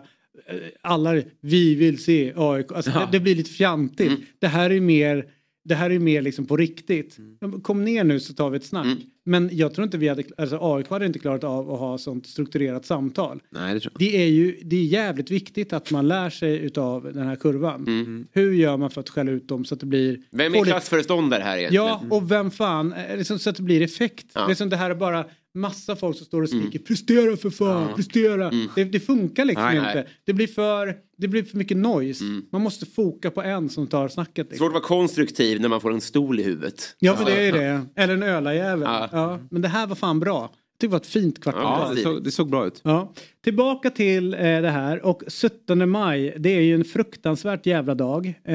[0.82, 2.72] Alla, vi vill se AIK.
[2.72, 3.00] Alltså, Ja.
[3.00, 4.12] det, det blir lite fjantigt.
[4.40, 5.26] Det här är mer
[5.66, 7.18] det här är mer liksom på riktigt.
[7.64, 8.98] Kom ner nu så tar vi ett snack.
[9.24, 12.28] Men jag tror inte vi hade, alltså AIK hade inte klarat av att ha sånt
[12.28, 13.42] strukturerat samtal.
[13.50, 14.00] Nej, det tror jag.
[14.00, 18.28] Det är ju det är jävligt viktigt att man lär sig utav den här kurvan.
[18.32, 20.20] Hur gör man för att skälla ut dem så att det blir...
[20.32, 21.86] Vem är klassföreståndare här egentligen?
[21.86, 24.26] Ja, och vem fan, eh, liksom, så att det blir effekt.
[24.34, 24.46] Ja.
[24.46, 25.26] Det är som det här är bara
[25.56, 28.52] massa folk som står och skriker prestera för fan, prestera.
[28.76, 29.94] Det, det funkar liksom Nej, inte.
[29.94, 30.08] nej.
[30.26, 32.24] Det blir, för, det blir för mycket noise.
[32.52, 34.38] Man måste foka på en som tar snacket.
[34.50, 34.58] Liksom.
[34.58, 36.96] Svårt att vara konstruktiv när man får en stol i huvudet.
[37.00, 37.86] Ja, för det är det.
[38.02, 38.82] Eller en ölajävel.
[38.82, 39.10] Ja.
[39.12, 39.40] Ja.
[39.52, 40.52] Men det här var fan bra.
[40.78, 41.62] Det var ett fint kvartal.
[41.64, 42.82] Ja, det, såg, det såg bra ut.
[42.84, 43.14] Ja.
[43.42, 48.34] Tillbaka till eh, det här och 17 maj, det är ju en fruktansvärt jävla dag.
[48.44, 48.54] Eh,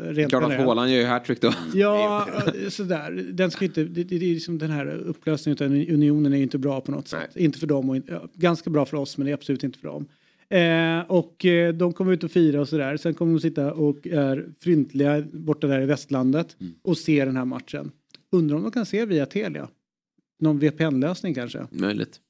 [0.00, 0.52] rent Klart att.
[0.52, 1.52] Haaland gör ju hattrick då.
[1.74, 3.24] Ja, eh, sådär.
[3.32, 6.42] Den ska inte, det, det, det är liksom den här upplösningen av unionen är ju
[6.42, 7.36] inte bra på något sätt.
[7.36, 9.78] Inte för dem och inte, ja, ganska bra för oss men det är absolut inte
[9.78, 10.06] för dem.
[10.48, 12.96] Eh, och eh, de kommer ut och fira och sådär.
[12.96, 17.44] Sen kommer de sitta och är fryntliga borta där i västlandet och se den här
[17.44, 17.90] matchen.
[18.32, 19.68] Undrar om de kan se via Telia.
[20.40, 21.66] Någon VPN-lösning kanske.
[21.70, 22.20] Möjligt.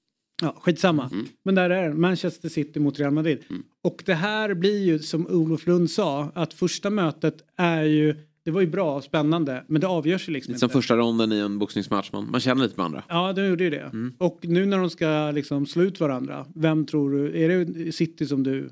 [0.43, 1.11] Ja, skitsamma.
[1.45, 1.93] Men där är.
[1.93, 3.39] Manchester City mot Real Madrid.
[3.85, 8.51] Och det här blir ju som Olof Lund sa att första mötet är ju det
[8.51, 10.73] var ju bra och spännande men det avgörs ju liksom Lite som inte.
[10.73, 12.13] första ronden i en boxningsmatch.
[12.13, 13.03] Man, man känner lite med andra.
[13.09, 13.91] Ja, de gjorde ju det.
[14.19, 18.27] Och nu när de ska liksom slå ut varandra, vem tror du, är det City
[18.27, 18.71] som du,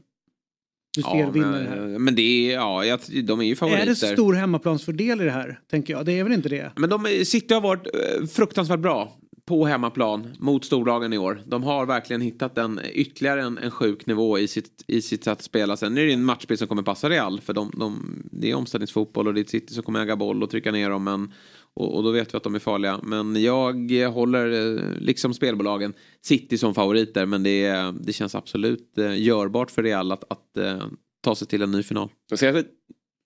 [0.97, 1.99] du ser Ja, det här?
[1.99, 3.83] men, det är, ja, jag, de är ju favoriter.
[3.83, 5.61] Är det stor hemmaplansfördel i det här?
[5.71, 6.07] Tänker jag.
[6.07, 6.73] Det är väl inte det?
[6.77, 11.43] Men de, City har varit eh, fruktansvärt bra på hemmaplan mot storlagen i år.
[11.47, 15.33] De har verkligen hittat en, ytterligare en, en sjuk nivå i sitt, i sitt sätt
[15.33, 15.77] att spela.
[15.77, 17.41] Sen är det en matchbild som kommer passa Real.
[17.41, 20.51] För de, de, det är omställningsfotboll och det är City som kommer äga boll och
[20.51, 21.05] trycka ner dem.
[21.05, 21.33] Men,
[21.75, 23.01] och, och då vet vi att de är farliga.
[23.03, 27.27] Men jag håller, eh, liksom spelbolagen, City som favoriter.
[27.27, 30.87] Men det, det känns absolut eh, görbart för Real att, att eh,
[31.25, 32.09] ta sig till en ny final.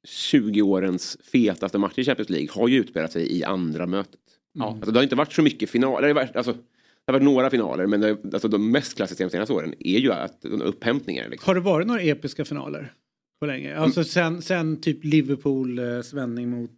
[0.08, 4.20] 20 årens fetaste match i Champions League har ju utspelat sig i andra mötet.
[4.66, 4.74] Mm.
[4.76, 6.02] Alltså, det har inte varit så mycket finaler.
[6.02, 6.58] Det har varit, alltså, det
[7.06, 10.12] har varit några finaler men det, alltså, de mest klassiska de senaste åren är ju
[10.12, 11.28] att de upphämtningar.
[11.28, 11.46] Liksom.
[11.46, 12.92] Har det varit några episka finaler?
[13.40, 13.76] På länge?
[13.76, 16.70] Alltså sen, sen typ Liverpool eh, svändning mot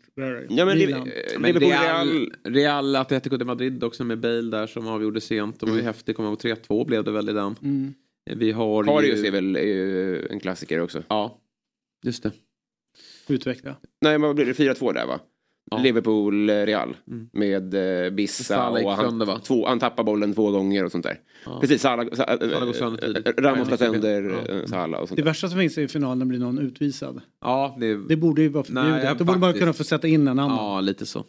[0.49, 1.05] Ja, men Milan.
[1.05, 5.61] Liv- Men Liverpool, Real, Real- Atletico de Madrid också med Bale där som avgjorde sent.
[5.61, 7.55] De var ju häftigt, kommer jag ihåg 3-2 blev det väl i den.
[7.63, 7.95] Mm.
[8.37, 9.27] Vi har Karius ju...
[9.27, 11.03] är väl eh, en klassiker också.
[11.09, 11.39] Ja,
[12.07, 12.33] just det.
[13.29, 13.77] Utveckla.
[14.01, 14.53] Nej, men vad blir det?
[14.53, 15.21] 4-2 där va?
[15.83, 16.97] Liverpool, eh, Real.
[17.33, 17.75] Med
[18.05, 19.41] eh, Bissa Salah och sönder, han, va?
[19.45, 21.17] två, han tappar bollen två gånger och sånt där.
[21.47, 21.59] Ja.
[21.61, 23.27] Precis, Salah, Sa- eh, Salah går sönder tidigt.
[23.39, 24.55] eh, Ramos tar Ja, sönder ja.
[24.55, 27.21] eh, Salah och sånt Det värsta som finns är i finalen blir någon utvisad.
[27.41, 28.91] Ja, det, Det borde ju vara förbjudet.
[29.05, 29.63] Nej, Då borde man faktiskt.
[29.63, 30.57] kunna få sätta in en annan.
[30.57, 31.25] ja lite så.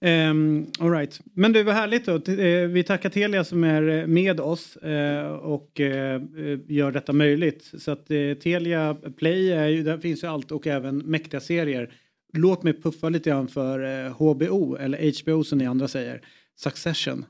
[0.00, 1.20] Um, all right.
[1.34, 2.14] Men det var härligt då.
[2.32, 6.20] Eh, vi tackar Telia som är eh, med oss eh, och eh, eh,
[6.68, 7.70] gör detta möjligt.
[7.78, 11.90] Så att eh, Telia Play, är ju, där finns ju allt och även mäktiga serier.
[12.38, 16.20] Låt mig puffa lite grann för eh, HBO, eller HBO som ni andra säger.
[16.56, 17.24] Succession.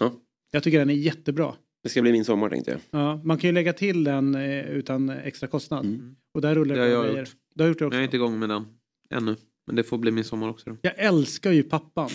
[0.00, 0.12] Ja.
[0.50, 1.54] Jag tycker den är jättebra.
[1.82, 2.80] Det ska bli min sommar tänkte jag.
[3.00, 6.14] Ja, man kan ju lägga till den eh, utan extra kostnad.
[6.34, 7.18] Och där rullar Det har det jag grejer.
[7.18, 7.30] gjort.
[7.54, 7.96] Du har gjort det också.
[7.96, 8.64] Jag är inte igång med den
[9.10, 9.36] ännu.
[9.66, 10.70] Men det får bli min sommar också.
[10.70, 10.76] Då.
[10.82, 12.10] Jag älskar ju pappan.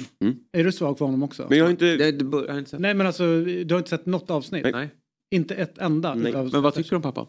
[0.52, 1.46] Är du svag för honom också?
[1.50, 1.96] Men jag har inte...
[1.96, 2.80] Det, det, bör- jag har inte sett.
[2.80, 4.66] Nej men alltså, du har inte sett något avsnitt?
[4.74, 4.90] Nej.
[5.32, 6.16] Inte ett enda?
[6.16, 6.32] Nej.
[6.34, 7.28] Men vad tycker du om pappan?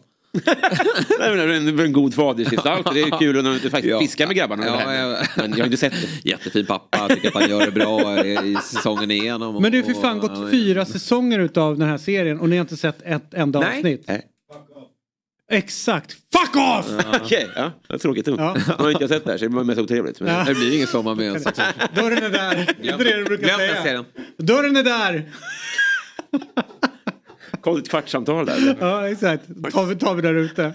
[1.19, 2.93] Nej, men det är en, god fadersgestalt.
[2.93, 3.99] Det är kul när du faktiskt Ja.
[3.99, 4.65] fiskar med grabbarna.
[4.65, 5.17] Ja, ja.
[5.35, 5.93] Men jag har inte sett
[6.23, 6.29] det.
[6.29, 9.61] Jättefin pappa, tycker att han gör det bra i säsongen igenom.
[9.61, 12.61] Men det har för fan gått fyra säsonger utav den här serien och ni har
[12.61, 13.77] inte sett ett enda Nej.
[13.77, 14.03] avsnitt?
[14.07, 14.25] Nej.
[15.51, 16.11] Exakt!
[16.11, 17.05] Fuck off!
[17.23, 17.71] Okej, ja.
[17.87, 18.27] Det är tråkigt.
[18.27, 18.33] Ja.
[18.37, 18.55] Ja.
[18.67, 20.19] Man har inte sett det här så det var mest otrevligt.
[20.19, 20.33] Men...
[20.33, 20.43] Ja.
[20.43, 21.73] Det blir ingen sommar med en Succession.
[21.95, 22.75] Dörren är där.
[22.81, 23.83] Det är det du brukar säga.
[23.83, 24.05] serien.
[24.37, 25.25] Dörren är där!
[27.61, 28.77] Kom ett kvartssamtal där.
[28.79, 29.47] Ja, exakt.
[29.71, 30.73] Tar vi, tar vi där ute.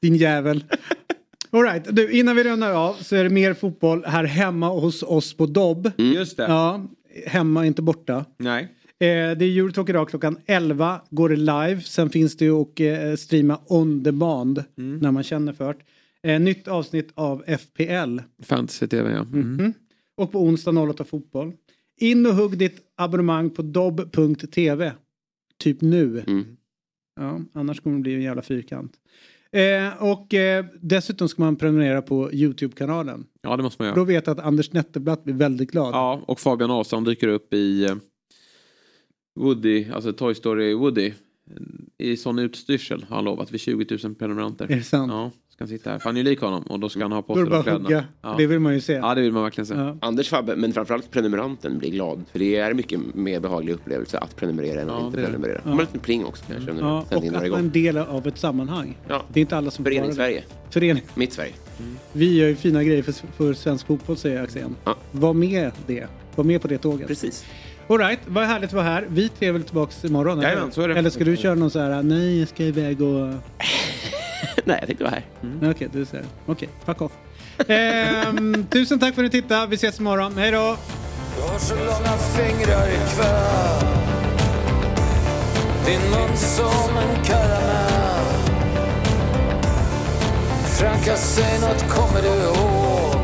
[0.00, 0.64] Din jävel.
[1.50, 1.96] All right.
[1.96, 5.46] du, innan vi rundar av så är det mer fotboll här hemma hos oss på
[5.46, 5.90] Dobb.
[5.96, 6.42] Just det.
[6.42, 6.86] Ja,
[7.26, 8.24] hemma, inte borta.
[8.38, 8.62] Nej.
[9.00, 11.80] Eh, det är Eurotalk idag klockan 11 går det live.
[11.80, 16.32] Sen finns det ju att eh, streama on demand när man känner för det.
[16.32, 18.18] Eh, nytt avsnitt av FPL.
[18.42, 19.20] Fantasy-tv ja.
[19.20, 19.72] Mm.
[20.16, 21.52] Och på onsdag 08 fotboll.
[22.00, 24.92] In och hugg ditt abonnemang på dobb.tv.
[25.62, 26.24] Typ nu.
[27.20, 28.92] Ja, annars kommer det bli en jävla fyrkant.
[29.52, 33.26] Eh, och eh, dessutom ska man prenumerera på YouTube-kanalen.
[33.42, 33.96] Ja det måste man göra.
[33.96, 35.94] Då vet jag att Anders Netterblatt blir väldigt glad.
[35.94, 37.94] Ja, och Fabian Ahlstrand dyker upp i eh,
[39.40, 41.12] Woody, alltså Toy Story Woody.
[41.98, 44.64] I sån utstyrsel har han lovat vid 20 000 prenumeranter.
[44.72, 45.12] Är det sant?
[45.12, 45.98] Ja, ska han sitta här.
[45.98, 47.62] För han är ju lik honom och då ska han ha på sig det de
[47.62, 47.84] kläderna.
[47.84, 48.04] hugga.
[48.22, 48.34] Ja.
[48.38, 48.92] Det vill man ju se.
[48.92, 49.74] ja, det vill man verkligen se.
[49.74, 49.96] Ja.
[50.00, 52.24] Anders Fabbe, men framförallt prenumeranten blir glad.
[52.32, 55.54] För det är mycket mer behaglig upplevelse att prenumerera än att Ja, inte prenumerera.
[55.56, 55.60] Ja.
[55.64, 56.70] Man har en liten pling också kanske.
[56.70, 58.98] Ja, Ja, och att man är en del av ett sammanhang.
[59.08, 59.22] Ja.
[59.32, 60.12] Det är inte alla som Förening.
[60.12, 60.44] Sverige.
[60.70, 61.02] Förening.
[61.14, 61.52] Mitt Sverige.
[62.12, 64.76] Vi gör ju fina grejer för, för svensk fotboll säger Axén.
[64.84, 64.96] Ja.
[65.12, 66.06] Var med det.
[66.34, 67.06] Var med på det tåget.
[67.08, 67.44] Precis.
[67.88, 69.06] Alright, vad härligt att vara här.
[69.08, 70.38] Vi tre är väl tillbaka imorgon?
[70.38, 70.48] eller?
[70.48, 70.94] Jajamän, så är det.
[70.98, 73.28] Eller ska du köra någon så här, nej jag ska iväg och...
[74.64, 75.24] Nej, jag tänkte vara här.
[75.60, 77.12] Nej, Okej, du säger Okej, fuck off.
[77.68, 79.66] Ehm, tusen tack för att ni tittade.
[79.66, 80.32] Vi ses imorgon.
[80.36, 80.76] Hej då!
[81.36, 83.86] Du har så långa fingrar ikväll
[85.86, 88.24] Din mun som en karamell
[90.64, 93.23] Franka, säg något, kommer du ihåg?